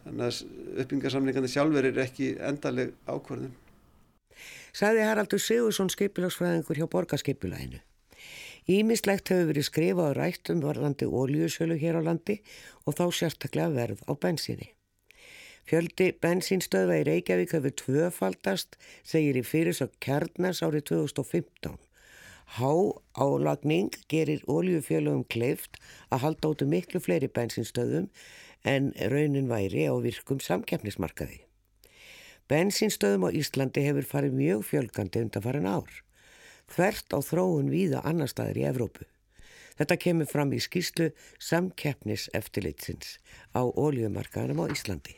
að 0.07 0.41
uppbyggingarsamlingandi 0.81 1.51
sjálfur 1.51 1.89
er 1.91 2.01
ekki 2.05 2.33
endaleg 2.39 2.95
ákvörðun. 3.07 3.53
Saði 4.71 5.03
Haraldur 5.05 5.41
Sigursson 5.43 5.91
skipilagsfræðingur 5.91 6.79
hjá 6.79 6.87
borgarskipilæginu 6.91 7.81
Ímislegt 8.69 9.31
hefur 9.31 9.47
verið 9.49 9.65
skrifað 9.65 10.11
á 10.13 10.17
rættum 10.19 10.59
varðandi 10.61 11.07
óljusölu 11.09 11.79
hér 11.81 11.97
á 11.97 12.01
landi 12.05 12.37
og 12.85 12.93
þá 12.93 13.05
sérstaklega 13.17 13.73
verð 13.73 14.03
á 14.05 14.13
bensinni. 14.13 14.69
Fjöldi 15.65 16.11
bensínstöða 16.21 16.99
í 17.01 17.05
Reykjavík 17.07 17.55
hefur 17.57 17.73
tvöfaldast, 17.81 18.77
segir 19.03 19.39
í 19.41 19.43
fyrir 19.45 19.77
svo 19.77 19.89
kjarnas 20.03 20.61
árið 20.61 20.85
2015 20.93 21.77
Há 22.51 22.71
álagning 23.15 23.93
gerir 24.11 24.41
oljufjölugum 24.51 25.23
kleift 25.31 25.77
að 26.11 26.23
halda 26.25 26.49
áttu 26.51 26.65
miklu 26.67 26.99
fleiri 26.99 27.29
bensinstöðum 27.31 28.09
en 28.67 28.89
raunin 29.13 29.47
væri 29.47 29.85
á 29.87 29.95
virkum 30.03 30.41
samkeppnismarkaði. 30.43 31.45
Bensinstöðum 32.51 33.23
á 33.23 33.29
Íslandi 33.31 33.85
hefur 33.85 34.09
farið 34.09 34.35
mjög 34.35 34.65
fjölgandi 34.67 35.23
undan 35.23 35.45
farin 35.47 35.69
ár, 35.71 35.87
þvert 36.67 37.15
á 37.15 37.19
þróun 37.23 37.71
víða 37.71 38.03
annar 38.03 38.27
staðir 38.27 38.59
í 38.59 38.67
Evrópu. 38.67 39.07
Þetta 39.79 40.01
kemur 40.03 40.27
fram 40.27 40.51
í 40.51 40.59
skýslu 40.59 41.13
samkeppniseftilitsins 41.39 43.15
á 43.55 43.63
oljumarkaðanum 43.63 44.67
á 44.67 44.75
Íslandi. 44.75 45.15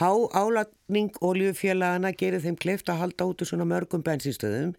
Há 0.00 0.08
álagning 0.32 1.12
oljufjölagana 1.20 2.16
gerir 2.16 2.40
þeim 2.40 2.56
kleift 2.56 2.88
að 2.88 3.02
halda 3.04 3.28
áttu 3.28 3.44
svona 3.44 3.68
mörgum 3.68 4.00
bensinstöðum 4.06 4.72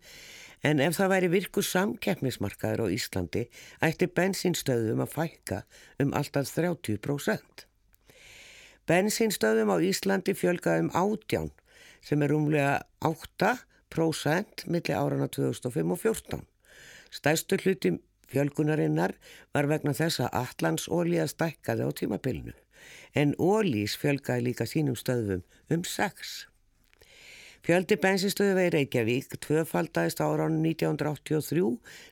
En 0.62 0.80
ef 0.84 0.99
það 0.99 1.12
væri 1.16 1.30
virku 1.34 1.64
samkeppnismarkaður 1.66 2.86
á 2.86 2.93
Íslandi 2.93 3.47
ætti 3.82 4.07
bensinstöðum 4.20 5.01
að 5.01 5.16
fækka 5.16 5.64
um 6.03 6.14
alltaf 6.18 6.51
30%. 6.53 7.66
Bensinstöðum 8.89 9.74
á 9.74 9.78
Íslandi 9.82 10.36
fjölgaði 10.38 10.86
um 10.86 10.93
átján 10.93 11.49
sem 12.05 12.22
er 12.22 12.34
umlega 12.36 12.78
8% 13.01 14.68
millir 14.68 14.97
árana 14.97 15.30
2005 15.34 15.95
og 15.95 16.01
2014. 16.05 16.45
Stærstu 17.12 17.57
hluti 17.64 17.97
fjölgunarinnar 18.32 19.18
var 19.53 19.68
vegna 19.68 19.93
þess 19.97 20.22
að 20.24 20.38
allansólíða 20.43 21.28
stækkaði 21.34 21.88
á 21.88 21.91
tímapilnu 21.97 22.53
en 23.18 23.34
ólís 23.36 23.97
fjölgaði 23.99 24.51
líka 24.51 24.70
sínum 24.70 24.95
stöðum 24.99 25.43
um 25.74 25.84
6%. 25.84 26.51
Fjöldi 27.62 27.93
bensinstöðu 28.01 28.57
í 28.57 28.70
Reykjavík 28.74 29.36
tvöfaldæðist 29.45 30.22
ára 30.26 30.47
ánum 30.49 30.64
1983 30.66 31.66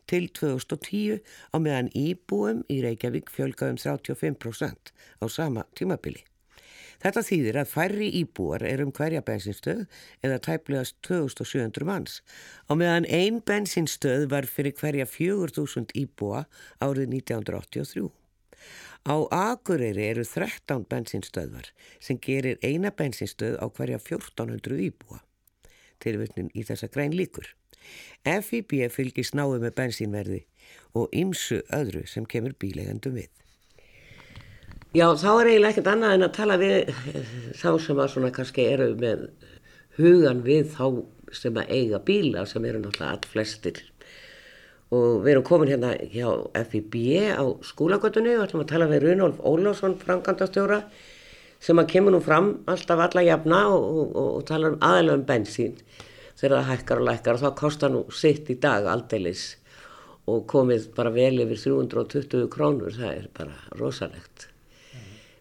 til 0.05 0.27
2010 0.37 1.23
á 1.49 1.57
meðan 1.57 1.87
íbúum 1.97 2.59
í 2.69 2.83
Reykjavík 2.83 3.31
fjölgaðum 3.33 3.79
35% 3.81 4.91
á 4.93 5.25
sama 5.25 5.63
tímabili. 5.73 6.21
Þetta 7.01 7.23
þýðir 7.25 7.57
að 7.63 7.71
færri 7.71 8.09
íbúar 8.19 8.61
er 8.67 8.83
um 8.83 8.91
hverja 8.93 9.23
bensinstöð 9.25 9.87
eða 10.21 10.37
tæplegast 10.45 10.99
2700 11.07 11.87
manns 11.87 12.19
á 12.69 12.77
meðan 12.77 13.07
ein 13.09 13.39
bensinstöð 13.41 14.27
var 14.29 14.45
fyrir 14.45 14.75
hverja 14.77 15.07
4000 15.09 15.95
íbúa 15.97 16.43
árið 16.77 17.15
1983. 17.23 18.11
Á 19.09 19.15
Akureyri 19.33 20.05
eru 20.11 20.27
13 20.27 20.85
bensinstöðvar 20.91 21.71
sem 21.97 22.21
gerir 22.21 22.61
eina 22.61 22.93
bensinstöð 22.93 23.57
á 23.57 23.65
hverja 23.65 23.97
1400 23.97 24.77
íbúa. 24.91 25.23
Tilvöldnin 26.03 26.51
í 26.55 26.63
þessa 26.67 26.89
græn 26.91 27.15
líkur. 27.15 27.49
FIB 28.23 28.75
fylgir 28.93 29.25
snáðu 29.25 29.59
með 29.63 29.75
bensínverði 29.77 30.39
og 30.97 31.13
ymsu 31.15 31.61
öðru 31.73 32.05
sem 32.09 32.25
kemur 32.29 32.55
bílegandum 32.59 33.15
við. 33.17 33.29
Já, 34.97 35.05
þá 35.13 35.29
er 35.35 35.51
eiginlega 35.51 35.69
ekkert 35.75 35.91
annað 35.91 36.15
en 36.15 36.25
að 36.25 36.35
tala 36.39 36.57
við 36.57 36.91
þá 37.59 37.69
sem 37.83 37.99
að 38.01 38.11
svona 38.13 38.33
kannski 38.33 38.65
eru 38.65 38.89
með 38.97 39.27
hugan 39.99 40.41
við 40.45 40.71
þá 40.73 40.85
sem 41.35 41.59
að 41.61 41.71
eiga 41.75 41.99
bíla 42.01 42.45
sem 42.49 42.65
eru 42.65 42.81
náttúrulega 42.81 43.11
all 43.13 43.29
flestir 43.29 43.83
og 44.89 45.21
við 45.21 45.35
erum 45.35 45.45
komin 45.45 45.69
hérna 45.69 45.91
hjá 46.09 46.29
FIB 46.71 46.95
á 47.37 47.45
skólagötunni 47.69 48.33
og 48.37 48.47
ætlum 48.47 48.63
að 48.63 48.71
tala 48.71 48.89
við 48.89 49.05
Runolf 49.05 49.43
Ólásson, 49.45 49.97
frangandastjóra 50.01 50.81
sem 51.59 51.81
að 51.81 51.89
kemur 51.93 52.15
nú 52.15 52.21
fram 52.23 52.51
alltaf 52.71 53.05
alla 53.07 53.25
jafna 53.25 53.63
og, 53.71 53.87
og, 53.87 54.11
og, 54.15 54.29
og 54.39 54.45
tala 54.49 54.73
um 54.73 54.77
aðeins 54.89 55.15
um 55.15 55.25
bensín 55.27 55.79
þegar 56.39 56.55
það 56.57 56.69
hækkar 56.73 57.01
og 57.01 57.09
lækkar 57.09 57.39
og 57.39 57.43
það 57.45 57.57
kostar 57.63 57.95
nú 57.95 58.05
sitt 58.15 58.51
í 58.51 58.59
dag 58.61 58.87
aldeilis 58.87 59.49
og 60.29 60.45
komið 60.49 60.91
bara 60.95 61.11
vel 61.11 61.41
yfir 61.41 61.65
320 61.65 62.47
krónur, 62.53 62.93
það 62.93 63.11
er 63.15 63.27
bara 63.35 63.79
rosalegt 63.79 64.49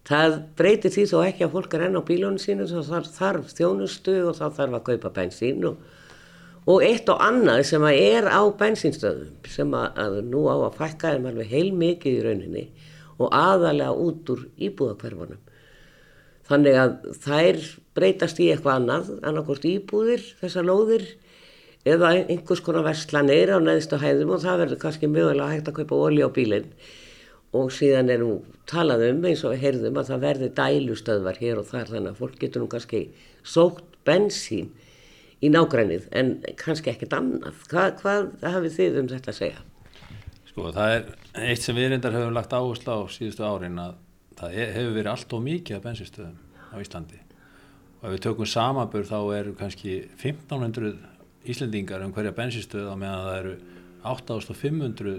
Það 0.09 0.35
breytir 0.57 0.93
því 0.95 1.03
þó 1.11 1.17
ekki 1.27 1.45
að 1.45 1.55
fólk 1.55 1.75
er 1.77 1.83
enn 1.85 1.99
á 2.01 2.03
bílónu 2.09 2.41
sínu 2.41 2.65
þá 2.71 2.79
þarf, 2.87 3.09
þarf 3.13 3.51
þjónustu 3.59 4.15
og 4.25 4.39
þá 4.39 4.47
þarf 4.57 4.77
að 4.79 4.85
kaupa 4.87 5.11
bensín 5.19 5.67
og, 5.69 5.83
og 6.65 6.85
eitt 6.87 7.11
og 7.13 7.21
annað 7.21 7.61
sem 7.69 7.85
að 7.85 7.99
er 8.07 8.31
á 8.33 8.41
bensínstöðum 8.63 9.51
sem 9.53 9.77
að, 9.77 10.23
nú 10.31 10.47
á 10.49 10.57
að 10.57 10.79
fækka 10.79 11.13
þeim 11.13 11.29
alveg 11.29 11.53
heil 11.53 11.69
mikið 11.77 12.17
í 12.17 12.25
rauninni 12.25 12.65
og 13.19 13.37
aðalega 13.37 13.93
út 14.07 14.33
úr 14.33 14.47
íbúðakverfunum. 14.57 15.43
Þannig 16.49 16.79
að 16.81 16.95
þær 17.25 17.59
breytast 17.99 18.39
í 18.41 18.49
eitthvað 18.53 18.79
annað, 18.79 19.11
annarkort 19.27 19.67
íbúðir, 19.69 20.23
þessar 20.41 20.69
lóðir 20.69 21.05
eða 21.89 22.15
einhvers 22.25 22.63
konar 22.65 22.87
verslanir 22.87 23.53
á 23.53 23.59
neðstu 23.61 23.99
hæðum 24.01 24.33
og 24.35 24.43
það 24.45 24.63
verður 24.65 24.81
kannski 24.83 25.11
mögulega 25.11 25.53
hægt 25.53 25.69
að 25.71 25.79
kaupa 25.83 26.01
olí 26.09 26.25
á 26.25 26.31
bílinn 26.33 26.73
og 27.57 27.71
síðan 27.73 28.11
er 28.13 28.21
nú 28.21 28.33
talað 28.69 29.07
um 29.09 29.23
eins 29.29 29.45
og 29.49 29.57
heyrðum 29.61 30.01
að 30.01 30.11
það 30.11 30.25
verði 30.27 30.49
dælustöðvar 30.59 31.41
hér 31.41 31.61
og 31.63 31.69
þar 31.71 31.93
þannig 31.93 32.11
að 32.13 32.21
fólk 32.21 32.37
getur 32.43 32.65
nú 32.65 32.69
kannski 32.73 33.05
sókt 33.47 33.97
bensín 34.09 34.73
í 35.41 35.53
nágrænið 35.53 36.09
en 36.19 36.35
kannski 36.61 36.93
ekkert 36.93 37.17
annað. 37.17 37.63
Hva, 37.71 37.89
hvað 38.01 38.29
hafið 38.45 38.77
þið 38.77 39.01
um 39.03 39.09
þetta 39.15 39.33
að 39.33 39.39
segja? 39.39 39.65
Sko 40.51 40.73
það 40.75 40.95
er 40.97 41.49
eitt 41.53 41.65
sem 41.65 41.79
við 41.79 41.93
reyndar 41.95 42.17
höfum 42.19 42.37
lagt 42.37 42.53
áherslu 42.57 42.99
á 42.99 43.01
síðustu 43.15 43.47
árin 43.47 43.81
að 43.81 43.97
það 44.39 44.59
hefur 44.59 44.95
verið 44.97 45.13
allt 45.13 45.35
og 45.35 45.43
mikið 45.47 45.79
af 45.79 45.87
bensinstöðum 45.87 46.37
á 46.71 46.77
Íslandi. 46.79 47.23
Og 47.99 48.05
ef 48.07 48.15
við 48.15 48.25
tökum 48.29 48.49
samanbur 48.49 49.09
þá 49.09 49.19
eru 49.39 49.57
kannski 49.59 49.97
1500 50.23 50.95
Íslandingar 51.49 52.05
um 52.05 52.15
hverja 52.15 52.35
bensinstöð 52.37 52.93
á 52.93 52.95
meðan 52.99 53.27
það 53.27 53.41
eru 53.41 53.57
8500 54.07 55.19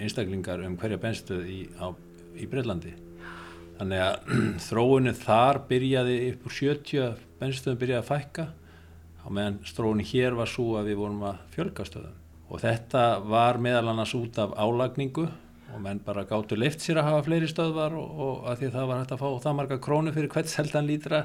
einstaklingar 0.00 0.62
um 0.64 0.76
hverja 0.80 0.98
benstuð 1.00 1.48
í, 1.50 1.58
í 2.38 2.48
Breitlandi 2.50 2.94
þannig 3.80 4.04
að 4.04 4.32
þróunin 4.68 5.18
þar 5.18 5.62
byrjaði 5.70 6.16
upp 6.30 6.48
úr 6.48 6.56
70 6.56 7.20
benstuðum 7.40 7.80
byrjaði 7.80 8.00
að 8.02 8.10
fækka 8.10 8.46
á 9.20 9.26
meðan 9.28 9.60
þróunin 9.68 10.10
hér 10.12 10.38
var 10.38 10.50
svo 10.50 10.74
að 10.80 10.90
við 10.92 11.00
vorum 11.02 11.22
að 11.30 11.44
fjölgastöðum 11.56 12.18
og 12.50 12.64
þetta 12.64 13.04
var 13.30 13.60
meðal 13.62 13.92
annars 13.92 14.16
út 14.18 14.40
af 14.42 14.56
álagningu 14.58 15.28
og 15.74 15.80
menn 15.84 16.02
bara 16.04 16.26
gáttu 16.28 16.58
leift 16.58 16.82
sér 16.84 17.00
að 17.00 17.08
hafa 17.10 17.24
fleiri 17.28 17.48
stöðvar 17.50 17.96
og, 17.98 18.20
og 18.26 18.50
að 18.50 18.60
því 18.60 18.70
það 18.74 18.90
var 18.90 19.00
hægt 19.00 19.14
að 19.14 19.22
fá 19.22 19.28
það 19.46 19.56
marga 19.60 19.80
krónu 19.86 20.12
fyrir 20.16 20.32
hvert 20.34 20.50
seldan 20.52 20.88
lítra 20.88 21.22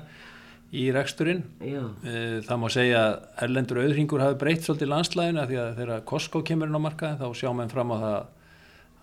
í 0.76 0.86
reksturinn. 0.94 1.44
Eh, 1.62 2.40
það 2.46 2.62
má 2.62 2.68
segja 2.74 3.02
að 3.02 3.18
erlendur 3.46 3.82
auðringur 3.84 4.24
hafi 4.24 4.40
breytt 4.42 4.66
svolítið 4.66 4.92
landslæðinu 4.92 5.42
að 5.44 5.52
því 5.52 5.60
að 5.62 5.76
þegar 5.82 6.08
Costco 6.12 6.42
kemur 6.46 6.72
inn 6.72 6.80
á 6.80 6.86
markaðin 6.86 7.22
þá 7.22 7.42
sjá 7.42 7.52
menn 7.56 7.74
fram 7.74 7.94
á 7.94 7.98
það 7.98 8.18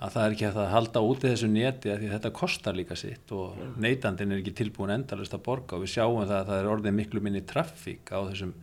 að 0.02 0.14
það 0.16 0.24
er 0.24 0.32
ekki 0.34 0.46
að 0.48 0.72
halda 0.72 1.00
út 1.06 1.22
í 1.22 1.28
þessu 1.30 1.48
neti 1.52 1.90
að 1.92 2.00
því 2.00 2.08
að 2.08 2.14
þetta 2.16 2.30
kostar 2.34 2.74
líka 2.74 2.96
sitt 2.98 3.32
og 3.36 3.60
neytandin 3.78 4.32
er 4.34 4.40
ekki 4.40 4.54
tilbúin 4.58 4.90
endalist 4.96 5.36
að 5.36 5.44
borga. 5.46 5.76
Og 5.76 5.84
við 5.84 5.92
sjáum 5.94 6.24
það 6.24 6.38
að 6.40 6.48
það 6.48 6.58
er 6.58 6.70
orðið 6.72 6.96
miklu 6.96 7.22
minni 7.22 7.42
traffík 7.46 8.10
á 8.10 8.18
þessum 8.26 8.56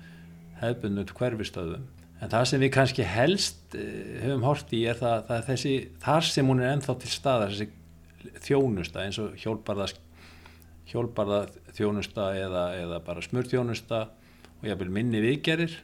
hefðbundnut 0.60 1.16
hverfistöðum 1.16 1.88
en 2.20 2.32
það 2.32 2.46
sem 2.52 2.64
við 2.64 2.72
kannski 2.76 3.08
helst 3.08 3.76
eh, 3.78 4.20
höfum 4.26 4.46
hort 4.48 4.74
í 4.76 4.84
er 4.90 5.00
það, 5.00 5.26
það 5.30 5.38
er 5.38 5.48
þessi 5.50 5.74
þar 6.04 6.30
sem 6.30 6.52
hún 6.52 6.64
er 6.64 6.74
ennþá 6.74 6.96
til 7.00 7.12
staðar 7.14 7.54
þessi 7.56 7.70
þjónusta 8.44 9.06
eins 9.06 9.20
og 9.24 9.36
hjólparða 9.40 9.90
hjólparða 10.90 11.44
þjónusta 11.78 12.32
eða, 12.40 12.64
eða 12.80 13.00
bara 13.06 13.24
smurþjónusta 13.24 14.02
og 14.60 14.68
jáfnveil 14.68 14.92
minni 14.92 15.22
viðgerir 15.24 15.78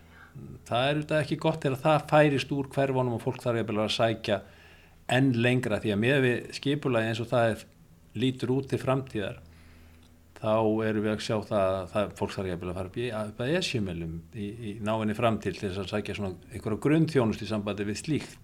það 0.67 0.89
er 0.89 0.97
auðvitað 0.97 1.21
ekki 1.21 1.39
gott 1.45 1.63
þegar 1.63 1.83
það 1.85 2.07
færist 2.11 2.53
úr 2.55 2.69
hverfunum 2.73 3.15
og 3.15 3.23
fólk 3.23 3.41
þarf 3.43 3.61
jáfnveil 3.61 3.85
að 3.85 3.95
sækja 3.95 4.39
enn 5.15 5.31
lengra 5.37 5.79
því 5.79 5.93
að 5.93 6.01
með 6.01 6.21
við 6.25 6.53
skipulagi 6.57 7.11
eins 7.11 7.21
og 7.21 7.29
það 7.31 7.51
er, 7.53 7.65
lítur 8.15 8.55
út 8.55 8.69
til 8.71 8.79
framtíðar 8.81 9.39
þá 10.45 10.85
erum 10.85 11.05
við 11.05 11.11
að 11.11 11.23
sjá 11.25 11.35
það 11.49 11.63
að 11.75 11.85
það, 11.91 12.11
fólk 12.19 12.33
þarf 12.35 12.49
ekki 12.53 12.69
að 12.69 12.77
fara 12.77 13.21
upp 13.21 13.41
að 13.41 13.53
esjumelum 13.59 14.15
í, 14.37 14.45
í 14.45 14.73
náinni 14.85 15.17
framtíð 15.17 15.57
til 15.57 15.69
þess 15.71 15.81
að 15.81 15.91
sækja 15.93 16.17
svona 16.19 16.51
einhverja 16.51 16.81
grunnþjónust 16.85 17.41
í 17.41 17.49
sambandi 17.49 17.87
við 17.89 17.99
slíkt. 18.03 18.37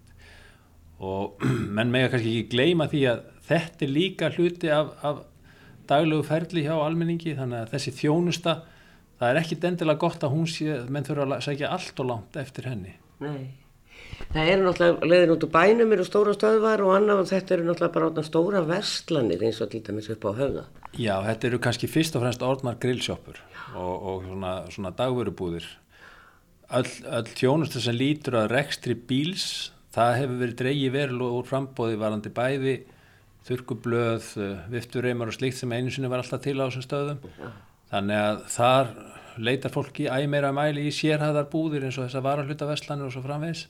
Og 1.02 1.46
menn 1.78 1.94
mega 1.94 2.10
kannski 2.12 2.34
ekki 2.40 2.56
gleyma 2.56 2.90
því 2.90 3.04
að 3.12 3.24
þetta 3.48 3.86
er 3.86 3.94
líka 3.94 4.32
hluti 4.34 4.74
af, 4.74 4.92
af 5.06 5.24
daglegu 5.90 6.26
ferli 6.26 6.66
hjá 6.66 6.74
almenningi 6.74 7.36
þannig 7.38 7.64
að 7.64 7.74
þessi 7.76 7.96
þjónusta 8.02 8.58
það 9.22 9.30
er 9.30 9.42
ekki 9.42 9.62
endilega 9.70 10.02
gott 10.02 10.26
að 10.26 10.34
hún 10.34 10.46
sé 10.50 10.82
menn 10.90 11.06
þurfa 11.06 11.30
að 11.38 11.48
sækja 11.48 11.74
allt 11.74 12.02
og 12.02 12.10
langt 12.10 12.38
eftir 12.42 12.70
henni. 12.72 12.96
Nei 13.22 13.61
Það 14.32 14.48
eru 14.48 14.64
náttúrulega 14.64 15.08
leiðin 15.10 15.32
út 15.34 15.44
úr 15.44 15.50
bænum 15.52 15.92
eru 15.92 16.04
stóra 16.08 16.32
stöðvar 16.36 16.82
og 16.86 16.94
annað 16.96 17.22
og 17.22 17.28
þetta 17.28 17.54
eru 17.56 17.66
náttúrulega 17.66 17.94
bara 17.96 18.08
átna 18.08 18.24
stóra 18.24 18.62
verslanir 18.64 19.44
eins 19.44 19.60
og 19.60 19.70
til 19.72 19.82
dæmis 19.84 20.08
upp 20.12 20.24
á 20.24 20.32
höfða. 20.38 20.64
Já, 20.96 21.14
þetta 21.26 21.48
eru 21.48 21.60
kannski 21.66 21.90
fyrst 21.90 22.16
og 22.16 22.24
fremst 22.24 22.44
orðnar 22.46 22.78
grillsjópur 22.80 23.42
og, 23.76 23.92
og 23.92 24.24
svona, 24.28 24.54
svona 24.72 24.94
dagverubúðir. 24.96 25.68
Öll, 26.72 26.88
öll 27.12 27.34
tjónustu 27.36 27.82
sem 27.84 27.96
lítur 27.96 28.38
að 28.40 28.54
rekstri 28.54 28.96
bíls, 28.96 29.46
það 29.92 30.16
hefur 30.22 30.40
verið 30.46 30.58
dreigi 30.62 30.92
verulega 30.94 31.40
úr 31.40 31.48
frambóði 31.50 32.00
varandi 32.00 32.32
bæði, 32.32 32.76
þurkublöð, 33.48 34.30
viftureymar 34.72 35.28
og 35.28 35.36
slikt 35.36 35.60
sem 35.60 35.72
einu 35.76 35.92
sinni 35.92 36.08
var 36.08 36.22
alltaf 36.22 36.40
til 36.44 36.56
á 36.56 36.64
þessum 36.64 36.86
stöðum. 36.86 37.20
Þannig 37.92 38.22
að 38.22 38.42
þar 38.54 38.94
leitar 39.42 39.72
fólki 39.72 40.08
æg 40.08 40.24
meira 40.30 40.52
mæli 40.56 40.86
í 40.88 40.94
sérhæðar 40.94 41.50
búðir 41.52 41.84
eins 41.84 41.98
og 41.98 42.06
þess 42.06 42.20
að 42.20 42.26
vara 42.28 42.44
hlutaverslanir 42.46 43.08
og 43.08 43.12
svo 43.12 43.24
framvegs 43.24 43.66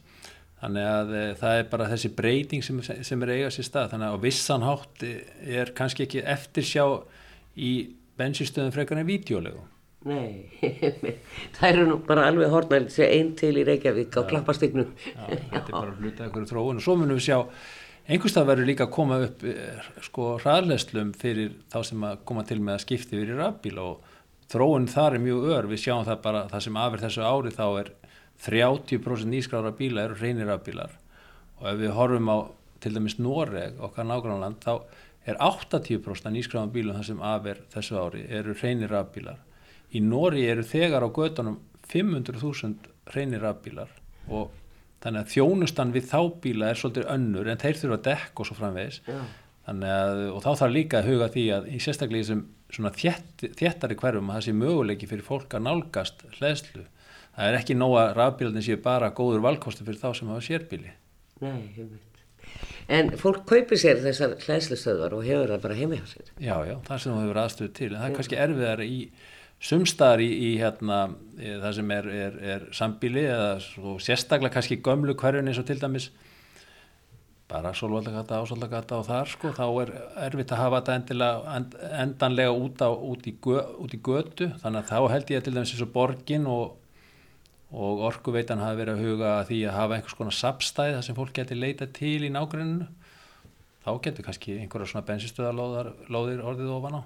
þannig 0.63 0.89
að 0.89 1.13
e, 1.19 1.25
það 1.43 1.59
er 1.59 1.69
bara 1.75 1.91
þessi 1.91 2.13
breyting 2.17 2.65
sem, 2.65 2.79
sem 2.83 3.27
er 3.27 3.35
eigað 3.37 3.53
sér 3.59 3.69
stað. 3.69 3.91
Þannig 3.93 4.09
að 4.09 4.25
vissanhátt 4.25 5.05
er 5.61 5.75
kannski 5.77 6.07
ekki 6.07 6.25
eftir 6.25 6.67
sjá 6.67 6.87
í 7.59 7.73
bensinstöðum 8.19 8.73
frekar 8.75 9.01
en 9.03 9.09
videolegu 9.09 9.63
Nei, 10.09 10.51
það 11.57 11.69
eru 11.69 11.85
nú 11.87 11.97
bara 12.07 12.25
alveg 12.27 12.51
hornælt 12.51 12.91
sér 12.91 13.13
einn 13.15 13.37
til 13.39 13.53
í 13.61 13.67
Reykjavík 13.67 14.17
á 14.19 14.23
klappastygnum 14.27 14.89
Já, 14.99 15.29
þetta 15.29 15.63
er 15.63 15.77
bara 15.77 15.95
hlutað 16.01 16.27
ykkur 16.27 16.49
þróun. 16.51 16.81
Og 16.81 16.85
svo 16.85 16.97
munum 16.99 17.21
við 17.21 17.29
sjá 17.29 17.39
einhverstað 18.11 18.49
verður 18.49 18.71
líka 18.73 18.89
að 18.89 18.95
koma 18.97 19.21
upp 19.29 19.45
eh, 19.47 19.91
sko 20.03 20.33
hraðleslum 20.43 21.13
fyrir 21.19 21.55
þá 21.71 21.79
sem 21.87 22.09
að 22.09 22.25
koma 22.27 22.43
til 22.49 22.59
með 22.59 22.81
að 22.81 22.85
skipti 22.87 23.21
fyrir 23.21 23.39
rafbíl 23.39 23.77
og 23.79 24.17
þróun 24.51 24.91
þar 24.91 25.19
er 25.19 25.25
mjög 25.29 25.47
ör, 25.55 25.71
við 25.71 25.85
sjáum 25.85 26.09
það 26.09 26.25
bara 26.27 26.43
það 26.51 26.67
sem 26.67 26.81
afir 26.83 27.05
þessu 27.07 27.23
ári 27.29 27.55
þá 27.55 27.67
er 27.69 27.93
30% 28.43 29.31
nýskrára 29.31 29.73
bíla 29.79 30.09
eru 30.09 30.19
reynir 30.19 30.51
rafbílar 30.51 30.99
og 31.61 31.69
ef 31.71 31.79
við 31.79 31.95
horfum 31.97 32.31
á 32.33 32.39
til 32.83 32.97
dæmis 32.97 33.19
Noreg, 33.23 33.79
okkar 33.79 34.07
nágrannland 34.09 34.63
þá 34.63 34.83
er 35.29 35.39
80% 35.39 36.35
nýskráðan 36.35 36.73
bílum 36.75 36.99
þar 36.99 37.09
sem 37.09 37.21
afir 37.23 37.61
þessu 37.73 37.99
ári 38.01 38.25
eru 38.27 38.57
reynir 38.59 38.91
rafbílar. 38.91 39.39
Í 39.95 40.03
Noreg 40.03 40.49
eru 40.51 40.65
þegar 40.67 41.07
á 41.07 41.09
gödunum 41.15 41.61
500.000 41.93 42.91
reynir 43.15 43.45
rafbílar 43.45 43.93
og 44.29 44.51
þannig 45.03 45.23
að 45.23 45.31
þjónustan 45.37 45.95
við 45.95 46.09
þá 46.11 46.19
bíla 46.43 46.73
er 46.73 46.81
svolítið 46.81 47.09
önnur 47.15 47.51
en 47.51 47.63
þeir 47.63 47.79
þurfa 47.79 47.99
að 47.99 48.09
dekka 48.09 48.43
og 48.43 48.49
svo 48.49 48.59
framvegis. 48.59 49.01
Að, 49.63 50.25
og 50.35 50.41
þá 50.43 50.51
þarf 50.59 50.75
líka 50.75 50.99
að 50.99 51.09
huga 51.13 51.29
því 51.31 51.45
að 51.55 51.69
í 51.71 51.79
sérstaklega 51.83 52.27
þessum 52.27 52.89
þétt, 52.99 53.45
þéttari 53.61 53.99
hverfum 54.01 54.31
að 54.33 54.39
það 54.39 54.47
sé 54.49 54.55
möguleiki 54.59 55.11
fyrir 55.11 55.27
fólk 55.27 55.55
að 55.55 55.67
nálgast 55.69 56.25
hlæðslu 56.39 56.87
það 57.37 57.51
er 57.51 57.59
ekki 57.59 57.77
nóg 57.79 57.99
að 58.01 58.15
rafbílarnir 58.21 58.67
séu 58.67 58.81
bara 58.85 59.13
góður 59.17 59.45
valkostu 59.45 59.87
fyrir 59.87 60.01
þá 60.01 60.09
sem 60.19 60.33
hafa 60.33 60.47
sérbíli. 60.47 60.97
Nei, 61.43 61.69
veit. 61.77 62.09
En 62.93 63.13
fólk 63.19 63.45
kaupir 63.49 63.79
sér 63.81 64.01
þessar 64.03 64.35
hlæslustöðvar 64.43 65.15
og 65.17 65.23
hefur 65.27 65.53
það 65.55 65.63
bara 65.67 65.79
heimi 65.79 66.01
á 66.03 66.07
sér. 66.11 66.33
Já, 66.37 66.57
já, 66.67 66.75
það 66.89 67.05
sem 67.05 67.15
það 67.15 67.23
hefur 67.23 67.41
aðstöðu 67.43 67.73
til. 67.79 67.91
En 67.93 68.01
það 68.01 68.09
er 68.09 68.17
kannski 68.19 68.41
erfiðar 68.43 68.83
í 68.85 68.99
sumstaðar 69.63 70.25
í, 70.25 70.29
í 70.33 70.51
hérna, 70.59 70.99
í, 71.39 71.55
það 71.63 71.79
sem 71.79 71.95
er, 71.95 72.11
er, 72.25 72.37
er 72.57 72.67
sambíli 72.75 73.25
eða 73.31 73.55
svo, 73.63 73.95
sérstaklega 74.03 74.57
kannski 74.57 74.81
gömlu 74.83 75.15
hverjun 75.19 75.51
eins 75.51 75.61
og 75.63 75.69
til 75.69 75.79
dæmis 75.81 76.11
bara 77.53 77.73
Solvallagata, 77.77 78.41
Ásvallagata 78.41 78.99
og 78.99 79.07
þar 79.07 79.29
sko, 79.29 79.51
þá 79.53 79.65
er 79.83 79.91
erfitt 80.27 80.55
að 80.55 80.63
hafa 80.63 80.79
þetta 80.81 80.95
endilega, 80.99 81.57
end, 81.57 81.75
endanlega 82.01 82.55
út, 82.57 82.81
á, 82.81 82.91
út, 82.91 83.27
í 83.29 83.35
gö, 83.45 83.59
út 83.85 83.93
í 83.93 84.01
götu, 84.03 84.49
þannig 84.63 84.81
að 84.81 84.89
þá 84.89 85.13
held 85.13 85.33
ég 85.35 85.43
að 85.43 85.47
til 85.47 85.55
dæmis 85.59 85.75
eins 85.75 85.85
og 85.85 85.93
borgin 85.93 86.49
og, 86.49 86.79
og 87.73 88.03
orkuveitan 88.09 88.61
hafi 88.61 88.83
verið 88.83 88.99
að 88.99 89.07
huga 89.07 89.31
að 89.39 89.47
því 89.49 89.61
að 89.65 89.77
hafa 89.79 89.97
einhvers 89.97 90.19
konar 90.19 90.37
sapstæð 90.37 90.97
þar 90.99 91.07
sem 91.07 91.17
fólk 91.17 91.33
geti 91.39 91.57
leita 91.57 91.89
til 91.89 92.19
í 92.27 92.31
nágruninu 92.33 92.89
þá 93.83 93.91
getur 94.05 94.27
kannski 94.27 94.59
einhverja 94.61 94.91
svona 94.93 95.09
bensinstöðalóðir 95.09 96.45
orðið 96.45 96.73
ofan 96.77 97.01
á. 97.01 97.03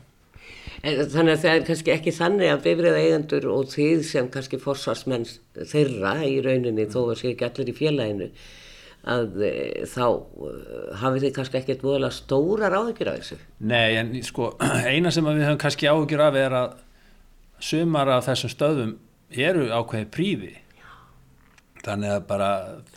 En, 0.83 1.01
þannig 1.11 1.33
að 1.33 1.43
það 1.43 1.53
er 1.53 1.65
kannski 1.71 1.95
ekki 1.95 2.13
þannig 2.15 2.53
að 2.53 2.63
bifriða 2.67 3.01
eigendur 3.03 3.49
og 3.55 3.71
þið 3.73 4.05
sem 4.07 4.29
kannski 4.33 4.61
forsvarsmenn 4.63 5.27
þeirra 5.57 6.19
í 6.27 6.37
rauninni 6.45 6.87
þó 6.93 7.01
að 7.07 7.19
sé 7.23 7.33
ekki 7.33 7.49
allir 7.49 7.73
í 7.73 7.77
félaginu 7.77 8.29
að 9.07 9.43
e, 9.47 9.55
þá 9.87 10.05
e, 10.11 10.53
hafið 11.01 11.25
þið 11.25 11.35
kannski 11.39 11.61
ekkert 11.61 11.87
voðalega 11.87 12.19
stóra 12.19 12.71
ráðugjur 12.73 13.13
af 13.13 13.19
þessu? 13.23 13.41
Nei, 13.63 13.97
en 14.01 14.13
sko 14.27 14.53
eina 14.93 15.15
sem 15.15 15.27
við 15.31 15.47
höfum 15.47 15.63
kannski 15.63 15.91
áhugjur 15.91 16.27
af 16.27 16.39
er 16.43 16.59
að 16.61 16.79
sumar 17.63 18.11
af 18.13 18.27
þessum 18.29 18.53
stöðum 18.53 18.95
eru 19.45 19.67
ákveði 19.71 20.09
príði 20.13 20.53
þannig 21.87 22.13
að 22.17 22.23
bara 22.29 22.51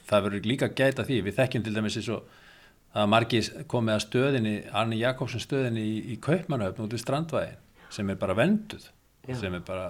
það 0.09 0.25
verður 0.25 0.49
líka 0.49 0.69
gæta 0.73 1.05
því, 1.05 1.21
við 1.27 1.39
þekkjum 1.39 1.65
til 1.65 1.73
dæmis 1.75 1.97
eins 1.99 2.11
og 2.13 2.37
að 2.97 3.09
margi 3.11 3.41
komið 3.69 3.95
að 3.95 4.05
stöðinni 4.07 4.53
Arni 4.73 5.01
Jakobsen 5.01 5.43
stöðinni 5.43 5.83
í, 5.85 5.97
í 6.13 6.15
Kaupmannhöfn 6.23 6.87
út 6.87 6.95
í 6.97 7.01
Strandvægin 7.01 7.59
sem 7.93 8.09
er 8.09 8.17
bara 8.21 8.35
venduð, 8.37 8.87
Já. 9.27 9.35
sem 9.37 9.53
er 9.57 9.65
bara 9.65 9.89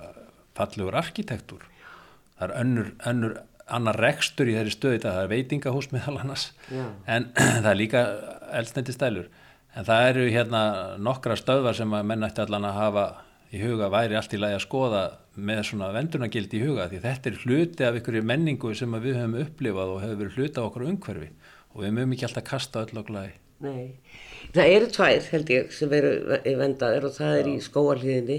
fallegur 0.56 0.97
arkitektúr 1.00 1.64
það 2.39 2.43
er 2.47 2.56
önnur, 2.60 2.91
önnur 3.08 3.38
annar 3.70 4.00
rekstur 4.02 4.50
í 4.50 4.56
þeirri 4.58 4.74
stöði 4.74 5.02
það 5.06 5.22
er 5.24 5.32
veitingahús 5.34 5.89
meðal 5.93 6.18
annars. 6.24 6.50
Já. 6.72 6.86
en 7.08 7.30
það 7.64 7.72
er 7.72 7.80
líka 7.80 8.04
eldsneiti 8.60 8.95
stælur 8.95 9.30
en 9.78 9.88
það 9.88 10.08
eru 10.12 10.30
hérna 10.34 10.62
nokkra 11.00 11.38
stöðvar 11.39 11.78
sem 11.78 11.93
að 11.93 12.08
menn 12.12 12.28
ætti 12.28 12.43
allan 12.43 12.68
að 12.68 12.80
hafa 12.80 13.08
í 13.54 13.62
huga 13.64 13.89
væri 13.93 14.18
allt 14.20 14.34
í 14.36 14.39
lagi 14.39 14.58
að 14.60 14.66
skoða 14.66 15.04
með 15.39 15.62
svona 15.72 15.91
vendunagildi 15.95 16.60
í 16.60 16.66
huga 16.68 16.89
því 16.91 17.04
þetta 17.06 17.30
er 17.30 17.43
hluti 17.43 17.88
af 17.88 18.00
ykkur 18.00 18.20
menningu 18.22 18.74
sem 18.78 18.97
við 19.00 19.22
höfum 19.22 19.38
upplifað 19.43 19.93
og 19.93 20.02
hefur 20.04 20.20
verið 20.24 20.38
hluti 20.38 20.62
á 20.62 20.68
okkur 20.68 20.89
umhverfi. 20.89 21.30
Og 21.74 21.84
við 21.86 21.95
mögum 21.95 22.16
ekki 22.16 22.28
alltaf 22.28 22.45
kasta 22.50 22.84
öll 22.86 23.02
okkur 23.02 23.16
lagi 23.16 23.38
Nei, 23.60 23.89
það 24.56 24.74
eru 24.76 24.88
tvær 24.95 25.26
held 25.34 25.50
ég 25.52 25.74
sem 25.76 25.89
veru 25.91 26.14
vendaður 26.62 27.10
og 27.10 27.16
það 27.18 27.34
Já. 27.34 27.39
er 27.41 27.50
í 27.52 27.56
skóarliðinni 27.66 28.38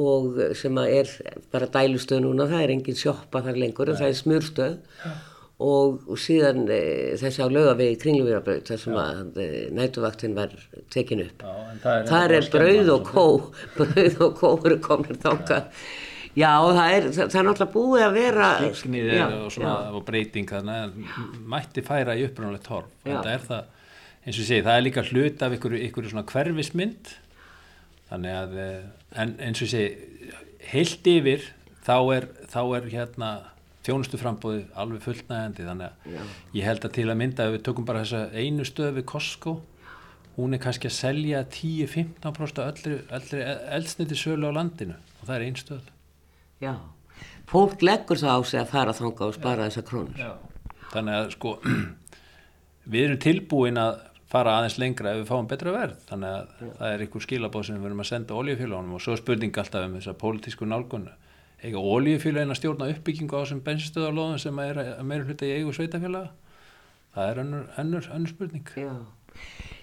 og 0.00 0.38
sem 0.54 0.78
er 0.84 1.10
bara 1.50 1.66
dælustöð 1.74 2.22
núna, 2.22 2.46
það 2.46 2.62
er 2.62 2.72
engin 2.76 2.98
sjoppa 3.00 3.42
þar 3.42 3.58
lengur 3.58 3.90
en 3.90 3.98
það 3.98 4.12
er 4.12 4.18
smjúrstöð 4.20 4.76
og, 4.76 5.16
og 5.60 6.20
síðan 6.20 6.62
e, 6.72 6.80
þessi 7.20 7.44
á 7.44 7.48
lögavegi 7.52 7.98
kringluvýrabraut 8.00 8.70
þar 8.70 8.80
sem 8.80 8.94
Já. 8.96 9.00
að 9.04 9.40
e, 9.44 9.48
nætuvaktinn 9.76 10.36
var 10.38 10.54
tekin 10.92 11.24
upp. 11.26 11.44
Já, 11.44 11.56
það 11.82 11.96
er, 11.96 12.06
það 12.10 12.36
er 12.36 12.48
brauð 12.54 12.92
og 12.94 13.10
kó, 13.10 13.24
brauð 13.78 14.22
og 14.26 14.38
kó 14.40 14.52
eru 14.54 14.78
komin 14.84 15.20
þáka. 15.20 15.60
Já, 16.38 16.52
það 16.62 16.94
er, 16.94 17.08
það, 17.10 17.24
það 17.24 17.40
er 17.40 17.48
náttúrulega 17.48 17.74
búið 17.74 18.04
að 18.06 18.16
vera... 18.16 18.50
Sliksniðið 18.60 19.22
og, 19.26 19.58
og 19.98 20.04
breyting 20.06 20.52
þannig 20.52 20.84
að 20.84 21.40
mætti 21.54 21.84
færa 21.84 22.14
í 22.16 22.24
upprannulegt 22.28 22.70
horf. 22.70 22.92
Þetta 23.02 23.34
er 23.34 23.48
það, 23.48 23.74
eins 24.20 24.36
og 24.36 24.44
ég 24.44 24.52
segi, 24.52 24.66
það 24.68 24.76
er 24.76 24.86
líka 24.86 25.04
hlut 25.10 25.42
af 25.44 25.56
ykkur, 25.58 25.76
ykkur 25.88 26.12
svona 26.12 26.28
hverfismynd 26.30 27.16
þannig 28.10 28.36
að 28.36 28.58
eh, 28.62 28.78
en 29.22 29.34
eins 29.42 29.60
og 29.60 29.68
ég 29.68 29.72
segi 29.74 30.30
heilt 30.70 31.08
yfir 31.10 31.46
þá 31.86 31.96
er, 32.16 32.28
þá 32.50 32.60
er 32.78 32.88
hérna 32.92 33.30
þjónustu 33.90 34.20
frambóði 34.20 34.62
alveg 34.78 35.02
fullnægandi 35.04 35.66
þannig 35.66 35.90
að 35.90 36.14
Já. 36.14 36.22
ég 36.54 36.68
held 36.68 36.86
að 36.86 36.94
til 36.96 37.06
að 37.10 37.20
mynda 37.20 37.46
ef 37.48 37.56
við 37.56 37.64
tökum 37.66 37.88
bara 37.88 38.04
þessa 38.04 38.30
einu 38.38 38.66
stöð 38.68 38.96
við 39.00 39.06
Costco 39.10 39.56
hún 40.36 40.54
er 40.54 40.62
kannski 40.62 40.88
að 40.88 40.96
selja 40.96 41.42
10-15% 41.52 42.62
öllri, 42.64 42.98
öllri 43.10 43.42
eldsniti 43.76 44.18
sölu 44.18 44.50
á 44.50 44.56
landinu 44.56 44.96
og 44.96 45.24
það 45.26 45.34
er 45.36 45.46
einn 45.48 45.58
stöð 45.58 45.88
Já, 46.60 46.74
fólk 47.50 47.82
leggur 47.84 48.20
það 48.20 48.36
á 48.36 48.40
sig 48.46 48.60
að 48.60 48.70
fara 48.74 48.94
þanga 48.96 49.26
og 49.26 49.36
spara 49.36 49.66
þessa 49.68 49.86
krónur 49.88 50.20
Já. 50.20 50.30
Þannig 50.90 51.16
að 51.16 51.34
sko 51.36 51.56
við 52.92 53.04
erum 53.06 53.20
tilbúin 53.22 53.80
að 53.80 54.04
fara 54.30 54.58
aðeins 54.60 54.78
lengra 54.78 55.14
ef 55.14 55.24
við 55.24 55.30
fáum 55.32 55.48
betra 55.50 55.74
verð 55.74 56.04
þannig 56.08 56.36
að 56.36 56.44
Já. 56.46 56.70
það 56.78 56.92
er 56.92 57.04
einhver 57.04 57.26
skilabóð 57.26 57.66
sem 57.66 57.78
við 57.78 57.88
verðum 57.88 58.04
að 58.04 58.10
senda 58.12 58.38
oljufélagunum 58.38 58.96
og 58.96 59.04
svo 59.04 59.16
spurning 59.18 59.60
alltaf 59.62 59.88
um 59.88 59.96
þessa 59.98 60.16
pólitísku 60.20 60.68
nálgunna 60.70 61.16
eiga 61.60 61.80
oljufélagin 61.80 62.54
að 62.54 62.60
stjórna 62.60 62.92
uppbyggingu 62.94 63.36
á 63.36 63.42
þessum 63.42 63.64
bensinstöðalóðum 63.66 64.38
sem 64.40 64.62
er 64.64 64.80
að 64.84 65.02
meira 65.08 65.26
hluta 65.26 65.48
í 65.48 65.56
eigu 65.58 65.74
sveitafélaga 65.76 66.30
það 67.14 67.30
er 67.30 67.40
önnur, 67.44 67.70
önnur, 67.82 68.10
önnur 68.14 68.32
spurning. 68.34 68.74
Já. 68.76 68.92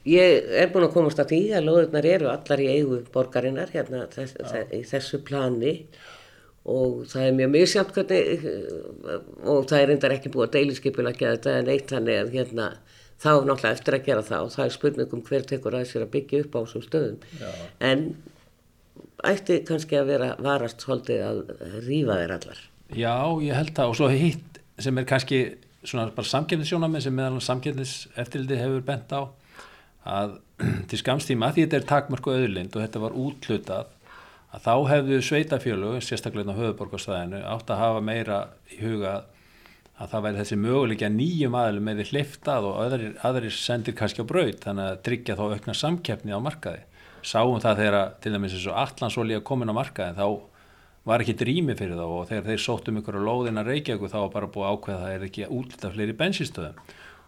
Ég 0.07 0.45
er 0.61 0.69
búin 0.71 0.85
að 0.87 0.93
komast 0.95 1.19
að 1.19 1.33
því 1.33 1.41
að 1.57 1.65
lóðurnar 1.67 2.07
eru 2.07 2.29
allar 2.31 2.61
í 2.63 2.67
eigu 2.71 3.01
borgarinnar 3.11 3.73
hérna 3.73 4.05
þess, 4.13 4.37
í 4.71 4.83
þessu 4.87 5.19
plani. 5.27 5.73
Og 6.67 7.03
það 7.07 7.25
er 7.25 7.35
mjög 7.35 7.51
mjög 7.53 7.69
sjátt 7.71 7.91
hvernig 7.95 8.47
og 9.47 9.67
það 9.69 9.81
er 9.81 9.85
reyndar 9.91 10.15
ekki 10.17 10.31
búið 10.33 10.47
að 10.47 10.55
deiliskeipula 10.57 11.13
þetta 11.15 11.53
en 11.61 11.69
eitt 11.71 11.93
hann 11.95 12.09
er 12.11 12.31
hérna 12.33 12.65
þá 13.17 13.29
náttúrulega 13.47 13.71
eftir 13.71 13.95
að 13.95 14.07
gera 14.07 14.25
það 14.27 14.47
og 14.47 14.51
það 14.55 14.65
er 14.65 14.73
spurningum 14.75 15.21
hver 15.29 15.45
tekur 15.47 15.77
að 15.77 15.85
sér 15.91 16.03
að 16.03 16.11
byggja 16.17 16.41
upp 16.43 16.57
á 16.57 16.59
þessum 16.59 16.83
stöðum. 16.85 17.21
Já. 17.39 17.53
en 17.87 18.03
ætti 19.27 19.61
kannski 19.67 19.99
að 19.99 20.11
vera 20.11 20.29
varast 20.43 20.83
svolítið 20.83 21.23
að 21.27 21.41
rýfa 21.85 22.19
þeir 22.21 22.35
allar. 22.37 22.61
Já, 22.95 23.15
ég 23.43 23.57
held 23.57 23.73
það. 23.75 23.91
Og 23.91 23.99
svo 23.99 24.09
hitt 24.11 24.61
sem 24.81 24.97
er 24.97 25.07
kannski 25.09 25.41
svona 25.87 26.09
bara 26.15 26.31
samkynnisjónamið 26.31 27.05
sem 27.07 27.15
meðal 27.15 27.43
samkynnis 27.43 27.95
eftirliti 28.19 28.59
hefur 28.59 28.83
bent 28.87 29.13
á 29.13 29.21
að 30.07 30.37
til 30.89 30.99
skamstíma 31.01 31.49
að 31.49 31.57
því 31.57 31.65
þetta 31.65 31.79
er 31.79 31.87
takmörku 31.91 32.33
öðurlind 32.33 32.75
og 32.75 32.83
þetta 32.83 33.03
var 33.03 33.17
útlutað 33.17 33.93
að 34.55 34.63
þá 34.63 34.73
hefðu 34.91 35.17
sveitafjölu 35.27 35.95
sérstaklega 36.01 36.55
á 36.55 36.59
höfuborgarstæðinu 36.59 37.41
átt 37.45 37.73
að 37.73 37.81
hafa 37.83 38.03
meira 38.05 38.39
í 38.71 38.79
huga 38.81 39.15
að 39.97 40.11
það 40.11 40.25
væri 40.25 40.39
þessi 40.41 40.57
möguleikja 40.61 41.09
nýjum 41.13 41.57
aðlum 41.57 41.87
með 41.87 42.01
því 42.01 42.05
hliftað 42.11 42.67
og 42.69 42.75
aðrir, 42.83 43.13
aðrir 43.25 43.55
sendir 43.55 43.95
kannski 43.97 44.21
á 44.21 44.29
braut. 44.29 44.59
Þannig 44.61 44.91
að 44.91 44.99
tryggja 45.07 45.37
þá 45.39 45.43
aukna 45.47 45.75
samkeppni 45.77 46.37
á 46.37 46.39
markaði. 46.41 46.83
Sáum 47.27 47.59
það 47.63 47.81
þegar 47.81 47.97
til 48.23 48.33
dæmis 48.33 48.55
eins 48.55 48.67
og 48.71 48.79
allansólíja 48.83 49.43
komin 49.47 49.73
á 49.73 49.75
markaði 49.75 50.15
þá 50.17 50.27
var 51.07 51.23
ekki 51.23 51.35
drými 51.39 51.75
fyrir 51.79 51.99
þá 51.99 52.05
og 52.05 52.29
þegar 52.29 52.47
þeir 52.49 52.63
sóttum 52.63 52.99
ykkur 53.01 53.19
á 53.19 53.27
lóðina 53.27 53.63
Reykjavík 53.67 54.11
þá 54.11 54.19
var 54.19 54.31
bara 54.35 54.51
búið 54.51 54.69
ákveð 54.71 54.95
að 54.95 55.03
það 55.03 55.15
er 55.15 55.25
ekki 55.27 55.49
útlita 55.57 55.91
fleiri 55.93 56.15
bensinstöðum 56.21 56.79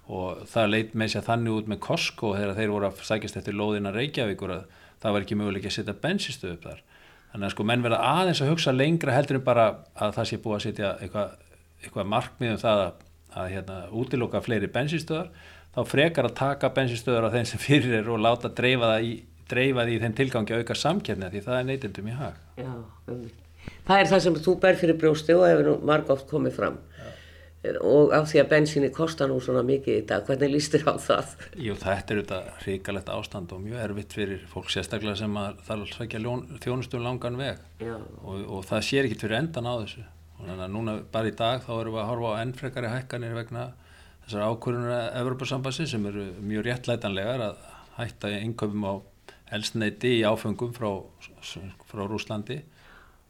og 0.09 0.45
það 0.49 0.71
leit 0.73 0.95
með 0.97 1.11
sér 1.13 1.25
þannig 1.27 1.57
út 1.59 1.67
með 1.69 1.81
Costco 1.85 2.31
þegar 2.35 2.57
þeir 2.57 2.73
voru 2.73 2.89
að 2.89 3.03
sækjast 3.09 3.39
eftir 3.39 3.57
lóðina 3.59 3.93
Reykjavík 3.95 4.41
og 4.47 4.55
það 4.99 5.15
var 5.15 5.25
ekki 5.25 5.37
möguleik 5.39 5.67
að 5.69 5.75
setja 5.75 5.95
bensinstöðu 6.01 6.55
upp 6.57 6.65
þar. 6.65 6.81
Þannig 7.29 7.45
að 7.45 7.53
sko 7.53 7.65
menn 7.69 7.85
verða 7.85 7.99
aðeins 8.09 8.41
að 8.41 8.49
hugsa 8.55 8.73
lengra 8.73 9.13
heldur 9.13 9.37
en 9.37 9.45
bara 9.45 9.67
að 10.01 10.15
það 10.17 10.29
sé 10.31 10.39
búið 10.41 10.57
að 10.57 10.63
setja 10.65 10.93
eitthvað 10.97 11.35
eitthvað 11.83 12.11
markmiðum 12.11 12.59
það 12.59 12.83
að, 12.83 13.03
að 13.39 13.51
hérna, 13.53 13.79
útiloka 13.95 14.41
fleiri 14.43 14.69
bensinstöðar 14.73 15.29
þá 15.75 15.81
frekar 15.87 16.27
að 16.27 16.37
taka 16.39 16.71
bensinstöðar 16.75 17.29
á 17.29 17.33
þeim 17.35 17.47
sem 17.47 17.61
fyrir 17.61 17.99
er 18.01 18.09
og 18.11 18.21
láta 18.23 18.51
dreifa 18.55 18.93
það 18.93 19.07
í, 19.07 19.13
dreifa 19.51 19.85
því 19.87 19.99
þeim 20.03 20.17
tilgangi 20.17 20.55
að 20.55 20.63
auka 20.63 20.77
samkjörni 20.77 21.31
því 21.33 21.45
það 21.45 21.59
er 21.59 21.69
neytendum 21.69 22.09
í 22.09 22.17
hag. 22.19 22.41
Já, 22.59 22.71
það 23.87 24.03
er 24.03 24.11
það 24.11 24.21
sem 24.25 24.37
þú 24.45 24.55
ber 24.63 24.77
fyrir 24.79 24.99
brjósti 24.99 25.35
og 25.35 25.47
hefur 25.47 25.67
nú 25.67 25.75
margótt 25.89 26.27
komið 26.29 26.55
fram 26.55 26.77
Já. 26.99 27.73
og 27.85 28.13
af 28.15 28.29
því 28.31 28.41
að 28.43 28.51
bensinni 28.53 28.91
kostar 28.95 29.31
nú 29.31 29.39
svona 29.43 29.63
mikið 29.67 29.97
í 29.97 30.05
dag, 30.09 30.23
hvernig 30.27 30.53
lístir 30.53 30.85
á 30.87 30.95
það? 31.01 31.33
Jú, 31.59 31.75
þetta 31.79 32.13
er 32.13 32.21
auðvitað 32.21 32.63
ríkalegt 32.67 33.11
ástand 33.15 33.55
og 33.55 33.65
mjög 33.65 33.83
erfitt 33.87 34.15
fyrir 34.15 34.45
fólk 34.51 34.71
sérstaklega 34.73 35.17
sem 35.19 35.41
að 35.41 35.59
er 35.75 36.29
að 36.29 36.55
þjónustum 36.63 37.03
langan 37.03 37.39
veg 37.39 37.59
og, 37.89 38.39
og 38.45 38.63
það 38.69 38.87
sér 38.91 39.09
ekki 39.09 39.21
fyrir 39.25 39.41
endan 39.41 39.69
á 39.69 39.73
þessu 39.81 40.05
og 40.39 40.45
þannig 40.45 40.65
að 40.65 40.73
núna 40.77 40.97
bara 41.11 41.29
í 41.29 41.35
dag 41.35 41.63
þá 41.65 41.71
erum 41.81 41.95
við 41.97 42.01
að 42.03 42.09
horfa 42.13 42.31
á 42.31 42.41
ennfrekari 42.45 42.93
hækkanir 42.93 43.35
vegna 43.35 43.65
þessar 44.23 44.45
ákvörðunar 44.53 45.17
Evropasambansi 45.19 45.87
sem 45.89 46.05
eru 46.07 46.29
mjög 46.39 46.67
réttlætanlegar 46.69 47.43
að 47.49 47.63
hætta 47.97 48.31
innköpum 48.37 48.85
á 48.87 48.93
elsneiti 49.55 50.19
í 50.19 50.25
áfengum 50.27 50.73
frá, 50.75 50.89
frá 51.89 52.03
Rúslandi 52.05 52.59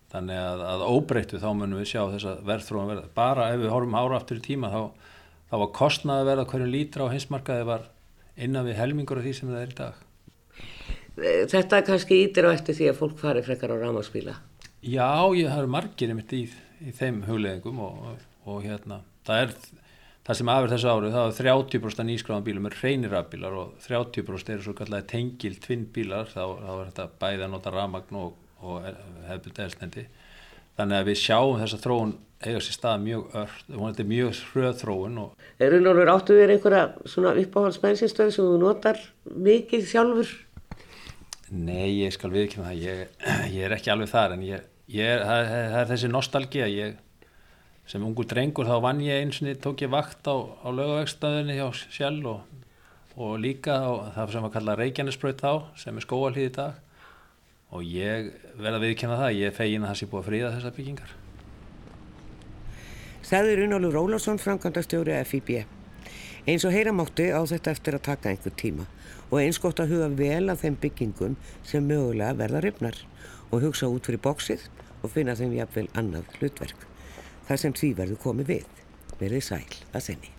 þannig 0.10 0.42
að, 0.42 0.66
að 0.66 0.84
óbreyttu 0.90 1.40
þá 1.42 1.50
munum 1.54 1.80
við 1.80 1.92
sjá 1.92 2.02
þess 2.10 2.28
að 2.32 2.44
verðþróun 2.50 2.92
verða. 2.92 3.08
Bara 3.16 3.50
ef 3.54 3.62
við 3.62 3.74
horfum 3.74 3.98
ára 4.00 4.18
aftur 4.18 4.40
í 4.40 4.46
tíma 4.46 4.72
þá, 4.74 4.82
þá 5.52 5.56
var 5.62 5.74
kostnaði 5.78 6.30
verða 6.32 6.48
hverju 6.50 6.70
lítra 6.74 7.06
á 7.06 7.14
hinsmarkaði 7.14 7.68
var 7.70 7.90
innan 8.40 8.66
við 8.66 8.80
helmingur 8.80 9.22
af 9.22 9.28
því 9.28 9.36
sem 9.38 9.52
það 9.52 9.62
er 9.62 9.74
í 9.74 9.78
dag. 9.80 10.06
Þetta 11.20 11.82
kannski 11.86 12.22
ítir 12.24 12.48
á 12.48 12.56
eftir 12.56 12.78
því 12.78 12.90
að 12.92 13.00
fólk 13.02 13.20
fari 13.20 13.44
frekar 13.44 13.74
á 13.76 13.78
rámaspíla 13.82 14.38
Já, 14.80 15.28
ég 15.36 15.50
har 15.52 15.68
margir 15.68 16.14
í, 16.16 16.44
í 16.80 16.92
þeim 16.96 17.24
hugleðingum 17.28 17.82
og, 17.84 17.98
og, 18.08 18.22
og 18.48 18.62
hérna, 18.64 19.02
það 19.28 19.42
er 19.44 19.56
það 20.30 20.38
sem 20.38 20.50
afur 20.54 20.70
þessu 20.70 20.90
árið, 20.92 21.16
það 21.16 21.28
er 21.28 21.38
30% 21.40 22.06
nýskráðan 22.06 22.44
bílum 22.46 22.68
er 22.70 22.76
reynir 22.84 23.14
rafbílar 23.16 23.56
og 23.58 23.70
30% 23.82 24.52
eru 24.54 24.66
svo 24.68 24.76
kallega 24.78 25.08
tengil 25.10 25.56
tvinn 25.64 25.88
bílar, 25.96 26.30
þá, 26.30 26.44
þá 26.60 26.74
er 26.76 26.92
þetta 26.92 27.06
bæði 27.24 27.46
að 27.48 27.54
nota 27.56 27.74
rafmagn 27.74 28.20
og, 28.20 28.36
og 28.62 28.86
hefðbund 29.26 29.62
eðsnendi. 29.66 30.04
Þannig 30.78 31.00
að 31.00 31.10
við 31.10 31.18
sjáum 31.24 31.58
þessa 31.64 31.82
þróun 31.82 32.14
eiga 32.46 32.62
sér 32.62 32.78
stað 32.78 33.02
mjög 33.08 33.34
öll, 33.42 33.58
þetta 33.72 34.06
er 34.06 34.10
mjög 34.14 34.44
hröð 34.52 34.78
þróun. 34.84 35.20
Er 35.58 35.74
raunalur 35.74 36.14
áttu 36.14 36.38
þér 36.38 36.54
einhverja 36.56 36.86
svona 37.10 37.34
uppáhaldsbensinstöð 37.42 38.32
sem 38.38 38.54
þú 38.54 38.62
notar 38.62 39.02
mikið 39.50 39.90
sjálfur? 39.90 40.38
Nei, 41.50 42.04
ég 42.04 42.14
skal 42.14 42.30
viðkynna 42.30 42.70
það, 42.70 42.86
ég, 42.86 43.30
ég 43.58 43.66
er 43.66 43.80
ekki 43.80 43.90
alveg 43.90 44.14
þar 44.14 44.38
en 44.38 44.46
ég, 44.46 44.72
ég 44.94 45.16
er, 45.18 45.26
það, 45.26 45.54
það 45.58 45.82
er 45.82 45.94
þessi 45.96 46.14
nostálgi 46.14 46.68
að 46.70 46.76
ég 46.78 47.06
sem 47.90 48.04
ungur 48.06 48.28
drengur 48.30 48.68
þá 48.70 48.76
vann 48.84 49.00
ég 49.02 49.24
einsinni, 49.24 49.56
tók 49.58 49.82
ég 49.82 49.90
vakt 49.90 50.28
á, 50.30 50.38
á 50.38 50.68
lögavegstaðinni 50.70 51.56
hjá 51.58 51.70
Sjell 51.74 52.22
og, 52.30 52.44
og 53.18 53.40
líka 53.42 53.80
á 53.82 54.14
það 54.14 54.34
sem 54.36 54.46
var 54.46 54.54
kallað 54.54 54.82
Reykjanesbröð 54.84 55.40
þá 55.40 55.54
sem 55.82 55.98
er 55.98 56.06
skóalíð 56.06 56.46
í 56.46 56.52
dag 56.60 56.78
og 57.74 57.86
ég 57.86 58.30
verða 58.62 58.82
viðkjanna 58.84 59.18
það, 59.24 59.40
ég 59.40 59.58
fegin 59.58 59.88
að 59.88 59.92
það 59.92 59.98
sé 60.02 60.10
búið 60.12 60.22
að 60.22 60.30
fríða 60.30 60.52
þessar 60.56 60.76
byggingar. 60.78 61.16
Sæður 63.30 63.64
Unálur 63.66 63.98
Rólásson, 63.98 64.42
framkvæmdastjóri 64.42 65.18
FIB. 65.30 65.52
Eins 66.50 66.66
og 66.66 66.74
heyramátti 66.74 67.28
á 67.30 67.42
þetta 67.46 67.74
eftir 67.74 67.98
að 67.98 68.06
taka 68.10 68.32
einhver 68.32 68.56
tíma 68.58 68.86
og 69.30 69.38
eins 69.42 69.62
gott 69.62 69.82
að 69.82 69.96
huga 69.96 70.12
vel 70.18 70.50
af 70.50 70.62
þeim 70.64 70.78
byggingum 70.82 71.38
sem 71.62 71.86
mögulega 71.86 72.38
verða 72.38 72.64
rifnar 72.66 73.02
og 73.50 73.66
hugsa 73.66 73.90
út 73.90 74.10
fyrir 74.10 74.22
bóksið 74.26 74.70
og 75.02 75.14
finna 75.14 75.38
þeim 75.38 75.58
jafnvel 75.60 75.90
annað 75.98 76.40
hlutverk 76.40 76.89
þar 77.50 77.64
sem 77.66 77.80
því 77.82 77.94
verður 77.98 78.26
komið 78.28 78.54
við. 78.54 78.84
Verðið 79.20 79.48
sæl 79.50 79.64
að 79.90 80.06
senni. 80.06 80.39